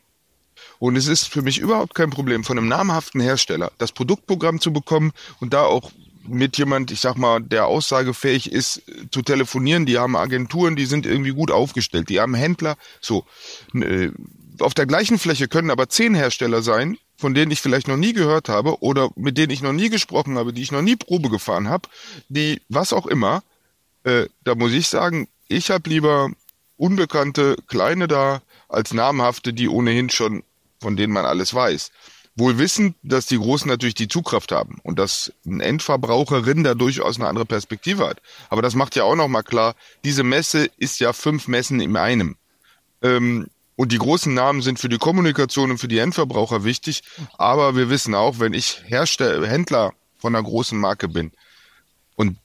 Und 0.78 0.96
es 0.96 1.08
ist 1.08 1.28
für 1.28 1.42
mich 1.42 1.60
überhaupt 1.60 1.96
kein 1.96 2.10
Problem, 2.10 2.44
von 2.44 2.58
einem 2.58 2.68
namhaften 2.68 3.22
Hersteller 3.22 3.72
das 3.78 3.92
Produktprogramm 3.92 4.62
zu 4.62 4.72
bekommen 4.72 5.12
und 5.40 5.54
da 5.54 5.64
auch 5.64 5.92
mit 6.28 6.58
jemand, 6.58 6.92
ich 6.92 7.00
sag 7.00 7.18
mal, 7.18 7.42
der 7.42 7.68
aussagefähig 7.68 8.52
ist, 8.52 8.82
zu 9.12 9.22
telefonieren. 9.22 9.86
Die 9.86 9.98
haben 9.98 10.16
Agenturen, 10.16 10.76
die 10.76 10.86
sind 10.86 11.06
irgendwie 11.06 11.32
gut 11.32 11.52
aufgestellt. 11.52 12.10
Die 12.10 12.20
haben 12.20 12.36
Händler. 12.36 12.78
So. 13.02 13.26
Äh, 13.74 14.12
auf 14.60 14.74
der 14.74 14.86
gleichen 14.86 15.18
Fläche 15.18 15.48
können 15.48 15.72
aber 15.72 15.88
zehn 15.90 16.14
Hersteller 16.14 16.62
sein, 16.62 16.98
von 17.18 17.34
denen 17.34 17.52
ich 17.52 17.62
vielleicht 17.62 17.88
noch 17.88 17.98
nie 17.98 18.14
gehört 18.14 18.50
habe 18.50 18.82
oder 18.82 19.10
mit 19.16 19.38
denen 19.38 19.52
ich 19.52 19.62
noch 19.62 19.74
nie 19.74 19.90
gesprochen 19.90 20.38
habe, 20.38 20.52
die 20.52 20.62
ich 20.62 20.72
noch 20.72 20.82
nie 20.82 20.98
Probe 20.98 21.30
gefahren 21.30 21.70
habe, 21.70 21.88
die 22.28 22.62
was 22.68 22.92
auch 22.94 23.06
immer. 23.06 23.44
Äh, 24.04 24.26
da 24.44 24.56
muss 24.56 24.74
ich 24.74 24.88
sagen, 24.88 25.28
ich 25.48 25.72
habe 25.72 25.90
lieber 25.90 26.30
unbekannte 26.78 27.56
kleine 27.68 28.08
da 28.08 28.42
als 28.68 28.94
namhafte, 28.94 29.54
die 29.54 29.70
ohnehin 29.70 30.10
schon 30.10 30.44
von 30.82 30.96
denen 30.96 31.14
man 31.14 31.26
alles 31.26 31.54
weiß. 31.54 31.92
Wohl 32.40 32.58
wissend, 32.58 32.96
dass 33.04 33.26
die 33.26 33.38
Großen 33.38 33.68
natürlich 33.68 33.96
die 33.96 34.08
Zugkraft 34.08 34.52
haben 34.52 34.80
und 34.84 34.98
dass 34.98 35.32
ein 35.46 35.60
Endverbraucherin 35.60 36.64
da 36.64 36.74
durchaus 36.74 37.18
eine 37.18 37.28
andere 37.28 37.46
Perspektive 37.46 38.08
hat. 38.08 38.22
Aber 38.50 38.62
das 38.62 38.76
macht 38.76 38.96
ja 38.96 39.04
auch 39.04 39.16
nochmal 39.16 39.44
klar, 39.44 39.76
diese 40.04 40.24
Messe 40.24 40.70
ist 40.78 41.00
ja 41.00 41.14
fünf 41.14 41.48
Messen 41.48 41.80
in 41.80 41.96
einem. 41.98 42.36
Ähm, 43.02 43.48
und 43.76 43.92
die 43.92 43.98
großen 43.98 44.34
Namen 44.34 44.62
sind 44.62 44.80
für 44.80 44.90
die 44.90 44.98
Kommunikation 44.98 45.72
und 45.72 45.78
für 45.78 45.88
die 45.88 46.00
Endverbraucher 46.00 46.64
wichtig. 46.64 47.04
Aber 47.38 47.76
wir 47.76 47.90
wissen 47.90 48.16
auch, 48.16 48.40
wenn 48.40 48.54
ich 48.54 48.82
Herstell 48.86 49.48
Händler 49.48 49.94
von 50.18 50.36
einer 50.36 50.44
großen 50.44 50.78
Marke 50.78 51.08
bin 51.08 51.32
und 52.16 52.38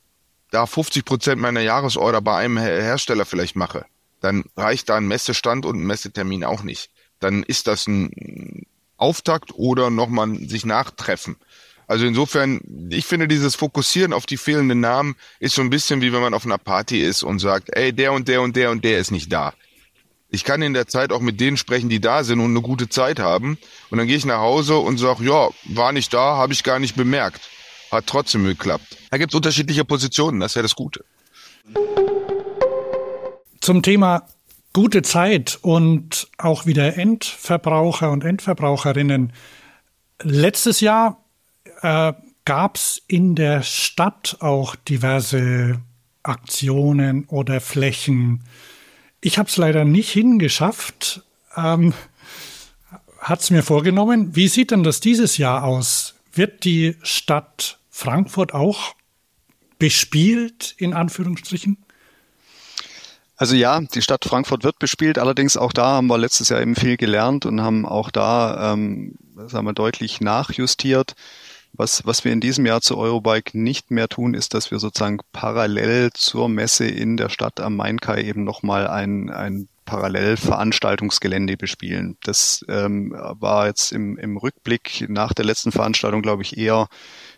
da 0.51 0.66
50 0.66 1.05
Prozent 1.05 1.40
meiner 1.40 1.61
Jahresorder 1.61 2.20
bei 2.20 2.36
einem 2.36 2.59
Hersteller 2.59 3.24
vielleicht 3.24 3.57
mache, 3.57 3.86
dann 4.20 4.45
reicht 4.57 4.88
da 4.88 4.97
ein 4.97 5.09
Messestand 5.09 5.66
und 5.66 5.80
ein 5.80 5.86
Messetermin 5.86 6.45
auch 6.45 6.62
nicht 6.62 6.90
dann 7.24 7.42
ist 7.42 7.66
das 7.66 7.86
ein 7.86 8.66
Auftakt 8.97 9.53
oder 9.55 9.90
nochmal 9.90 10.34
sich 10.49 10.64
nachtreffen. 10.64 11.36
Also 11.86 12.07
insofern, 12.07 12.61
ich 12.90 13.05
finde, 13.05 13.28
dieses 13.28 13.57
Fokussieren 13.57 14.12
auf 14.12 14.26
die 14.26 14.36
fehlenden 14.36 14.80
Namen 14.80 15.16
ist 15.38 15.55
so 15.55 15.62
ein 15.62 15.70
bisschen 15.70 16.01
wie 16.01 16.12
wenn 16.12 16.22
man 16.22 16.34
auf 16.34 16.47
einer 16.47 16.59
Party 16.59 17.01
ist 17.01 17.22
und 17.22 17.40
sagt, 17.40 17.68
ey, 17.76 17.92
der 17.92 18.12
und 18.12 18.28
der 18.28 18.40
und 18.40 18.57
der 18.57 18.70
und 18.70 18.84
der 18.84 18.99
ist 18.99 19.11
nicht 19.11 19.32
da. 19.32 19.53
Ich 20.30 20.45
kann 20.45 20.62
in 20.62 20.74
der 20.74 20.88
Zeit 20.88 21.12
auch 21.12 21.20
mit 21.20 21.40
denen 21.40 21.57
sprechen, 21.57 21.88
die 21.88 22.01
da 22.01 22.24
sind 22.24 22.40
und 22.40 22.51
eine 22.51 22.62
gute 22.62 22.88
Zeit 22.88 23.20
haben. 23.20 23.59
Und 23.90 23.99
dann 23.99 24.09
gehe 24.09 24.16
ich 24.16 24.24
nach 24.24 24.40
Hause 24.40 24.78
und 24.78 24.99
sage, 24.99 25.24
ja, 25.24 25.51
war 25.64 25.92
nicht 25.92 26.12
da, 26.12 26.36
habe 26.36 26.53
ich 26.53 26.64
gar 26.64 26.78
nicht 26.78 26.97
bemerkt. 26.97 27.49
Hat 27.92 28.07
trotzdem 28.07 28.45
geklappt. 28.45 28.97
Da 29.11 29.18
gibt 29.18 29.32
es 29.32 29.36
unterschiedliche 29.36 29.84
Positionen, 29.84 30.40
das 30.40 30.55
ja 30.55 30.62
das 30.62 30.74
Gute. 30.74 31.05
Zum 33.61 33.82
Thema 33.82 34.26
gute 34.75 35.01
Zeit 35.03 35.59
und 35.62 36.29
auch 36.37 36.66
wieder 36.66 36.99
Endverbraucher 36.99 38.11
und 38.11 38.25
Endverbraucherinnen. 38.25 39.33
Letztes 40.20 40.81
Jahr 40.81 41.25
äh, 41.81 42.12
gab 42.45 42.77
es 42.77 43.03
in 43.07 43.35
der 43.37 43.62
Stadt 43.62 44.37
auch 44.41 44.77
diverse 44.77 45.81
Aktionen 46.22 47.25
oder 47.27 47.61
Flächen. 47.61 48.43
Ich 49.20 49.39
habe 49.39 49.49
es 49.49 49.57
leider 49.57 49.85
nicht 49.85 50.11
hingeschafft. 50.11 51.22
Ähm, 51.57 51.95
hat 53.20 53.41
es 53.41 53.51
mir 53.51 53.62
vorgenommen. 53.62 54.35
Wie 54.37 54.49
sieht 54.49 54.70
denn 54.70 54.83
das 54.83 55.01
dieses 55.01 55.39
Jahr 55.39 55.64
aus? 55.64 56.16
Wird 56.33 56.64
die 56.64 56.97
Stadt 57.03 57.79
Frankfurt 57.91 58.53
auch 58.53 58.95
bespielt, 59.79 60.75
in 60.79 60.93
Anführungsstrichen? 60.93 61.79
Also 63.37 63.57
ja, 63.57 63.80
die 63.80 64.03
Stadt 64.03 64.24
Frankfurt 64.24 64.62
wird 64.62 64.78
bespielt. 64.78 65.18
Allerdings 65.18 65.57
auch 65.57 65.72
da 65.72 65.87
haben 65.87 66.07
wir 66.07 66.18
letztes 66.18 66.51
Jahr 66.51 66.61
eben 66.61 66.76
viel 66.76 66.97
gelernt 66.97 67.47
und 67.47 67.61
haben 67.61 67.85
auch 67.85 68.11
da, 68.11 68.72
ähm, 68.72 69.16
sagen 69.49 69.66
wir, 69.66 69.72
deutlich 69.72 70.20
nachjustiert. 70.20 71.14
Was, 71.76 72.07
was 72.07 72.24
wir 72.24 72.32
in 72.32 72.41
diesem 72.41 72.66
Jahr 72.66 72.80
zu 72.80 72.97
Eurobike 72.97 73.59
nicht 73.59 73.91
mehr 73.91 74.09
tun, 74.09 74.35
ist, 74.35 74.55
dass 74.55 74.70
wir 74.70 74.78
sozusagen 74.78 75.18
parallel 75.32 76.11
zur 76.14 76.49
Messe 76.49 76.87
in 76.87 77.16
der 77.16 77.28
Stadt 77.28 77.59
am 77.59 77.74
Mainkai 77.74 78.22
eben 78.22 78.45
nochmal 78.45 78.87
ein, 78.87 79.30
ein 79.30 79.68
Parallelveranstaltungsgelände 79.85 81.57
bespielen. 81.57 82.16
Das 82.22 82.64
ähm, 82.68 83.12
war 83.16 83.66
jetzt 83.66 83.91
im, 83.91 84.16
im 84.18 84.37
Rückblick 84.37 85.07
nach 85.09 85.35
der 85.35 85.45
letzten 85.45 85.72
Veranstaltung, 85.72 86.22
glaube 86.22 86.43
ich, 86.43 86.57
eher 86.57 86.87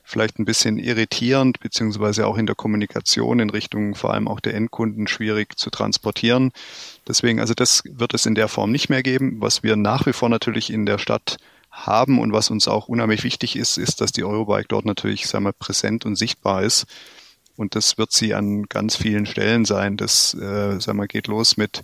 vielleicht 0.06 0.38
ein 0.38 0.44
bisschen 0.44 0.78
irritierend, 0.78 1.58
beziehungsweise 1.58 2.28
auch 2.28 2.38
in 2.38 2.46
der 2.46 2.54
Kommunikation 2.54 3.40
in 3.40 3.50
Richtung 3.50 3.96
vor 3.96 4.14
allem 4.14 4.28
auch 4.28 4.38
der 4.38 4.54
Endkunden 4.54 5.08
schwierig 5.08 5.58
zu 5.58 5.68
transportieren. 5.68 6.52
Deswegen, 7.08 7.40
also 7.40 7.54
das 7.54 7.82
wird 7.84 8.14
es 8.14 8.24
in 8.24 8.36
der 8.36 8.46
Form 8.46 8.70
nicht 8.70 8.88
mehr 8.88 9.02
geben. 9.02 9.40
Was 9.40 9.64
wir 9.64 9.74
nach 9.74 10.06
wie 10.06 10.12
vor 10.12 10.28
natürlich 10.28 10.72
in 10.72 10.86
der 10.86 10.98
Stadt 10.98 11.38
haben 11.72 12.20
und 12.20 12.32
was 12.32 12.50
uns 12.50 12.68
auch 12.68 12.86
unheimlich 12.86 13.24
wichtig 13.24 13.56
ist, 13.56 13.78
ist, 13.78 14.00
dass 14.00 14.12
die 14.12 14.22
Eurobike 14.22 14.68
dort 14.68 14.84
natürlich, 14.84 15.26
sagen 15.26 15.44
wir, 15.44 15.52
präsent 15.52 16.06
und 16.06 16.14
sichtbar 16.14 16.62
ist. 16.62 16.86
Und 17.56 17.74
das 17.74 17.98
wird 17.98 18.12
sie 18.12 18.32
an 18.32 18.66
ganz 18.68 18.96
vielen 18.96 19.26
Stellen 19.26 19.64
sein. 19.64 19.96
Das, 19.96 20.34
äh, 20.34 20.78
sagen 20.80 20.98
wir, 20.98 21.08
geht 21.08 21.26
los 21.26 21.56
mit 21.56 21.82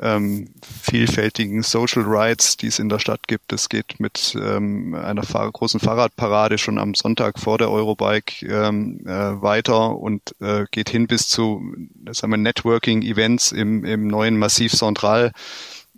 ähm, 0.00 0.48
vielfältigen 0.62 1.62
Social 1.62 2.02
Rights, 2.06 2.56
die 2.56 2.66
es 2.66 2.78
in 2.78 2.88
der 2.88 2.98
Stadt 2.98 3.28
gibt. 3.28 3.52
Es 3.52 3.68
geht 3.68 3.98
mit 3.98 4.36
ähm, 4.40 4.94
einer 4.94 5.22
Fahr 5.22 5.50
großen 5.50 5.80
Fahrradparade 5.80 6.58
schon 6.58 6.78
am 6.78 6.94
Sonntag 6.94 7.38
vor 7.38 7.58
der 7.58 7.70
Eurobike 7.70 8.46
ähm, 8.46 9.00
äh, 9.06 9.40
weiter 9.42 9.96
und 9.96 10.34
äh, 10.40 10.64
geht 10.70 10.90
hin 10.90 11.06
bis 11.06 11.28
zu 11.28 11.62
Networking-Events 12.04 13.52
im, 13.52 13.84
im 13.84 14.06
neuen 14.06 14.38
Massiv 14.38 14.72
Central 14.72 15.32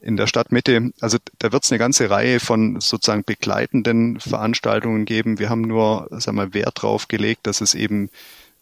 in 0.01 0.17
der 0.17 0.27
Stadtmitte. 0.27 0.93
Also 1.01 1.19
da 1.39 1.53
wird 1.53 1.65
es 1.65 1.73
eine 1.73 1.79
ganze 1.79 2.09
Reihe 2.11 2.41
von 2.41 2.81
sozusagen 2.81 3.25
begleitenden 3.25 4.21
Veranstaltungen 4.21 5.05
geben. 5.05 5.39
Wir 5.39 5.51
haben 5.51 5.63
nur 5.63 6.09
sagen 6.11 6.37
wir, 6.37 6.55
Wert 6.55 6.83
drauf 6.83 7.09
gelegt, 7.09 7.47
dass 7.47 7.61
es 7.61 7.75
eben 7.75 8.11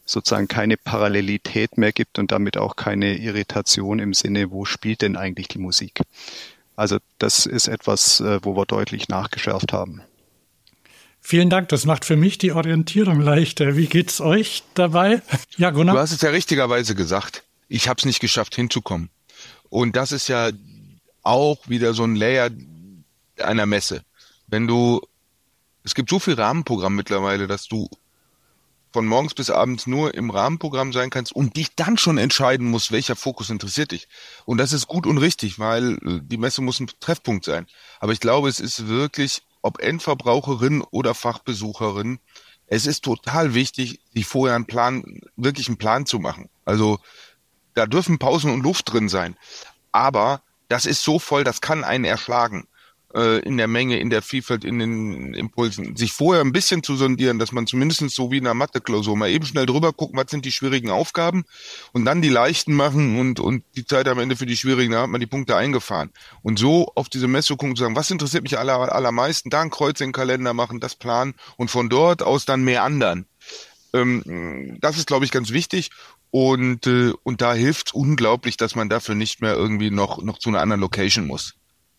sozusagen 0.07 0.49
keine 0.49 0.77
Parallelität 0.77 1.77
mehr 1.77 1.93
gibt 1.93 2.19
und 2.19 2.33
damit 2.33 2.57
auch 2.57 2.77
keine 2.77 3.19
Irritation 3.19 3.99
im 3.99 4.15
Sinne, 4.15 4.51
wo 4.51 4.65
spielt 4.65 5.03
denn 5.03 5.17
eigentlich 5.17 5.49
die 5.49 5.59
Musik? 5.59 6.01
Also 6.77 6.99
das 7.19 7.47
ist 7.47 7.69
etwas, 7.69 8.21
äh, 8.21 8.39
wo 8.43 8.57
wir 8.57 8.67
deutlich 8.67 9.09
nachgeschärft 9.09 9.73
haben. 9.73 10.03
Vielen 11.21 11.51
Dank, 11.51 11.69
das 11.71 11.87
macht 11.87 12.05
für 12.05 12.17
mich 12.17 12.39
die 12.39 12.53
Orientierung 12.53 13.21
leichter. 13.21 13.77
Wie 13.77 13.87
geht's 13.87 14.21
euch 14.21 14.63
dabei? 14.75 15.23
Ja, 15.57 15.71
Gunnar. 15.71 15.97
Du 15.97 16.01
hast 16.01 16.13
es 16.13 16.21
ja 16.21 16.31
richtigerweise 16.31 16.95
gesagt. 16.95 17.43
Ich 17.69 17.89
habe 17.89 17.99
es 17.99 18.05
nicht 18.05 18.21
geschafft 18.21 18.55
hinzukommen. 18.55 19.11
Und 19.69 19.97
das 19.97 20.13
ist 20.13 20.29
ja 20.29 20.51
auch 21.25 21.59
wieder 21.67 21.95
so 21.95 22.05
ein 22.05 22.15
Layer 22.15 22.51
einer 23.39 23.67
Messe. 23.67 24.03
Wenn 24.47 24.69
du, 24.69 25.01
es 25.83 25.97
gibt 25.97 26.11
so 26.11 26.21
viel 26.21 26.35
Rahmenprogramm 26.35 26.95
mittlerweile, 26.95 27.49
dass 27.49 27.67
du 27.67 27.89
von 28.97 29.05
morgens 29.05 29.35
bis 29.35 29.51
abends 29.51 29.87
nur 29.87 30.15
im 30.15 30.31
Rahmenprogramm 30.31 30.91
sein 30.91 31.11
kannst 31.11 31.31
und 31.31 31.59
dich 31.59 31.75
dann 31.75 31.99
schon 31.99 32.17
entscheiden 32.17 32.67
musst, 32.67 32.93
welcher 32.93 33.15
Fokus 33.15 33.51
interessiert 33.51 33.93
dich. 33.93 34.09
Und 34.47 34.57
das 34.57 34.73
ist 34.73 34.87
gut 34.87 35.07
und 35.07 35.19
richtig, 35.19 35.59
weil 35.59 35.97
äh, 35.97 36.21
die 36.23 36.39
Messe 36.39 36.63
muss 36.63 36.81
ein 36.81 36.89
Treffpunkt 36.99 37.45
sein. 37.45 37.67
Aber 38.01 38.13
ich 38.13 38.21
glaube, 38.21 38.49
es 38.49 38.59
ist 38.59 38.89
wirklich, 38.89 39.43
ob 39.61 39.83
Endverbraucherin 39.83 40.81
oder 40.81 41.13
Fachbesucherin, 41.13 42.21
es 42.69 42.87
ist 42.87 43.05
total 43.05 43.53
wichtig, 43.53 44.01
sich 44.15 44.25
vorher 44.25 44.57
einen 44.57 44.65
Plan, 44.65 45.21
wirklich 45.37 45.69
einen 45.69 45.77
Plan 45.77 46.07
zu 46.07 46.19
machen. 46.19 46.49
Also 46.65 46.99
da 47.75 47.85
dürfen 47.85 48.19
Pausen 48.19 48.51
und 48.51 48.63
Luft 48.63 48.91
drin 48.91 49.11
sein. 49.11 49.37
Aber 49.93 50.41
das 50.69 50.87
ist 50.87 51.03
so 51.03 51.19
voll, 51.19 51.45
das 51.45 51.61
kann 51.61 51.85
einen 51.85 52.07
erschlagen. 52.07 52.67
Äh, 53.17 53.39
in 53.41 53.57
der 53.57 53.67
Menge, 53.67 53.99
in 53.99 54.11
der 54.11 54.21
Vielfalt, 54.21 54.65
in 54.65 54.79
den 54.79 55.35
Impulsen, 55.35 55.97
sich 55.97 56.13
vorher 56.13 56.45
ein 56.45 56.53
bisschen 56.53 56.83
zu 56.83 56.97
sondieren, 56.97 57.39
dass 57.39 57.51
man 57.51 57.67
zumindest 57.67 58.11
so 58.11 58.31
wie 58.31 58.37
in 58.37 58.47
einer 58.47 58.55
Mathe-Klausur 58.55 59.17
mal 59.17 59.31
eben 59.31 59.47
schnell 59.47 59.65
drüber 59.65 59.93
guckt, 59.93 60.15
was 60.15 60.31
sind 60.31 60.45
die 60.45 60.53
schwierigen 60.53 60.91
Aufgaben 60.91 61.45
und 61.93 62.05
dann 62.05 62.21
die 62.21 62.29
leichten 62.29 62.75
machen 62.75 63.19
und, 63.19 63.41
und 63.41 63.65
die 63.75 63.87
Zeit 63.87 64.07
am 64.07 64.19
Ende 64.19 64.37
für 64.37 64.47
die 64.47 64.57
schwierigen, 64.57 64.93
da 64.93 65.03
hat 65.03 65.09
man 65.09 65.21
die 65.21 65.27
Punkte 65.27 65.57
eingefahren. 65.57 66.11
Und 66.43 66.59
so 66.59 66.93
auf 66.95 67.09
diese 67.09 67.27
Messe 67.27 67.57
gucken 67.57 67.75
zu 67.75 67.83
sagen, 67.83 67.97
was 67.97 68.11
interessiert 68.11 68.43
mich 68.43 68.59
aller, 68.59 68.93
allermeisten, 68.93 69.49
da 69.49 69.63
ein 69.63 69.71
Kreuz 69.71 70.01
in 70.01 70.09
den 70.09 70.13
Kalender 70.13 70.53
machen, 70.53 70.81
das 70.81 70.95
planen 70.95 71.35
und 71.57 71.71
von 71.71 71.89
dort 71.89 72.23
aus 72.23 72.45
dann 72.45 72.65
mehr 72.65 72.83
anderen. 72.83 73.27
Ähm, 73.95 74.77
das 74.81 74.99
ist, 74.99 75.07
glaube 75.07 75.25
ich, 75.25 75.31
ganz 75.31 75.51
wichtig. 75.53 75.91
Und, 76.31 76.87
äh, 76.87 77.13
und 77.23 77.41
da 77.41 77.55
hilft 77.55 77.95
unglaublich, 77.95 78.59
dass 78.59 78.75
man 78.75 78.91
dafür 78.91 79.15
nicht 79.15 79.41
mehr 79.41 79.55
irgendwie 79.55 79.91
noch, 79.91 80.23
noch 80.23 80.39
zu 80.39 80.51
einer 80.51 80.61
anderen 80.61 80.81
Location 80.83 81.27
muss 81.27 81.55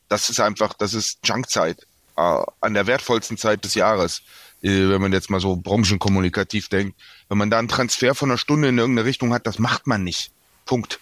das 0.10 0.30
ist 0.30 0.40
einfach, 0.40 0.74
das 0.74 0.94
ist 0.94 1.20
Junkzeit 1.26 1.86
äh, 2.16 2.44
an 2.62 2.74
der 2.74 2.88
wertvollsten 2.88 3.38
Zeit 3.38 3.64
des 3.64 3.76
Jahres, 3.76 4.22
äh, 4.62 4.90
wenn 4.90 5.02
man 5.02 5.14
jetzt 5.14 5.30
mal 5.30 5.40
so 5.40 5.56
branchenkommunikativ 5.56 6.70
denkt. 6.70 7.00
Wenn 7.30 7.38
man 7.38 7.50
da 7.50 7.60
einen 7.60 7.68
Transfer 7.68 8.16
von 8.16 8.30
einer 8.30 8.38
Stunde 8.38 8.70
in 8.70 8.78
irgendeine 8.78 9.08
Richtung 9.08 9.34
hat, 9.34 9.48
das 9.48 9.60
macht 9.60 9.88
man 9.88 10.04
nicht. 10.04 10.32
Punkt. 10.66 11.00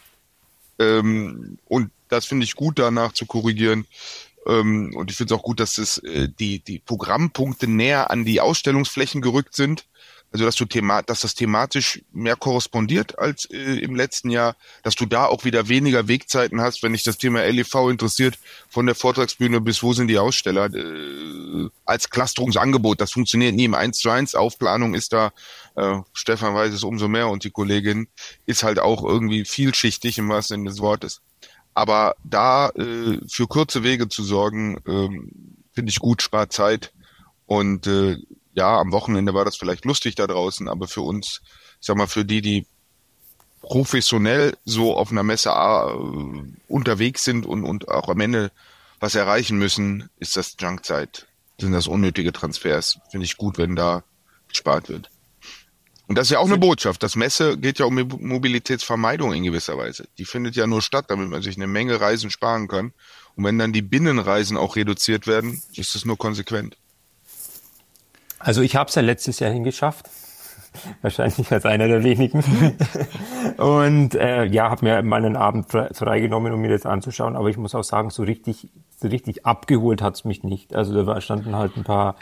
Ähm, 0.79 1.57
und 1.65 1.91
das 2.09 2.25
finde 2.25 2.45
ich 2.45 2.55
gut, 2.55 2.79
danach 2.79 3.13
zu 3.13 3.25
korrigieren. 3.25 3.85
Ähm, 4.45 4.93
und 4.95 5.09
ich 5.09 5.17
finde 5.17 5.33
es 5.33 5.39
auch 5.39 5.43
gut, 5.43 5.59
dass 5.59 5.77
es 5.77 5.97
äh, 5.99 6.27
die, 6.27 6.59
die 6.59 6.79
Programmpunkte 6.79 7.67
näher 7.67 8.11
an 8.11 8.25
die 8.25 8.41
Ausstellungsflächen 8.41 9.21
gerückt 9.21 9.55
sind. 9.55 9.85
Also 10.31 10.45
dass 10.45 10.55
du 10.55 10.65
thema 10.65 11.01
dass 11.01 11.21
das 11.21 11.33
thematisch 11.33 12.01
mehr 12.11 12.35
korrespondiert 12.35 13.17
als 13.17 13.45
äh, 13.45 13.79
im 13.79 13.95
letzten 13.95 14.29
Jahr, 14.29 14.55
dass 14.83 14.95
du 14.95 15.05
da 15.05 15.25
auch 15.25 15.45
wieder 15.45 15.69
weniger 15.69 16.07
Wegzeiten 16.07 16.61
hast, 16.61 16.83
wenn 16.83 16.91
dich 16.91 17.03
das 17.03 17.17
Thema 17.17 17.43
LEV 17.45 17.89
interessiert, 17.89 18.37
von 18.69 18.85
der 18.85 18.95
Vortragsbühne 18.95 19.61
bis 19.61 19.81
wo 19.81 19.93
sind 19.93 20.07
die 20.07 20.19
Aussteller, 20.19 20.73
äh, 20.73 21.69
als 21.85 22.09
Clusterungsangebot. 22.09 22.99
Das 22.99 23.11
funktioniert 23.11 23.55
nie 23.55 23.65
im 23.65 23.75
1 23.75 23.97
zu 23.97 24.09
1. 24.09 24.35
Aufplanung 24.35 24.93
ist 24.93 25.13
da, 25.13 25.31
äh, 25.75 25.99
Stefan 26.13 26.53
weiß 26.53 26.73
es 26.73 26.83
umso 26.83 27.07
mehr 27.07 27.29
und 27.29 27.43
die 27.43 27.51
Kollegin 27.51 28.07
ist 28.45 28.63
halt 28.63 28.79
auch 28.79 29.03
irgendwie 29.03 29.45
vielschichtig 29.45 30.17
im 30.17 30.29
wahrsten 30.29 30.55
Sinne 30.59 30.69
des 30.69 30.79
Wortes. 30.79 31.21
Aber 31.75 32.15
da 32.23 32.69
äh, 32.69 33.19
für 33.27 33.47
kurze 33.47 33.83
Wege 33.83 34.07
zu 34.07 34.23
sorgen, 34.23 34.77
äh, 34.85 35.09
finde 35.73 35.89
ich 35.89 35.99
gut, 35.99 36.21
spart 36.21 36.53
Zeit. 36.53 36.93
Und 37.45 37.85
äh, 37.85 38.17
ja, 38.55 38.79
am 38.79 38.91
Wochenende 38.91 39.33
war 39.33 39.45
das 39.45 39.57
vielleicht 39.57 39.85
lustig 39.85 40.15
da 40.15 40.27
draußen, 40.27 40.67
aber 40.67 40.87
für 40.87 41.01
uns, 41.01 41.41
ich 41.79 41.87
sag 41.87 41.97
mal, 41.97 42.07
für 42.07 42.25
die, 42.25 42.41
die 42.41 42.65
professionell 43.61 44.57
so 44.63 44.95
auf 44.95 45.11
einer 45.11 45.23
Messe 45.23 45.49
äh, 45.49 45.93
unterwegs 46.67 47.23
sind 47.23 47.45
und, 47.45 47.63
und 47.63 47.89
auch 47.89 48.09
am 48.09 48.19
Ende 48.21 48.51
was 48.99 49.15
erreichen 49.15 49.57
müssen, 49.57 50.09
ist 50.19 50.37
das 50.37 50.55
Junkzeit, 50.59 51.27
sind 51.59 51.73
das 51.73 51.87
unnötige 51.87 52.31
Transfers. 52.31 52.99
Finde 53.11 53.25
ich 53.25 53.37
gut, 53.37 53.57
wenn 53.57 53.75
da 53.75 54.03
gespart 54.47 54.87
wird. 54.89 55.09
Und 56.07 56.17
das 56.17 56.27
ist 56.27 56.31
ja 56.31 56.39
auch 56.39 56.45
eine 56.45 56.57
Botschaft. 56.57 57.01
Das 57.01 57.15
Messe 57.15 57.57
geht 57.57 57.79
ja 57.79 57.85
um 57.85 57.95
Mobilitätsvermeidung 57.95 59.33
in 59.33 59.43
gewisser 59.43 59.77
Weise. 59.77 60.07
Die 60.17 60.25
findet 60.25 60.55
ja 60.55 60.67
nur 60.67 60.81
statt, 60.81 61.05
damit 61.09 61.29
man 61.29 61.41
sich 61.41 61.55
eine 61.55 61.67
Menge 61.67 61.99
Reisen 61.99 62.29
sparen 62.29 62.67
kann. 62.67 62.93
Und 63.35 63.43
wenn 63.43 63.57
dann 63.57 63.73
die 63.73 63.81
Binnenreisen 63.81 64.55
auch 64.55 64.75
reduziert 64.75 65.25
werden, 65.25 65.61
ist 65.75 65.95
das 65.95 66.05
nur 66.05 66.17
konsequent. 66.17 66.77
Also 68.45 68.61
ich 68.61 68.75
habe 68.75 68.89
es 68.89 68.95
ja 68.95 69.01
letztes 69.01 69.39
Jahr 69.39 69.51
hingeschafft. 69.51 70.07
Wahrscheinlich 71.01 71.51
als 71.51 71.65
einer 71.65 71.87
der 71.87 72.03
wenigen. 72.03 72.43
und 73.57 74.13
äh, 74.13 74.45
ja, 74.45 74.69
habe 74.69 74.85
mir 74.85 75.01
meinen 75.01 75.35
Abend 75.35 75.67
freigenommen, 75.71 76.53
um 76.53 76.61
mir 76.61 76.69
das 76.69 76.85
anzuschauen. 76.85 77.35
Aber 77.35 77.49
ich 77.49 77.57
muss 77.57 77.73
auch 77.73 77.83
sagen, 77.83 78.11
so 78.11 78.23
richtig, 78.23 78.69
so 79.01 79.07
richtig 79.07 79.45
abgeholt 79.45 80.01
hat's 80.01 80.25
mich 80.25 80.43
nicht. 80.43 80.75
Also 80.75 81.03
da 81.03 81.21
standen 81.21 81.55
halt 81.55 81.75
ein 81.75 81.83
paar 81.83 82.17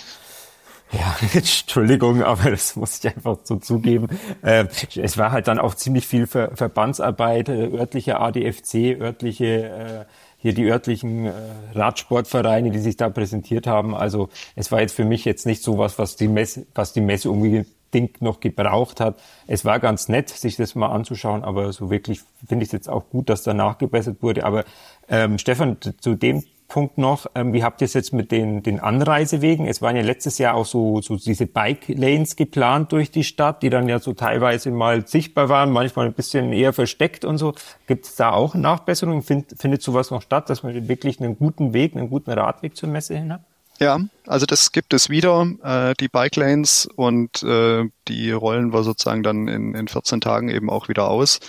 ja, 0.93 1.15
Entschuldigung, 1.33 2.21
aber 2.23 2.51
das 2.51 2.75
muss 2.75 2.99
ich 2.99 3.15
einfach 3.15 3.37
so 3.43 3.55
zugeben. 3.55 4.07
Äh, 4.43 4.65
es 4.95 5.17
war 5.17 5.31
halt 5.31 5.47
dann 5.47 5.57
auch 5.57 5.73
ziemlich 5.73 6.05
viel 6.05 6.27
Ver 6.27 6.55
Verbandsarbeit, 6.55 7.49
äh, 7.49 7.67
örtliche 7.75 8.19
ADFC, 8.19 9.01
örtliche 9.01 9.45
äh, 9.45 10.05
hier 10.43 10.53
die 10.53 10.65
örtlichen 10.65 11.25
äh, 11.25 11.31
Radsportvereine, 11.73 12.69
die 12.69 12.79
sich 12.79 12.97
da 12.97 13.09
präsentiert 13.09 13.65
haben. 13.65 13.95
Also 13.95 14.27
es 14.57 14.73
war 14.73 14.81
jetzt 14.81 14.93
für 14.93 15.05
mich 15.05 15.23
jetzt 15.23 15.45
nicht 15.45 15.63
so 15.63 15.77
was, 15.77 15.97
was 15.97 16.17
die 16.17 16.27
Messe, 16.27 16.65
was 16.75 16.91
die 16.91 16.99
Messe 16.99 17.31
unbedingt 17.31 18.21
noch 18.21 18.41
gebraucht 18.41 18.99
hat. 18.99 19.17
Es 19.47 19.63
war 19.63 19.79
ganz 19.79 20.09
nett, 20.09 20.27
sich 20.27 20.57
das 20.57 20.75
mal 20.75 20.89
anzuschauen, 20.89 21.45
aber 21.45 21.71
so 21.71 21.89
wirklich 21.89 22.21
finde 22.45 22.63
ich 22.63 22.67
es 22.67 22.73
jetzt 22.73 22.89
auch 22.89 23.09
gut, 23.09 23.29
dass 23.29 23.43
da 23.43 23.53
nachgebessert 23.53 24.17
wurde. 24.21 24.43
Aber 24.43 24.65
ähm, 25.07 25.37
Stefan, 25.37 25.77
zu 26.01 26.15
dem 26.15 26.43
Punkt 26.73 26.97
noch, 26.97 27.27
ähm, 27.35 27.53
wie 27.53 27.63
habt 27.63 27.81
ihr 27.81 27.85
es 27.85 27.93
jetzt 27.93 28.13
mit 28.13 28.31
den, 28.31 28.63
den 28.63 28.79
Anreisewegen? 28.79 29.67
Es 29.67 29.83
waren 29.83 29.95
ja 29.95 30.01
letztes 30.01 30.39
Jahr 30.39 30.55
auch 30.55 30.65
so, 30.65 31.01
so 31.01 31.17
diese 31.17 31.45
Bike 31.45 31.87
Lanes 31.87 32.35
geplant 32.35 32.91
durch 32.91 33.11
die 33.11 33.23
Stadt, 33.23 33.61
die 33.61 33.69
dann 33.69 33.87
ja 33.87 33.99
so 33.99 34.13
teilweise 34.13 34.71
mal 34.71 35.05
sichtbar 35.07 35.49
waren, 35.49 35.69
manchmal 35.69 36.07
ein 36.07 36.13
bisschen 36.13 36.51
eher 36.51 36.73
versteckt 36.73 37.25
und 37.25 37.37
so. 37.37 37.53
Gibt 37.85 38.05
es 38.05 38.15
da 38.15 38.31
auch 38.31 38.55
Nachbesserungen? 38.55 39.21
Find, 39.21 39.53
findet 39.55 39.83
sowas 39.83 40.09
noch 40.09 40.23
statt, 40.23 40.49
dass 40.49 40.63
man 40.63 40.87
wirklich 40.87 41.19
einen 41.19 41.37
guten 41.37 41.73
Weg, 41.73 41.95
einen 41.95 42.09
guten 42.09 42.31
Radweg 42.31 42.75
zur 42.75 42.89
Messe 42.89 43.15
hin 43.15 43.33
hat? 43.33 43.41
Ja, 43.79 43.99
also 44.25 44.47
das 44.47 44.71
gibt 44.71 44.95
es 44.95 45.11
wieder, 45.11 45.45
äh, 45.63 45.93
die 45.99 46.07
Bike 46.07 46.37
Lanes 46.37 46.89
und 46.95 47.43
äh, 47.43 47.83
die 48.07 48.31
rollen 48.31 48.73
wir 48.73 48.81
sozusagen 48.81 49.21
dann 49.21 49.47
in, 49.47 49.75
in 49.75 49.87
14 49.87 50.21
Tagen 50.21 50.49
eben 50.49 50.71
auch 50.71 50.89
wieder 50.89 51.07
aus. 51.07 51.39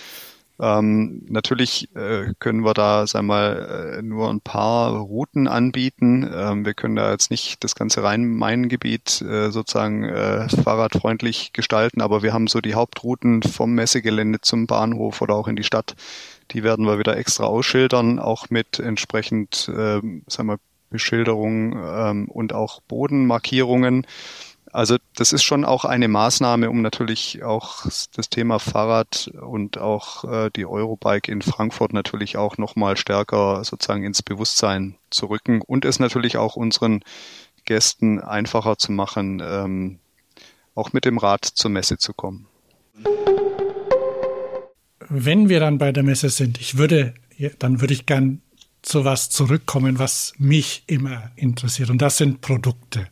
Ähm, 0.59 1.25
natürlich 1.27 1.93
äh, 1.95 2.33
können 2.39 2.63
wir 2.63 2.73
da, 2.73 3.07
sagen 3.07 3.27
wir 3.27 3.33
mal, 3.33 3.97
äh, 3.97 4.01
nur 4.01 4.29
ein 4.29 4.39
paar 4.39 4.93
Routen 4.93 5.47
anbieten. 5.47 6.29
Ähm, 6.33 6.65
wir 6.65 6.73
können 6.73 6.95
da 6.95 7.11
jetzt 7.11 7.29
nicht 7.29 7.63
das 7.63 7.75
ganze 7.75 8.03
Rhein-Main-Gebiet 8.03 9.21
äh, 9.21 9.51
sozusagen 9.51 10.03
äh, 10.05 10.47
fahrradfreundlich 10.47 11.51
gestalten, 11.51 12.01
aber 12.01 12.23
wir 12.23 12.33
haben 12.33 12.47
so 12.47 12.61
die 12.61 12.75
Hauptrouten 12.75 13.43
vom 13.43 13.73
Messegelände 13.73 14.39
zum 14.41 14.65
Bahnhof 14.65 15.21
oder 15.21 15.35
auch 15.35 15.47
in 15.49 15.57
die 15.57 15.63
Stadt. 15.63 15.95
Die 16.51 16.63
werden 16.63 16.85
wir 16.85 16.99
wieder 16.99 17.17
extra 17.17 17.45
ausschildern, 17.45 18.19
auch 18.19 18.49
mit 18.49 18.79
entsprechend, 18.79 19.67
äh, 19.67 19.99
sagen 20.27 20.47
wir, 20.47 20.59
Beschilderung 20.89 21.75
ähm, 21.77 22.29
und 22.29 22.53
auch 22.53 22.81
Bodenmarkierungen. 22.81 24.05
Also 24.75 24.97
das 25.15 25.31
ist 25.31 25.43
schon 25.43 25.63
auch 25.63 25.85
eine 25.85 26.09
Maßnahme, 26.09 26.69
um 26.69 26.81
natürlich 26.81 27.43
auch 27.43 27.83
das 28.13 28.29
Thema 28.29 28.59
Fahrrad 28.59 29.31
und 29.39 29.77
auch 29.77 30.25
äh, 30.25 30.49
die 30.53 30.65
Eurobike 30.65 31.31
in 31.31 31.41
Frankfurt 31.41 31.93
natürlich 31.93 32.35
auch 32.35 32.57
nochmal 32.57 32.97
stärker 32.97 33.63
sozusagen 33.63 34.03
ins 34.03 34.21
Bewusstsein 34.21 34.97
zu 35.11 35.27
rücken 35.27 35.61
und 35.61 35.85
es 35.85 35.99
natürlich 35.99 36.35
auch 36.35 36.57
unseren 36.57 37.05
Gästen 37.63 38.19
einfacher 38.19 38.77
zu 38.77 38.91
machen, 38.91 39.41
ähm, 39.41 39.99
auch 40.75 40.91
mit 40.91 41.05
dem 41.05 41.19
Rad 41.19 41.45
zur 41.45 41.71
Messe 41.71 41.97
zu 41.97 42.13
kommen. 42.13 42.47
Wenn 45.07 45.47
wir 45.47 45.61
dann 45.61 45.77
bei 45.77 45.93
der 45.93 46.03
Messe 46.03 46.27
sind, 46.27 46.59
ich 46.59 46.77
würde, 46.77 47.13
dann 47.59 47.79
würde 47.79 47.93
ich 47.93 48.05
gern 48.05 48.41
zu 48.81 49.05
was 49.05 49.29
zurückkommen, 49.29 49.99
was 49.99 50.33
mich 50.37 50.83
immer 50.87 51.31
interessiert. 51.37 51.89
Und 51.89 52.01
das 52.01 52.17
sind 52.17 52.41
Produkte 52.41 53.07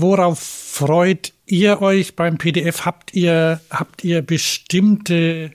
worauf 0.00 0.38
freut 0.38 1.32
ihr 1.46 1.80
euch 1.82 2.16
beim 2.16 2.38
PDF? 2.38 2.84
Habt 2.84 3.14
ihr, 3.14 3.60
habt 3.70 4.04
ihr 4.04 4.22
bestimmte 4.22 5.52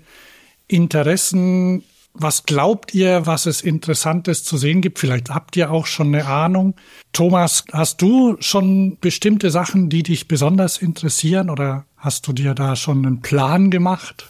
Interessen? 0.68 1.84
Was 2.14 2.44
glaubt 2.44 2.94
ihr, 2.94 3.26
was 3.26 3.46
es 3.46 3.62
Interessantes 3.62 4.44
zu 4.44 4.58
sehen 4.58 4.82
gibt? 4.82 5.00
Vielleicht 5.00 5.30
habt 5.30 5.56
ihr 5.56 5.72
auch 5.72 5.86
schon 5.86 6.08
eine 6.08 6.26
Ahnung. 6.26 6.76
Thomas, 7.14 7.64
hast 7.72 8.02
du 8.02 8.36
schon 8.40 8.98
bestimmte 9.00 9.50
Sachen, 9.50 9.90
die 9.90 10.04
dich 10.04 10.28
besonders 10.28 10.78
interessieren 10.78 11.50
oder 11.50 11.86
hast 11.96 12.28
du 12.28 12.34
dir 12.34 12.54
da 12.54 12.76
schon 12.76 13.06
einen 13.06 13.22
Plan 13.22 13.70
gemacht? 13.70 14.28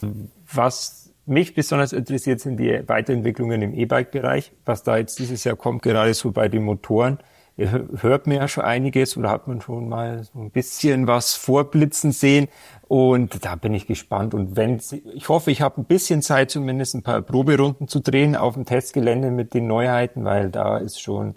Was 0.52 1.10
mich 1.26 1.54
besonders 1.54 1.92
interessiert 1.92 2.40
sind 2.40 2.58
die 2.58 2.82
Weiterentwicklungen 2.86 3.62
im 3.62 3.74
E-Bike-Bereich, 3.74 4.52
was 4.64 4.82
da 4.82 4.96
jetzt 4.96 5.18
dieses 5.18 5.44
Jahr 5.44 5.56
kommt, 5.56 5.82
gerade 5.82 6.14
so 6.14 6.32
bei 6.32 6.48
den 6.48 6.64
Motoren 6.64 7.18
hört 7.56 8.26
man 8.26 8.36
ja 8.36 8.48
schon 8.48 8.64
einiges 8.64 9.16
oder 9.16 9.30
hat 9.30 9.46
man 9.46 9.60
schon 9.60 9.88
mal 9.88 10.24
so 10.24 10.40
ein 10.40 10.50
bisschen 10.50 11.06
was 11.06 11.34
vorblitzen 11.34 12.12
sehen. 12.12 12.48
Und 12.88 13.44
da 13.44 13.56
bin 13.56 13.74
ich 13.74 13.86
gespannt. 13.86 14.34
Und 14.34 14.56
wenn 14.56 14.78
Sie, 14.78 15.02
ich 15.14 15.28
hoffe, 15.28 15.50
ich 15.50 15.62
habe 15.62 15.80
ein 15.80 15.84
bisschen 15.84 16.22
Zeit, 16.22 16.50
zumindest 16.50 16.94
ein 16.94 17.02
paar 17.02 17.22
Proberunden 17.22 17.88
zu 17.88 18.00
drehen 18.00 18.36
auf 18.36 18.54
dem 18.54 18.64
Testgelände 18.64 19.30
mit 19.30 19.54
den 19.54 19.66
Neuheiten, 19.66 20.24
weil 20.24 20.50
da 20.50 20.78
ist 20.78 21.00
schon 21.00 21.36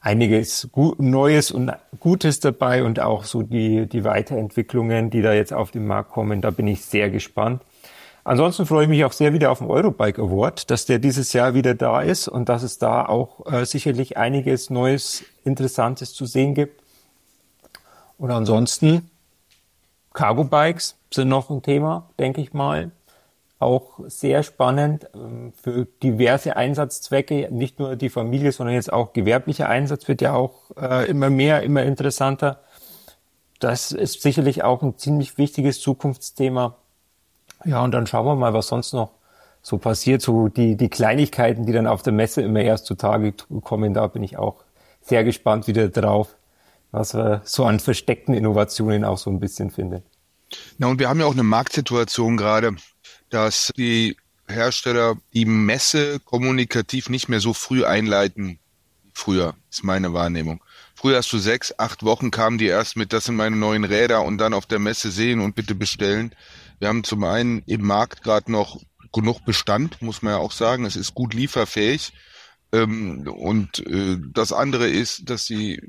einiges 0.00 0.68
Neues 0.98 1.50
und 1.50 1.72
Gutes 1.98 2.40
dabei 2.40 2.84
und 2.84 3.00
auch 3.00 3.24
so 3.24 3.42
die, 3.42 3.86
die 3.86 4.04
Weiterentwicklungen, 4.04 5.10
die 5.10 5.22
da 5.22 5.32
jetzt 5.32 5.52
auf 5.52 5.70
den 5.70 5.86
Markt 5.86 6.10
kommen. 6.10 6.40
Da 6.40 6.50
bin 6.50 6.66
ich 6.66 6.82
sehr 6.84 7.10
gespannt. 7.10 7.62
Ansonsten 8.24 8.66
freue 8.66 8.84
ich 8.84 8.88
mich 8.88 9.04
auch 9.04 9.12
sehr 9.12 9.32
wieder 9.32 9.50
auf 9.50 9.58
den 9.58 9.68
Eurobike 9.68 10.20
Award, 10.20 10.70
dass 10.70 10.86
der 10.86 10.98
dieses 10.98 11.32
Jahr 11.32 11.54
wieder 11.54 11.74
da 11.74 12.02
ist 12.02 12.28
und 12.28 12.48
dass 12.48 12.62
es 12.62 12.78
da 12.78 13.06
auch 13.06 13.50
äh, 13.50 13.64
sicherlich 13.64 14.16
einiges 14.16 14.70
Neues, 14.70 15.24
Interessantes 15.44 16.12
zu 16.12 16.26
sehen 16.26 16.54
gibt. 16.54 16.82
Und 18.18 18.30
ansonsten, 18.30 19.10
Cargo 20.12 20.44
Bikes 20.44 20.96
sind 21.10 21.28
noch 21.28 21.48
ein 21.50 21.62
Thema, 21.62 22.10
denke 22.18 22.40
ich 22.40 22.52
mal. 22.52 22.90
auch 23.60 24.00
sehr 24.06 24.42
spannend 24.42 25.06
ähm, 25.14 25.52
für 25.52 25.86
diverse 26.02 26.56
Einsatzzwecke. 26.56 27.48
Nicht 27.50 27.78
nur 27.78 27.94
die 27.94 28.08
Familie, 28.08 28.52
sondern 28.52 28.74
jetzt 28.74 28.92
auch 28.92 29.12
gewerblicher 29.12 29.68
Einsatz 29.68 30.08
wird 30.08 30.22
ja 30.22 30.32
auch 30.32 30.70
äh, 30.80 31.08
immer 31.08 31.30
mehr, 31.30 31.62
immer 31.62 31.82
interessanter. 31.82 32.60
Das 33.60 33.92
ist 33.92 34.22
sicherlich 34.22 34.64
auch 34.64 34.82
ein 34.82 34.96
ziemlich 34.96 35.36
wichtiges 35.36 35.80
Zukunftsthema. 35.80 36.76
Ja, 37.64 37.82
und 37.82 37.92
dann 37.92 38.06
schauen 38.06 38.26
wir 38.26 38.36
mal, 38.36 38.54
was 38.54 38.68
sonst 38.68 38.92
noch 38.92 39.12
so 39.62 39.78
passiert. 39.78 40.22
So 40.22 40.48
die, 40.48 40.76
die 40.76 40.88
Kleinigkeiten, 40.88 41.66
die 41.66 41.72
dann 41.72 41.86
auf 41.86 42.02
der 42.02 42.12
Messe 42.12 42.42
immer 42.42 42.60
erst 42.60 42.86
zutage 42.86 43.34
kommen, 43.62 43.94
da 43.94 44.06
bin 44.06 44.22
ich 44.22 44.38
auch 44.38 44.64
sehr 45.02 45.24
gespannt 45.24 45.66
wieder 45.66 45.88
drauf, 45.88 46.36
was 46.90 47.14
wir 47.14 47.42
so 47.44 47.64
an 47.64 47.80
versteckten 47.80 48.34
Innovationen 48.34 49.04
auch 49.04 49.18
so 49.18 49.30
ein 49.30 49.40
bisschen 49.40 49.70
finden. 49.70 50.02
Na, 50.78 50.88
und 50.88 50.98
wir 50.98 51.08
haben 51.08 51.20
ja 51.20 51.26
auch 51.26 51.32
eine 51.32 51.42
Marktsituation 51.42 52.36
gerade, 52.36 52.74
dass 53.28 53.70
die 53.76 54.16
Hersteller 54.48 55.16
die 55.32 55.44
Messe 55.44 56.18
kommunikativ 56.20 57.08
nicht 57.08 57.28
mehr 57.28 57.40
so 57.40 57.52
früh 57.52 57.84
einleiten 57.84 58.58
wie 59.04 59.12
früher, 59.14 59.54
ist 59.70 59.84
meine 59.84 60.12
Wahrnehmung. 60.12 60.62
Früher 60.94 61.18
hast 61.18 61.32
du 61.32 61.38
sechs, 61.38 61.74
acht 61.78 62.04
Wochen 62.04 62.30
kamen 62.30 62.58
die 62.58 62.66
erst 62.66 62.96
mit, 62.96 63.12
das 63.12 63.24
sind 63.24 63.36
meine 63.36 63.56
neuen 63.56 63.84
Räder 63.84 64.22
und 64.22 64.38
dann 64.38 64.54
auf 64.54 64.66
der 64.66 64.78
Messe 64.78 65.10
sehen 65.10 65.40
und 65.40 65.54
bitte 65.54 65.74
bestellen. 65.74 66.32
Wir 66.80 66.88
haben 66.88 67.04
zum 67.04 67.22
einen 67.24 67.62
im 67.66 67.82
Markt 67.82 68.22
gerade 68.22 68.50
noch 68.50 68.80
genug 69.12 69.44
Bestand, 69.44 70.02
muss 70.02 70.22
man 70.22 70.32
ja 70.32 70.38
auch 70.38 70.52
sagen. 70.52 70.84
Es 70.84 70.96
ist 70.96 71.14
gut 71.14 71.34
lieferfähig. 71.34 72.12
Ähm, 72.72 73.28
und 73.28 73.86
äh, 73.86 74.16
das 74.32 74.52
andere 74.52 74.88
ist, 74.88 75.28
dass 75.28 75.44
die 75.44 75.80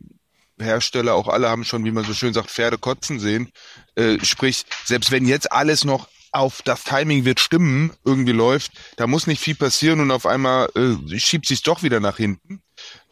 Hersteller 0.60 1.16
auch 1.16 1.28
alle 1.28 1.50
haben 1.50 1.64
schon, 1.64 1.86
wie 1.86 1.92
man 1.92 2.04
so 2.04 2.14
schön 2.14 2.34
sagt, 2.34 2.52
Pferde 2.52 2.78
kotzen 2.78 3.20
sehen. 3.20 3.52
Äh, 3.96 4.24
sprich, 4.24 4.66
selbst 4.86 5.12
wenn 5.12 5.26
jetzt 5.26 5.52
alles 5.52 5.86
noch 5.86 6.08
auf 6.34 6.62
das 6.62 6.84
Timing 6.84 7.26
wird 7.26 7.40
stimmen, 7.40 7.94
irgendwie 8.06 8.32
läuft, 8.32 8.72
da 8.98 9.08
muss 9.08 9.28
nicht 9.28 9.42
viel 9.42 9.56
passieren 9.56 10.00
und 10.00 10.12
auf 10.12 10.26
einmal 10.26 10.70
äh, 10.76 11.20
schiebt 11.20 11.48
sich 11.48 11.64
doch 11.64 11.84
wieder 11.84 12.00
nach 12.00 12.18
hinten. 12.18 12.62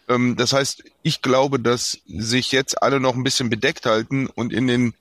Ähm, 0.08 0.36
das 0.36 0.54
heißt, 0.54 0.84
ich 1.04 1.22
glaube, 1.22 1.60
dass 1.60 2.00
sich 2.06 2.52
jetzt 2.52 2.82
alle 2.82 3.00
noch 3.00 3.16
ein 3.16 3.24
bisschen 3.24 3.50
bedeckt 3.50 3.86
halten 3.86 4.28
und 4.28 4.52
in 4.52 4.68
den 4.68 4.94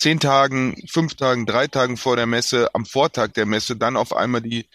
zehn 0.00 0.18
Tagen, 0.18 0.76
fünf 0.90 1.14
Tagen, 1.14 1.46
drei 1.46 1.66
Tagen 1.68 1.96
vor 1.96 2.16
der 2.16 2.26
Messe, 2.26 2.74
am 2.74 2.86
Vortag 2.86 3.28
der 3.34 3.46
Messe 3.46 3.76
dann 3.76 3.96
auf 3.96 4.14
einmal 4.16 4.40
die 4.40 4.66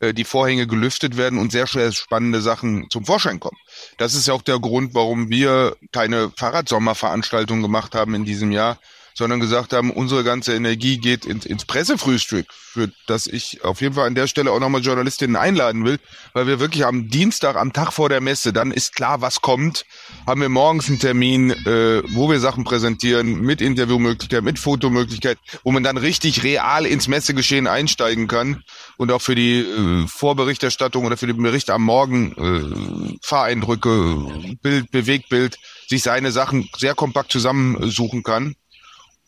äh, 0.00 0.14
die 0.14 0.24
Vorhänge 0.24 0.66
gelüftet 0.66 1.16
werden 1.16 1.38
und 1.38 1.52
sehr 1.52 1.66
sehr 1.66 1.92
spannende 1.92 2.40
Sachen 2.40 2.88
zum 2.90 3.04
Vorschein 3.04 3.40
kommen. 3.40 3.58
Das 3.98 4.14
ist 4.14 4.28
ja 4.28 4.34
auch 4.34 4.42
der 4.42 4.60
Grund, 4.60 4.94
warum 4.94 5.28
wir 5.28 5.76
keine 5.92 6.30
Fahrradsommerveranstaltung 6.36 7.60
gemacht 7.62 7.94
haben 7.94 8.14
in 8.14 8.24
diesem 8.24 8.52
Jahr, 8.52 8.78
sondern 9.18 9.40
gesagt 9.40 9.72
haben, 9.72 9.90
unsere 9.90 10.22
ganze 10.22 10.54
Energie 10.54 10.98
geht 10.98 11.24
ins, 11.24 11.44
ins 11.44 11.64
Pressefrühstück, 11.64 12.46
für 12.52 12.88
das 13.08 13.26
ich 13.26 13.64
auf 13.64 13.80
jeden 13.80 13.96
Fall 13.96 14.06
an 14.06 14.14
der 14.14 14.28
Stelle 14.28 14.52
auch 14.52 14.60
nochmal 14.60 14.80
Journalistinnen 14.80 15.34
einladen 15.34 15.84
will, 15.84 15.98
weil 16.34 16.46
wir 16.46 16.60
wirklich 16.60 16.86
am 16.86 17.08
Dienstag, 17.08 17.56
am 17.56 17.72
Tag 17.72 17.92
vor 17.92 18.08
der 18.08 18.20
Messe, 18.20 18.52
dann 18.52 18.70
ist 18.70 18.94
klar, 18.94 19.20
was 19.20 19.42
kommt, 19.42 19.84
haben 20.24 20.40
wir 20.40 20.48
morgens 20.48 20.88
einen 20.88 21.00
Termin, 21.00 21.50
äh, 21.50 22.02
wo 22.14 22.30
wir 22.30 22.38
Sachen 22.38 22.62
präsentieren, 22.62 23.40
mit 23.40 23.60
Interviewmöglichkeit, 23.60 24.44
mit 24.44 24.60
Fotomöglichkeit, 24.60 25.38
wo 25.64 25.72
man 25.72 25.82
dann 25.82 25.96
richtig 25.96 26.44
real 26.44 26.86
ins 26.86 27.08
Messegeschehen 27.08 27.66
einsteigen 27.66 28.28
kann 28.28 28.62
und 28.98 29.10
auch 29.10 29.20
für 29.20 29.34
die 29.34 29.62
äh, 29.62 30.06
Vorberichterstattung 30.06 31.04
oder 31.04 31.16
für 31.16 31.26
den 31.26 31.42
Bericht 31.42 31.70
am 31.70 31.82
Morgen 31.82 32.32
äh, 32.36 33.18
Fahreindrücke, 33.22 34.56
Bild, 34.62 34.92
Bewegtbild, 34.92 35.58
sich 35.88 36.04
seine 36.04 36.30
Sachen 36.30 36.68
sehr 36.76 36.94
kompakt 36.94 37.32
zusammensuchen 37.32 38.22
kann. 38.22 38.54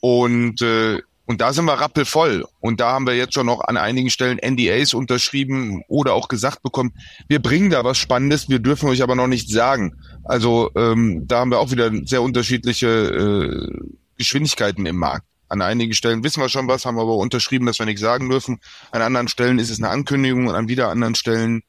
Und 0.01 0.63
äh, 0.63 1.01
und 1.31 1.41
da 1.41 1.53
sind 1.53 1.67
wir 1.67 1.75
rappelvoll. 1.75 2.45
Und 2.59 2.81
da 2.81 2.91
haben 2.91 3.07
wir 3.07 3.15
jetzt 3.15 3.35
schon 3.35 3.47
noch 3.47 3.61
an 3.61 3.77
einigen 3.77 4.11
Stellen 4.11 4.41
NDAs 4.45 4.95
unterschrieben 4.95 5.85
oder 5.87 6.15
auch 6.15 6.27
gesagt 6.27 6.65
bekommen, 6.65 6.93
wir 7.29 7.41
bringen 7.41 7.71
da 7.71 7.85
was 7.85 7.99
Spannendes, 7.99 8.49
wir 8.49 8.59
dürfen 8.59 8.89
euch 8.89 9.01
aber 9.01 9.15
noch 9.15 9.29
nicht 9.29 9.49
sagen. 9.49 9.95
Also 10.25 10.73
ähm, 10.75 11.29
da 11.29 11.39
haben 11.39 11.53
wir 11.53 11.61
auch 11.61 11.71
wieder 11.71 11.93
sehr 12.05 12.23
unterschiedliche 12.23 12.89
äh, 12.89 13.79
Geschwindigkeiten 14.19 14.87
im 14.87 14.97
Markt. 14.97 15.25
An 15.49 15.63
einigen 15.63 15.95
Stellen 15.95 16.25
wissen 16.25 16.43
wir 16.43 16.49
schon 16.49 16.67
was, 16.67 16.85
haben 16.85 16.99
aber 16.99 17.15
unterschrieben, 17.15 17.67
dass 17.67 17.79
wir 17.79 17.87
nichts 17.87 18.01
sagen 18.01 18.29
dürfen. 18.29 18.59
An 18.91 19.03
anderen 19.03 19.29
Stellen 19.29 19.61
ist 19.61 19.71
es 19.71 19.79
eine 19.79 19.91
Ankündigung 19.91 20.49
und 20.49 20.57
an 20.57 20.67
wieder 20.67 20.89
anderen 20.89 21.15
Stellen 21.15 21.63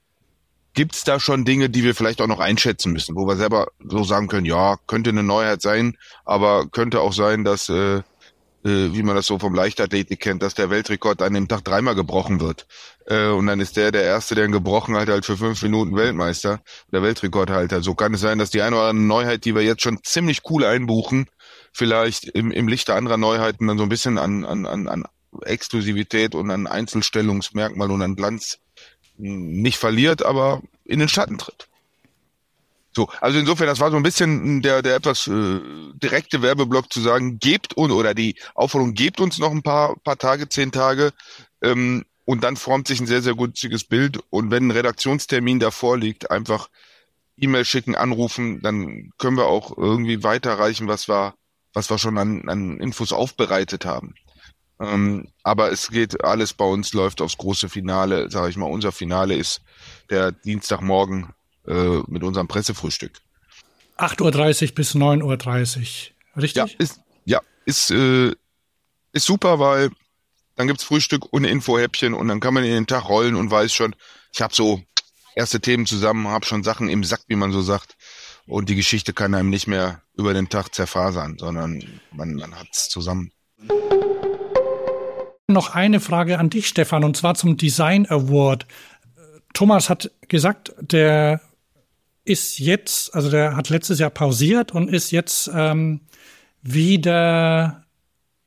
gibt 0.73 0.95
es 0.95 1.03
da 1.03 1.19
schon 1.19 1.45
Dinge, 1.45 1.69
die 1.69 1.83
wir 1.83 1.93
vielleicht 1.93 2.21
auch 2.21 2.27
noch 2.27 2.39
einschätzen 2.39 2.93
müssen, 2.93 3.15
wo 3.15 3.27
wir 3.27 3.35
selber 3.35 3.67
so 3.85 4.03
sagen 4.03 4.27
können, 4.27 4.47
ja, 4.47 4.77
könnte 4.87 5.11
eine 5.11 5.21
Neuheit 5.21 5.61
sein, 5.61 5.97
aber 6.25 6.67
könnte 6.67 7.01
auch 7.01 7.13
sein, 7.13 7.43
dass 7.43 7.69
äh, 7.69 8.01
äh, 8.63 8.93
wie 8.93 9.03
man 9.03 9.15
das 9.15 9.25
so 9.25 9.39
vom 9.39 9.55
Leichtathletik 9.55 10.19
kennt, 10.19 10.43
dass 10.43 10.53
der 10.53 10.69
Weltrekord 10.69 11.21
an 11.21 11.33
dem 11.33 11.47
Tag 11.47 11.63
dreimal 11.63 11.95
gebrochen 11.95 12.39
wird. 12.39 12.67
Äh, 13.05 13.27
und 13.27 13.47
dann 13.47 13.59
ist 13.59 13.77
der 13.77 13.91
der 13.91 14.03
Erste, 14.03 14.35
der 14.35 14.45
ihn 14.45 14.51
gebrochen 14.51 14.95
hat, 14.95 15.09
halt 15.09 15.25
für 15.25 15.37
fünf 15.37 15.61
Minuten 15.63 15.95
Weltmeister, 15.95 16.61
der 16.91 17.01
Weltrekordhalter. 17.01 17.81
So 17.81 17.95
kann 17.95 18.13
es 18.13 18.21
sein, 18.21 18.37
dass 18.37 18.49
die 18.49 18.61
eine 18.61 18.75
oder 18.75 18.89
andere 18.89 19.07
Neuheit, 19.07 19.45
die 19.45 19.55
wir 19.55 19.63
jetzt 19.63 19.81
schon 19.81 19.99
ziemlich 20.03 20.41
cool 20.49 20.63
einbuchen, 20.63 21.27
vielleicht 21.73 22.25
im, 22.25 22.51
im 22.51 22.67
Lichte 22.67 22.93
anderer 22.93 23.17
Neuheiten 23.17 23.67
dann 23.67 23.77
so 23.77 23.83
ein 23.83 23.89
bisschen 23.89 24.17
an, 24.17 24.45
an, 24.45 24.65
an, 24.65 24.87
an 24.87 25.05
Exklusivität 25.43 26.35
und 26.35 26.51
an 26.51 26.67
Einzelstellungsmerkmal 26.67 27.89
und 27.89 28.01
an 28.01 28.15
Glanz 28.15 28.59
nicht 29.17 29.77
verliert, 29.77 30.23
aber 30.23 30.61
in 30.83 30.99
den 30.99 31.09
Schatten 31.09 31.37
tritt. 31.37 31.67
So, 32.93 33.07
also 33.21 33.39
insofern, 33.39 33.67
das 33.67 33.79
war 33.79 33.89
so 33.89 33.97
ein 33.97 34.03
bisschen 34.03 34.61
der, 34.61 34.81
der 34.81 34.95
etwas 34.95 35.27
äh, 35.27 35.59
direkte 35.93 36.41
Werbeblock 36.41 36.91
zu 36.91 36.99
sagen, 36.99 37.39
gebt 37.39 37.73
uns 37.75 37.93
oder 37.93 38.13
die 38.13 38.35
Aufforderung, 38.53 38.93
gebt 38.93 39.21
uns 39.21 39.37
noch 39.37 39.51
ein 39.51 39.63
paar, 39.63 39.95
paar 40.03 40.17
Tage, 40.17 40.49
zehn 40.49 40.71
Tage, 40.71 41.13
ähm, 41.61 42.03
und 42.25 42.43
dann 42.43 42.55
formt 42.55 42.87
sich 42.87 42.99
ein 42.99 43.07
sehr, 43.07 43.21
sehr 43.21 43.35
günstiges 43.35 43.83
Bild. 43.83 44.19
Und 44.29 44.51
wenn 44.51 44.67
ein 44.67 44.71
Redaktionstermin 44.71 45.59
davor 45.59 45.97
liegt, 45.97 46.31
einfach 46.31 46.69
E-Mail 47.37 47.65
schicken, 47.65 47.95
anrufen, 47.95 48.61
dann 48.61 49.11
können 49.17 49.37
wir 49.37 49.47
auch 49.47 49.77
irgendwie 49.77 50.23
weiterreichen, 50.23 50.87
was 50.87 51.07
wir, 51.09 51.33
was 51.73 51.89
wir 51.89 51.97
schon 51.97 52.17
an, 52.17 52.47
an 52.47 52.79
Infos 52.79 53.11
aufbereitet 53.11 53.85
haben. 53.85 54.13
Ähm, 54.79 55.27
aber 55.43 55.71
es 55.71 55.89
geht 55.89 56.23
alles 56.23 56.53
bei 56.53 56.65
uns 56.65 56.93
läuft 56.93 57.21
aufs 57.21 57.37
große 57.37 57.69
Finale, 57.69 58.29
sage 58.29 58.49
ich 58.49 58.57
mal. 58.57 58.71
Unser 58.71 58.91
Finale 58.91 59.35
ist 59.35 59.61
der 60.09 60.31
Dienstagmorgen 60.31 61.33
äh, 61.67 61.99
mit 62.07 62.23
unserem 62.23 62.47
Pressefrühstück. 62.47 63.19
8.30 63.97 64.69
Uhr 64.69 64.75
bis 64.75 64.95
9.30 64.95 65.77
Uhr, 65.77 66.41
richtig? 66.41 66.55
Ja, 66.55 66.65
ist, 66.77 67.01
ja, 67.25 67.39
ist, 67.65 67.91
äh, 67.91 68.31
ist 69.13 69.25
super, 69.25 69.59
weil 69.59 69.91
dann 70.55 70.67
gibt's 70.67 70.83
Frühstück 70.83 71.31
und 71.31 71.43
Infohäppchen 71.43 72.13
und 72.13 72.27
dann 72.27 72.39
kann 72.39 72.53
man 72.53 72.63
in 72.63 72.71
den 72.71 72.87
Tag 72.87 73.09
rollen 73.09 73.35
und 73.35 73.51
weiß 73.51 73.73
schon, 73.73 73.95
ich 74.33 74.41
habe 74.41 74.53
so 74.53 74.81
erste 75.35 75.59
Themen 75.59 75.85
zusammen, 75.85 76.27
habe 76.27 76.45
schon 76.45 76.63
Sachen 76.63 76.89
im 76.89 77.03
Sack, 77.03 77.21
wie 77.27 77.35
man 77.35 77.51
so 77.51 77.61
sagt. 77.61 77.95
Und 78.47 78.69
die 78.69 78.75
Geschichte 78.75 79.13
kann 79.13 79.33
einem 79.33 79.49
nicht 79.49 79.67
mehr 79.67 80.01
über 80.15 80.33
den 80.33 80.49
Tag 80.49 80.73
zerfasern, 80.73 81.37
sondern 81.37 81.83
man, 82.11 82.35
man 82.35 82.55
hat's 82.59 82.89
zusammen. 82.89 83.31
Noch 85.47 85.75
eine 85.75 85.99
Frage 85.99 86.39
an 86.39 86.49
dich, 86.49 86.67
Stefan, 86.67 87.03
und 87.03 87.17
zwar 87.17 87.35
zum 87.35 87.57
Design 87.57 88.05
Award. 88.09 88.65
Thomas 89.53 89.89
hat 89.89 90.11
gesagt, 90.27 90.73
der 90.79 91.41
ist 92.23 92.59
jetzt, 92.59 93.13
also 93.15 93.29
der 93.29 93.55
hat 93.55 93.69
letztes 93.69 93.99
Jahr 93.99 94.09
pausiert 94.09 94.73
und 94.73 94.89
ist 94.89 95.11
jetzt 95.11 95.49
ähm, 95.53 96.01
wieder, 96.61 97.83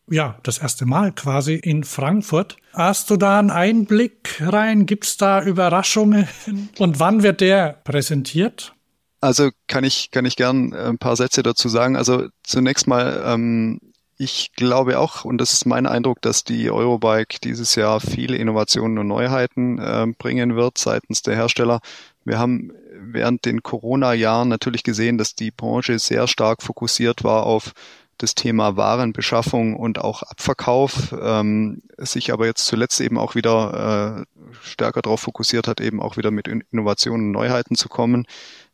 ja, 0.09 0.39
das 0.43 0.59
erste 0.59 0.87
Mal 0.87 1.12
quasi 1.12 1.55
in 1.55 1.85
Frankfurt. 1.85 2.57
Hast 2.72 3.11
du 3.11 3.16
da 3.16 3.39
einen 3.39 3.51
Einblick 3.51 4.41
rein? 4.41 4.87
Gibt's 4.87 5.16
da 5.16 5.43
Überraschungen? 5.43 6.29
Und 6.79 7.01
wann 7.01 7.22
wird 7.22 7.41
der 7.41 7.81
präsentiert? 7.85 8.75
Also 9.20 9.51
kann 9.68 9.85
ich, 9.85 10.11
kann 10.11 10.27
ich 10.27 10.37
gern 10.37 10.72
äh, 10.72 10.85
ein 10.85 10.99
paar 10.99 11.16
Sätze 11.16 11.43
dazu 11.43 11.68
sagen. 11.68 11.97
Also 11.97 12.27
zunächst 12.43 12.87
mal, 12.87 13.22
ähm, 13.25 13.81
ich 14.18 14.53
glaube 14.55 14.99
auch, 14.99 15.25
und 15.25 15.39
das 15.39 15.53
ist 15.53 15.66
mein 15.66 15.87
Eindruck, 15.87 16.20
dass 16.20 16.45
die 16.45 16.70
Eurobike 16.70 17.39
dieses 17.43 17.75
Jahr 17.75 18.01
viele 18.01 18.37
Innovationen 18.37 18.99
und 18.99 19.09
Neuheiten 19.09 19.79
äh, 19.79 20.07
bringen 20.18 20.57
wird 20.57 20.79
seitens 20.79 21.22
der 21.22 21.37
Hersteller. 21.37 21.81
Wir 22.25 22.39
haben 22.39 22.72
während 23.13 23.45
den 23.45 23.63
Corona-Jahren 23.63 24.49
natürlich 24.49 24.83
gesehen, 24.83 25.19
dass 25.19 25.35
die 25.35 25.51
Branche 25.51 25.99
sehr 25.99 26.27
stark 26.27 26.63
fokussiert 26.63 27.25
war 27.25 27.45
auf 27.45 27.73
das 28.19 28.35
Thema 28.35 28.77
Warenbeschaffung 28.77 29.75
und 29.77 29.99
auch 29.99 30.23
Abverkauf, 30.23 31.15
ähm, 31.21 31.83
sich 31.99 32.33
aber 32.33 32.47
jetzt 32.47 32.67
zuletzt 32.67 33.01
eben 33.01 33.19
auch 33.19 33.35
wieder 33.35 34.25
äh, 34.25 34.45
stärker 34.63 35.03
darauf 35.03 35.21
fokussiert 35.21 35.67
hat, 35.67 35.81
eben 35.81 36.01
auch 36.01 36.17
wieder 36.17 36.31
mit 36.31 36.49
Innovationen 36.49 37.27
und 37.27 37.33
Neuheiten 37.33 37.75
zu 37.75 37.89
kommen. 37.89 38.27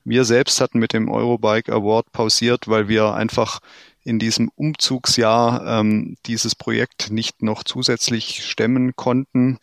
Wir 0.05 0.24
selbst 0.24 0.61
hatten 0.61 0.78
mit 0.78 0.93
dem 0.93 1.11
Eurobike 1.11 1.72
Award 1.72 2.12
pausiert, 2.12 2.68
weil 2.68 2.89
wir 2.89 3.14
einfach 3.14 3.61
in 4.03 4.18
diesem 4.18 4.51
Umzugsjahr 4.55 5.81
ähm, 5.81 6.16
dieses 6.26 6.55
Projekt 6.55 7.11
nicht 7.11 7.43
noch 7.43 7.64
zusätzlich 7.64 8.47
stemmen 8.47 8.97
konnten 8.97 9.59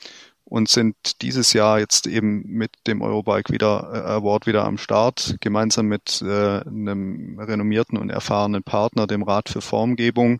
und 0.49 0.69
sind 0.69 0.95
dieses 1.21 1.51
Jahr 1.51 1.77
jetzt 1.79 2.07
eben 2.07 2.43
mit 2.45 2.71
dem 2.87 3.01
Eurobike 3.01 3.51
wieder 3.51 3.91
äh, 3.93 3.97
Award 4.11 4.47
wieder 4.47 4.63
am 4.63 4.77
Start, 4.77 5.35
gemeinsam 5.41 5.87
mit 5.87 6.21
äh, 6.21 6.61
einem 6.61 7.37
renommierten 7.37 7.97
und 7.97 8.09
erfahrenen 8.09 8.63
Partner, 8.63 9.07
dem 9.07 9.23
Rat 9.23 9.49
für 9.49 9.59
Formgebung. 9.59 10.39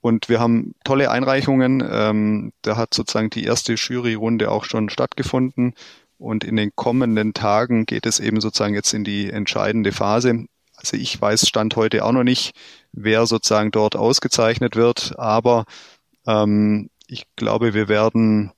Und 0.00 0.28
wir 0.28 0.38
haben 0.38 0.74
tolle 0.84 1.10
Einreichungen. 1.10 1.82
Ähm, 1.88 2.52
da 2.62 2.76
hat 2.76 2.94
sozusagen 2.94 3.30
die 3.30 3.44
erste 3.44 3.74
Juryrunde 3.74 4.48
auch 4.48 4.64
schon 4.64 4.90
stattgefunden. 4.90 5.74
Und 6.18 6.44
in 6.44 6.54
den 6.54 6.70
kommenden 6.76 7.34
Tagen 7.34 7.84
geht 7.84 8.06
es 8.06 8.20
eben 8.20 8.40
sozusagen 8.40 8.74
jetzt 8.74 8.94
in 8.94 9.02
die 9.02 9.28
entscheidende 9.28 9.90
Phase. 9.90 10.46
Also 10.76 10.96
ich 10.96 11.20
weiß 11.20 11.48
Stand 11.48 11.74
heute 11.74 12.04
auch 12.04 12.12
noch 12.12 12.24
nicht, 12.24 12.54
wer 12.92 13.26
sozusagen 13.26 13.72
dort 13.72 13.96
ausgezeichnet 13.96 14.76
wird, 14.76 15.18
aber 15.18 15.64
ähm, 16.26 16.90
ich 17.08 17.24
glaube, 17.36 17.74
wir 17.74 17.88
werden 17.88 18.52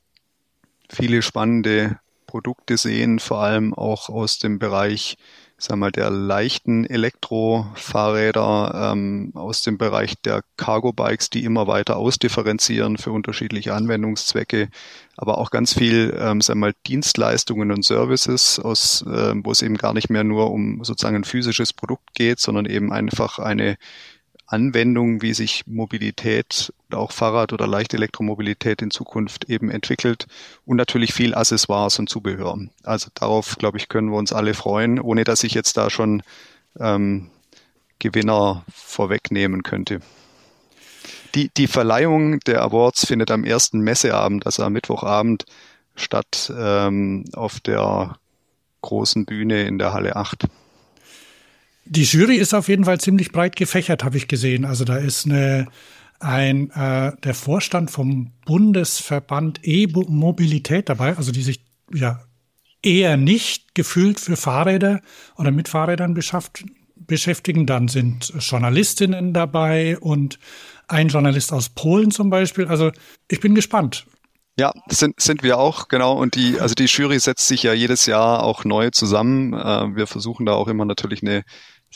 viele 0.94 1.22
spannende 1.22 1.98
Produkte 2.26 2.76
sehen, 2.76 3.18
vor 3.18 3.42
allem 3.42 3.74
auch 3.74 4.08
aus 4.08 4.38
dem 4.38 4.58
Bereich 4.58 5.16
sag 5.64 5.76
mal, 5.76 5.92
der 5.92 6.10
leichten 6.10 6.84
Elektrofahrräder 6.84 8.92
ähm, 8.92 9.32
aus 9.34 9.62
dem 9.62 9.78
Bereich 9.78 10.14
der 10.22 10.42
Cargo-Bikes, 10.56 11.30
die 11.30 11.44
immer 11.44 11.66
weiter 11.66 11.96
ausdifferenzieren 11.96 12.98
für 12.98 13.12
unterschiedliche 13.12 13.74
Anwendungszwecke, 13.74 14.68
aber 15.16 15.38
auch 15.38 15.50
ganz 15.50 15.72
viel, 15.72 16.14
ähm, 16.18 16.40
sag 16.40 16.56
mal, 16.56 16.74
Dienstleistungen 16.86 17.70
und 17.70 17.84
Services, 17.84 18.58
aus, 18.58 19.02
äh, 19.02 19.34
wo 19.36 19.52
es 19.52 19.62
eben 19.62 19.76
gar 19.76 19.94
nicht 19.94 20.10
mehr 20.10 20.24
nur 20.24 20.50
um 20.50 20.84
sozusagen 20.84 21.16
ein 21.16 21.24
physisches 21.24 21.72
Produkt 21.72 22.14
geht, 22.14 22.40
sondern 22.40 22.66
eben 22.66 22.92
einfach 22.92 23.38
eine 23.38 23.76
Anwendung, 24.46 25.22
wie 25.22 25.34
sich 25.34 25.66
Mobilität 25.66 26.72
auch 26.92 27.12
Fahrrad- 27.12 27.52
oder 27.52 27.66
leichte 27.66 27.96
Elektromobilität 27.96 28.82
in 28.82 28.90
Zukunft 28.90 29.48
eben 29.50 29.70
entwickelt 29.70 30.26
und 30.64 30.76
natürlich 30.76 31.12
viel 31.12 31.34
Accessoires 31.34 31.98
und 31.98 32.08
Zubehör. 32.08 32.58
Also 32.82 33.08
darauf, 33.14 33.56
glaube 33.56 33.78
ich, 33.78 33.88
können 33.88 34.10
wir 34.10 34.18
uns 34.18 34.32
alle 34.32 34.54
freuen, 34.54 35.00
ohne 35.00 35.24
dass 35.24 35.44
ich 35.44 35.54
jetzt 35.54 35.76
da 35.76 35.90
schon 35.90 36.22
ähm, 36.78 37.30
Gewinner 37.98 38.64
vorwegnehmen 38.72 39.62
könnte. 39.62 40.00
Die, 41.34 41.50
die 41.56 41.66
Verleihung 41.66 42.38
der 42.40 42.62
Awards 42.62 43.06
findet 43.06 43.30
am 43.30 43.44
ersten 43.44 43.80
Messeabend, 43.80 44.46
also 44.46 44.62
am 44.62 44.72
Mittwochabend, 44.72 45.44
statt 45.96 46.52
ähm, 46.56 47.24
auf 47.32 47.60
der 47.60 48.18
großen 48.82 49.24
Bühne 49.24 49.64
in 49.64 49.78
der 49.78 49.92
Halle 49.92 50.16
8. 50.16 50.44
Die 51.86 52.04
Jury 52.04 52.36
ist 52.36 52.54
auf 52.54 52.68
jeden 52.68 52.84
Fall 52.84 53.00
ziemlich 53.00 53.32
breit 53.32 53.56
gefächert, 53.56 54.04
habe 54.04 54.16
ich 54.16 54.28
gesehen. 54.28 54.64
Also 54.64 54.84
da 54.84 54.96
ist 54.96 55.26
eine, 55.26 55.68
ein 56.18 56.70
äh, 56.70 57.12
der 57.22 57.34
Vorstand 57.34 57.90
vom 57.90 58.32
Bundesverband 58.46 59.60
E-Mobilität 59.62 60.88
dabei, 60.88 61.16
also 61.16 61.30
die 61.30 61.42
sich 61.42 61.60
ja 61.92 62.22
eher 62.82 63.16
nicht 63.16 63.74
gefühlt 63.74 64.20
für 64.20 64.36
Fahrräder 64.36 65.00
oder 65.36 65.50
mit 65.50 65.68
Fahrrädern 65.68 66.14
beschäftigen. 66.14 67.66
Dann 67.66 67.88
sind 67.88 68.32
Journalistinnen 68.38 69.32
dabei 69.32 69.98
und 69.98 70.38
ein 70.88 71.08
Journalist 71.08 71.52
aus 71.52 71.70
Polen 71.70 72.10
zum 72.10 72.30
Beispiel. 72.30 72.66
Also 72.66 72.92
ich 73.30 73.40
bin 73.40 73.54
gespannt. 73.54 74.06
Ja, 74.56 74.72
sind, 74.88 75.20
sind 75.20 75.42
wir 75.42 75.58
auch, 75.58 75.88
genau. 75.88 76.16
Und 76.16 76.36
die, 76.36 76.60
also 76.60 76.76
die 76.76 76.84
Jury 76.84 77.18
setzt 77.18 77.48
sich 77.48 77.64
ja 77.64 77.72
jedes 77.72 78.06
Jahr 78.06 78.44
auch 78.44 78.64
neu 78.64 78.90
zusammen. 78.90 79.52
Äh, 79.52 79.96
wir 79.96 80.06
versuchen 80.06 80.46
da 80.46 80.52
auch 80.52 80.68
immer 80.68 80.84
natürlich 80.84 81.22
eine 81.22 81.42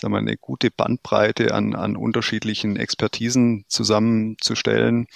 sagen 0.01 0.15
wir, 0.15 0.19
eine 0.19 0.37
gute 0.37 0.71
Bandbreite 0.71 1.55
an, 1.55 1.75
an 1.75 1.97
unterschiedlichen 1.97 2.77
Expertisen 2.77 3.65
zusammenzustellen. 3.69 5.07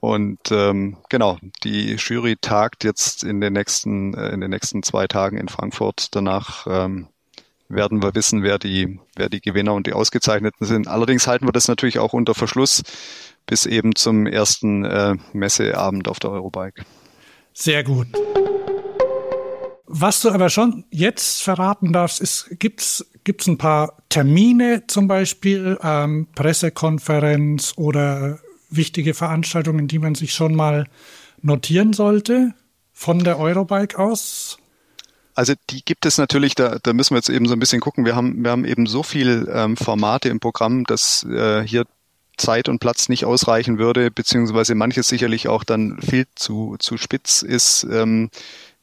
Und 0.00 0.50
ähm, 0.50 0.98
genau, 1.08 1.38
die 1.62 1.94
Jury 1.94 2.36
tagt 2.40 2.84
jetzt 2.84 3.24
in 3.24 3.40
den 3.40 3.54
nächsten, 3.54 4.14
äh, 4.14 4.30
in 4.30 4.40
den 4.40 4.50
nächsten 4.50 4.82
zwei 4.82 5.06
Tagen 5.06 5.38
in 5.38 5.48
Frankfurt. 5.48 6.14
Danach 6.14 6.66
ähm, 6.68 7.08
werden 7.68 8.02
wir 8.02 8.14
wissen, 8.14 8.42
wer 8.42 8.58
die, 8.58 9.00
wer 9.16 9.28
die 9.28 9.40
Gewinner 9.40 9.72
und 9.72 9.86
die 9.86 9.94
Ausgezeichneten 9.94 10.66
sind. 10.66 10.88
Allerdings 10.88 11.26
halten 11.26 11.46
wir 11.46 11.52
das 11.52 11.68
natürlich 11.68 11.98
auch 11.98 12.12
unter 12.12 12.34
Verschluss 12.34 12.82
bis 13.46 13.66
eben 13.66 13.94
zum 13.94 14.26
ersten 14.26 14.84
äh, 14.84 15.16
Messeabend 15.32 16.08
auf 16.08 16.18
der 16.18 16.30
Eurobike. 16.30 16.84
Sehr 17.52 17.84
gut. 17.84 18.08
Was 19.86 20.20
du 20.22 20.30
aber 20.30 20.50
schon 20.50 20.84
jetzt 20.90 21.42
verraten 21.42 21.92
darfst, 21.92 22.20
ist, 22.20 22.48
gibt's 22.58 23.06
gibt's 23.24 23.46
ein 23.46 23.58
paar 23.58 23.96
Termine 24.08 24.86
zum 24.86 25.08
Beispiel, 25.08 25.78
ähm, 25.82 26.28
Pressekonferenz 26.34 27.74
oder 27.76 28.38
wichtige 28.70 29.14
Veranstaltungen, 29.14 29.88
die 29.88 29.98
man 29.98 30.14
sich 30.14 30.32
schon 30.32 30.54
mal 30.54 30.86
notieren 31.42 31.92
sollte 31.92 32.54
von 32.92 33.24
der 33.24 33.38
Eurobike 33.38 33.98
aus? 33.98 34.58
Also 35.34 35.54
die 35.70 35.84
gibt 35.84 36.06
es 36.06 36.16
natürlich, 36.16 36.54
da, 36.54 36.78
da 36.82 36.92
müssen 36.92 37.14
wir 37.14 37.18
jetzt 37.18 37.28
eben 37.28 37.46
so 37.46 37.54
ein 37.54 37.58
bisschen 37.58 37.80
gucken. 37.80 38.04
Wir 38.04 38.14
haben, 38.14 38.44
wir 38.44 38.50
haben 38.50 38.64
eben 38.64 38.86
so 38.86 39.02
viel 39.02 39.48
ähm, 39.52 39.76
Formate 39.76 40.28
im 40.28 40.38
Programm, 40.38 40.84
dass 40.84 41.24
äh, 41.24 41.66
hier 41.66 41.84
Zeit 42.36 42.68
und 42.68 42.78
Platz 42.78 43.08
nicht 43.08 43.24
ausreichen 43.24 43.78
würde, 43.78 44.10
beziehungsweise 44.10 44.74
manches 44.74 45.08
sicherlich 45.08 45.48
auch 45.48 45.64
dann 45.64 46.00
viel 46.00 46.26
zu, 46.34 46.76
zu 46.78 46.96
spitz 46.96 47.42
ist. 47.42 47.84
Ähm, 47.90 48.30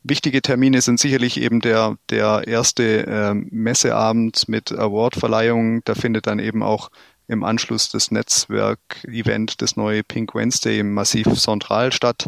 Wichtige 0.03 0.41
Termine 0.41 0.81
sind 0.81 0.99
sicherlich 0.99 1.39
eben 1.39 1.61
der, 1.61 1.97
der 2.09 2.47
erste 2.47 3.05
äh, 3.05 3.33
Messeabend 3.33 4.49
mit 4.49 4.71
Awardverleihung. 4.71 5.83
Da 5.83 5.93
findet 5.93 6.25
dann 6.25 6.39
eben 6.39 6.63
auch 6.63 6.89
im 7.27 7.43
Anschluss 7.43 7.89
das 7.89 8.09
Netzwerk-Event, 8.11 9.61
das 9.61 9.75
neue 9.75 10.03
Pink 10.03 10.33
Wednesday 10.33 10.79
im 10.79 10.93
Massiv 10.93 11.27
Central 11.39 11.91
statt. 11.93 12.27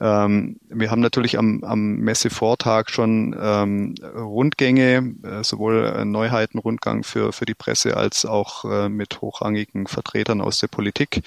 Ähm, 0.00 0.58
wir 0.70 0.90
haben 0.90 1.02
natürlich 1.02 1.38
am, 1.38 1.62
am 1.64 1.96
Messevortag 1.96 2.90
schon 2.90 3.36
ähm, 3.38 3.94
Rundgänge, 4.02 5.14
äh, 5.22 5.44
sowohl 5.44 6.04
Neuheitenrundgang 6.06 7.04
für, 7.04 7.32
für 7.32 7.44
die 7.44 7.54
Presse 7.54 7.96
als 7.96 8.24
auch 8.24 8.64
äh, 8.64 8.88
mit 8.88 9.20
hochrangigen 9.20 9.86
Vertretern 9.86 10.40
aus 10.40 10.58
der 10.58 10.68
Politik. 10.68 11.22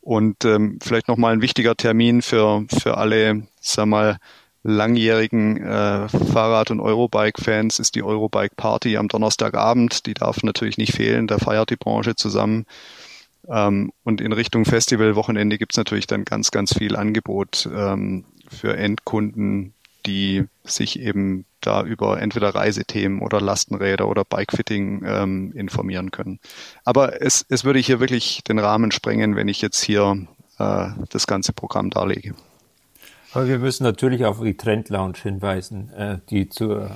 Und 0.00 0.44
ähm, 0.44 0.80
vielleicht 0.82 1.06
nochmal 1.06 1.32
ein 1.32 1.42
wichtiger 1.42 1.76
Termin 1.76 2.22
für, 2.22 2.66
für 2.68 2.98
alle, 2.98 3.46
sag 3.60 3.86
mal, 3.86 4.18
langjährigen 4.62 5.56
äh, 5.56 6.08
Fahrrad- 6.08 6.70
und 6.70 6.80
Eurobike-Fans 6.80 7.78
ist 7.78 7.94
die 7.94 8.02
Eurobike-Party 8.02 8.96
am 8.96 9.08
Donnerstagabend. 9.08 10.06
Die 10.06 10.14
darf 10.14 10.42
natürlich 10.42 10.78
nicht 10.78 10.92
fehlen, 10.92 11.26
da 11.26 11.38
feiert 11.38 11.70
die 11.70 11.76
Branche 11.76 12.14
zusammen. 12.14 12.66
Ähm, 13.48 13.92
und 14.04 14.20
in 14.20 14.32
Richtung 14.32 14.64
Festivalwochenende 14.64 15.58
gibt's 15.58 15.76
natürlich 15.76 16.06
dann 16.06 16.24
ganz, 16.24 16.50
ganz 16.50 16.76
viel 16.76 16.96
Angebot 16.96 17.68
ähm, 17.74 18.24
für 18.48 18.76
Endkunden, 18.76 19.74
die 20.06 20.44
sich 20.64 21.00
eben 21.00 21.44
da 21.60 21.82
über 21.82 22.20
entweder 22.20 22.54
Reisethemen 22.54 23.20
oder 23.20 23.40
Lastenräder 23.40 24.08
oder 24.08 24.24
Bikefitting 24.24 25.02
ähm, 25.06 25.52
informieren 25.54 26.10
können. 26.10 26.38
Aber 26.84 27.20
es, 27.22 27.44
es 27.48 27.64
würde 27.64 27.78
hier 27.78 28.00
wirklich 28.00 28.42
den 28.44 28.58
Rahmen 28.58 28.90
sprengen, 28.90 29.36
wenn 29.36 29.48
ich 29.48 29.62
jetzt 29.62 29.82
hier 29.82 30.26
äh, 30.58 30.88
das 31.10 31.26
ganze 31.26 31.52
Programm 31.52 31.90
darlege. 31.90 32.34
Aber 33.32 33.48
wir 33.48 33.58
müssen 33.58 33.84
natürlich 33.84 34.24
auf 34.24 34.40
die 34.40 34.56
Trend 34.56 34.88
Lounge 34.88 35.18
hinweisen, 35.22 35.90
äh, 35.92 36.18
die 36.30 36.48
zur 36.48 36.90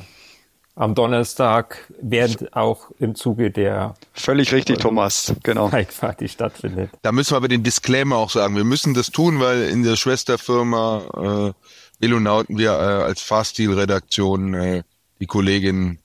am 0.76 0.94
Donnerstag 0.94 1.90
während 2.02 2.54
auch 2.54 2.90
im 2.98 3.14
Zuge 3.14 3.50
der 3.50 3.94
völlig 4.12 4.52
richtig, 4.52 4.78
Thomas, 4.78 5.34
genau 5.42 5.68
Bikeparty 5.68 6.28
stattfindet. 6.28 6.90
Da 7.00 7.12
müssen 7.12 7.32
wir 7.32 7.38
aber 7.38 7.48
den 7.48 7.62
Disclaimer 7.62 8.16
auch 8.16 8.28
sagen. 8.28 8.56
Wir 8.56 8.64
müssen 8.64 8.92
das 8.92 9.10
tun, 9.10 9.40
weil 9.40 9.62
in 9.70 9.82
der 9.82 9.96
Schwesterfirma 9.96 11.54
äh, 11.54 11.66
Velonauten 11.98 12.58
wir 12.58 12.72
äh, 12.72 13.04
als 13.04 13.22
Fahrstil-Redaktion 13.22 14.54
äh, 14.54 14.82
die 15.18 15.26
Kollegin 15.26 15.98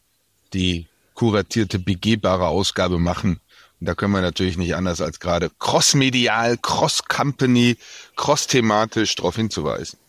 die 0.54 0.88
kuratierte 1.16 1.78
begehbare 1.78 2.48
Ausgabe 2.48 2.98
machen. 2.98 3.42
Und 3.82 3.88
da 3.88 3.94
können 3.94 4.14
wir 4.14 4.22
natürlich 4.22 4.58
nicht 4.58 4.76
anders 4.76 5.02
als 5.02 5.20
gerade 5.20 5.50
cross-medial, 5.60 6.58
cross-company, 6.58 7.78
cross-thematisch 8.16 9.16
darauf 9.16 9.36
hinzuweisen. 9.36 10.00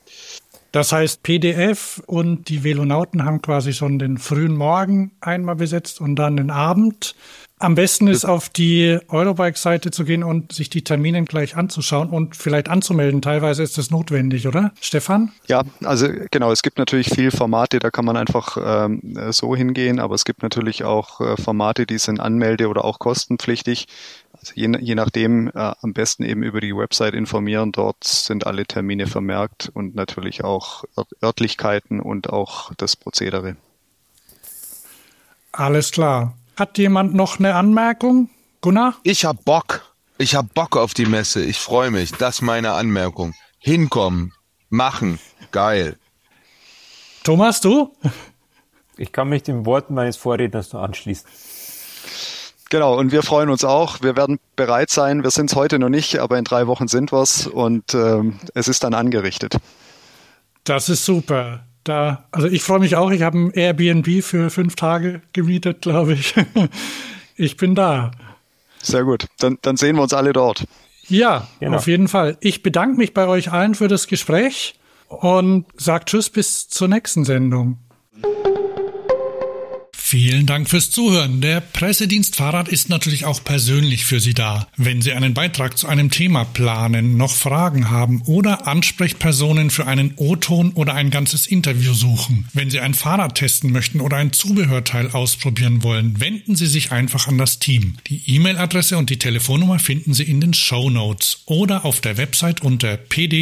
Das 0.73 0.91
heißt, 0.91 1.23
PDF 1.23 2.03
und 2.07 2.49
die 2.49 2.65
Velonauten 2.65 3.25
haben 3.25 3.43
quasi 3.43 3.75
schon 3.75 3.99
den 3.99 4.17
frühen 4.17 4.57
Morgen 4.57 5.13
einmal 5.21 5.57
besetzt 5.57 6.01
und 6.01 6.17
dann 6.17 6.39
den 6.39 6.51
Abend. 6.51 7.15
Am 7.63 7.77
besten 7.77 8.09
ist 8.09 8.25
auf 8.25 8.49
die 8.49 8.99
Eurobike-Seite 9.09 9.93
zu 9.93 10.05
gehen 10.05 10.25
und 10.25 10.51
sich 10.51 10.69
die 10.69 10.83
Termine 10.83 11.23
gleich 11.23 11.57
anzuschauen 11.57 12.11
und 12.11 12.35
vielleicht 12.35 12.69
anzumelden. 12.69 13.23
Teilweise 13.23 13.63
ist 13.63 13.79
das 13.79 13.93
notwendig, 13.93 14.49
oder? 14.49 14.73
Stefan? 14.81 15.31
Ja, 15.47 15.63
also 15.85 16.09
genau, 16.33 16.51
es 16.51 16.63
gibt 16.63 16.79
natürlich 16.79 17.11
viel 17.11 17.31
Formate, 17.31 17.79
da 17.79 17.93
kann 17.93 18.05
man 18.05 18.17
einfach 18.17 18.57
ähm, 18.61 19.17
so 19.31 19.55
hingehen, 19.55 20.01
aber 20.01 20.17
es 20.17 20.25
gibt 20.25 20.43
natürlich 20.43 20.83
auch 20.83 21.21
äh, 21.21 21.41
Formate, 21.41 21.87
die 21.87 21.99
sind 21.99 22.19
anmelde- 22.19 22.67
oder 22.67 22.85
auch 22.85 22.99
kostenpflichtig. 22.99 23.87
Also 24.33 24.55
je, 24.57 24.69
je 24.81 24.97
nachdem 24.97 25.47
äh, 25.47 25.53
am 25.81 25.93
besten 25.93 26.25
eben 26.25 26.43
über 26.43 26.61
die 26.61 26.75
Website 26.75 27.15
informieren. 27.15 27.71
Dort 27.71 28.03
sind 28.03 28.45
alle 28.45 28.67
Termine 28.67 29.07
vermerkt 29.07 29.71
und 29.73 29.95
natürlich 29.95 30.43
auch 30.43 30.83
Örtlichkeiten 31.23 32.01
und 32.01 32.29
auch 32.29 32.75
das 32.75 32.97
Prozedere. 32.97 33.55
Alles 35.53 35.93
klar. 35.93 36.35
Hat 36.57 36.79
jemand 36.79 37.15
noch 37.15 37.39
eine 37.39 37.55
Anmerkung? 37.55 38.29
Gunnar? 38.61 38.97
Ich 39.03 39.25
hab 39.25 39.45
Bock. 39.45 39.95
Ich 40.19 40.35
hab 40.35 40.55
Bock 40.55 40.77
auf 40.77 40.95
die 40.95 41.07
Messe. 41.07 41.45
Ich 41.45 41.59
freue 41.59 41.91
mich. 41.91 42.13
Das 42.13 42.37
ist 42.37 42.43
meine 42.43 42.73
Anmerkung. 42.73 43.35
Hinkommen. 43.59 44.33
Machen. 44.69 45.19
Geil. 45.51 45.97
Thomas, 47.25 47.61
du? 47.61 47.95
Ich 48.97 49.13
kann 49.13 49.29
mich 49.29 49.43
den 49.43 49.65
Worten 49.67 49.95
meines 49.95 50.17
Vorredners 50.17 50.73
nur 50.73 50.83
anschließen. 50.83 51.29
Genau, 52.71 52.99
und 52.99 53.13
wir 53.13 53.23
freuen 53.23 53.51
uns 53.51 53.65
auch. 53.65 54.01
Wir 54.01 54.17
werden 54.17 54.39
bereit 54.57 54.91
sein. 54.91 55.23
Wir 55.23 55.31
sind 55.31 55.51
es 55.51 55.57
heute 55.57 55.79
noch 55.79 55.89
nicht, 55.89 56.19
aber 56.19 56.39
in 56.39 56.45
drei 56.45 56.67
Wochen 56.67 56.89
sind 56.89 57.13
wir 57.13 57.21
es 57.21 57.47
und 57.47 57.95
ähm, 57.95 58.39
es 58.55 58.67
ist 58.67 58.83
dann 58.83 58.95
angerichtet. 58.95 59.57
Das 60.65 60.89
ist 60.89 61.05
super. 61.05 61.67
Da, 61.85 62.25
also 62.31 62.47
ich 62.47 62.63
freue 62.63 62.79
mich 62.79 62.97
auch. 62.97 63.11
Ich 63.11 63.23
habe 63.23 63.39
ein 63.39 63.51
Airbnb 63.51 64.23
für 64.23 64.51
fünf 64.51 64.77
Tage 64.77 65.23
gemietet, 65.33 65.83
glaube 65.83 66.15
ich. 66.15 66.35
Ich 67.35 67.57
bin 67.57 67.75
da. 67.75 68.11
Sehr 68.83 69.05
gut. 69.05 69.27
Dann, 69.39 69.59
dann 69.63 69.77
sehen 69.77 69.97
wir 69.97 70.03
uns 70.03 70.13
alle 70.13 70.33
dort. 70.35 70.67
Ja, 71.09 71.49
genau. 71.61 71.79
auf 71.79 71.87
jeden 71.87 72.07
Fall. 72.07 72.37
Ich 72.41 72.63
bedanke 72.63 72.99
mich 72.99 73.15
bei 73.15 73.27
euch 73.27 73.51
allen 73.51 73.75
für 73.75 73.89
das 73.89 74.07
Gespräch 74.07 74.79
und 75.09 75.67
sage 75.77 76.05
Tschüss 76.05 76.31
bis 76.31 76.69
zur 76.69 76.89
nächsten 76.89 77.25
Sendung. 77.25 77.79
Vielen 80.13 80.45
Dank 80.45 80.69
fürs 80.69 80.91
Zuhören. 80.91 81.41
Der 81.41 81.63
Pressedienst 81.63 82.37
Fahrrad 82.37 82.69
ist 82.69 82.91
natürlich 82.91 83.25
auch 83.25 83.43
persönlich 83.43 84.05
für 84.05 84.21
Sie 84.21 84.35
da. 84.35 84.69
Wenn 84.77 85.01
Sie 85.01 85.15
einen 85.15 85.33
Beitrag 85.33 85.79
zu 85.79 85.89
einem 85.89 86.11
Thema 86.11 86.45
planen, 86.45 87.17
noch 87.17 87.33
Fragen 87.33 87.89
haben 87.89 88.21
oder 88.27 88.67
Ansprechpersonen 88.67 89.71
für 89.71 89.87
einen 89.87 90.13
O-Ton 90.17 90.73
oder 90.73 90.93
ein 90.93 91.09
ganzes 91.09 91.47
Interview 91.47 91.95
suchen. 91.95 92.47
Wenn 92.53 92.69
Sie 92.69 92.81
ein 92.81 92.93
Fahrrad 92.93 93.37
testen 93.37 93.73
möchten 93.73 94.03
oder 94.03 94.19
ein 94.19 94.35
Zubehörteil 94.35 95.11
ausprobieren 95.13 95.83
wollen, 95.83 96.21
wenden 96.21 96.57
Sie 96.57 96.67
sich 96.67 96.93
einfach 96.93 97.27
an 97.27 97.39
das 97.39 97.59
Team. 97.59 97.97
Die 98.09 98.35
E-Mail-Adresse 98.35 98.99
und 98.99 99.09
die 99.09 99.19
Telefonnummer 99.19 99.79
finden 99.79 100.13
Sie 100.13 100.25
in 100.25 100.43
den 100.43 100.53
Show 100.53 100.91
Notes 100.91 101.39
oder 101.47 101.87
auf 101.87 102.03
der 102.03 102.19
Website 102.19 102.61
unter 102.61 102.99
pd-f.de. 102.99 103.39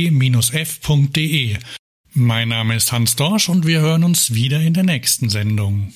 Mein 2.13 2.49
Name 2.49 2.75
ist 2.75 2.91
Hans 2.91 3.15
Dorsch 3.15 3.49
und 3.49 3.69
wir 3.69 3.81
hören 3.81 4.03
uns 4.03 4.35
wieder 4.35 4.61
in 4.61 4.75
der 4.75 4.83
nächsten 4.83 5.29
Sendung. 5.29 5.93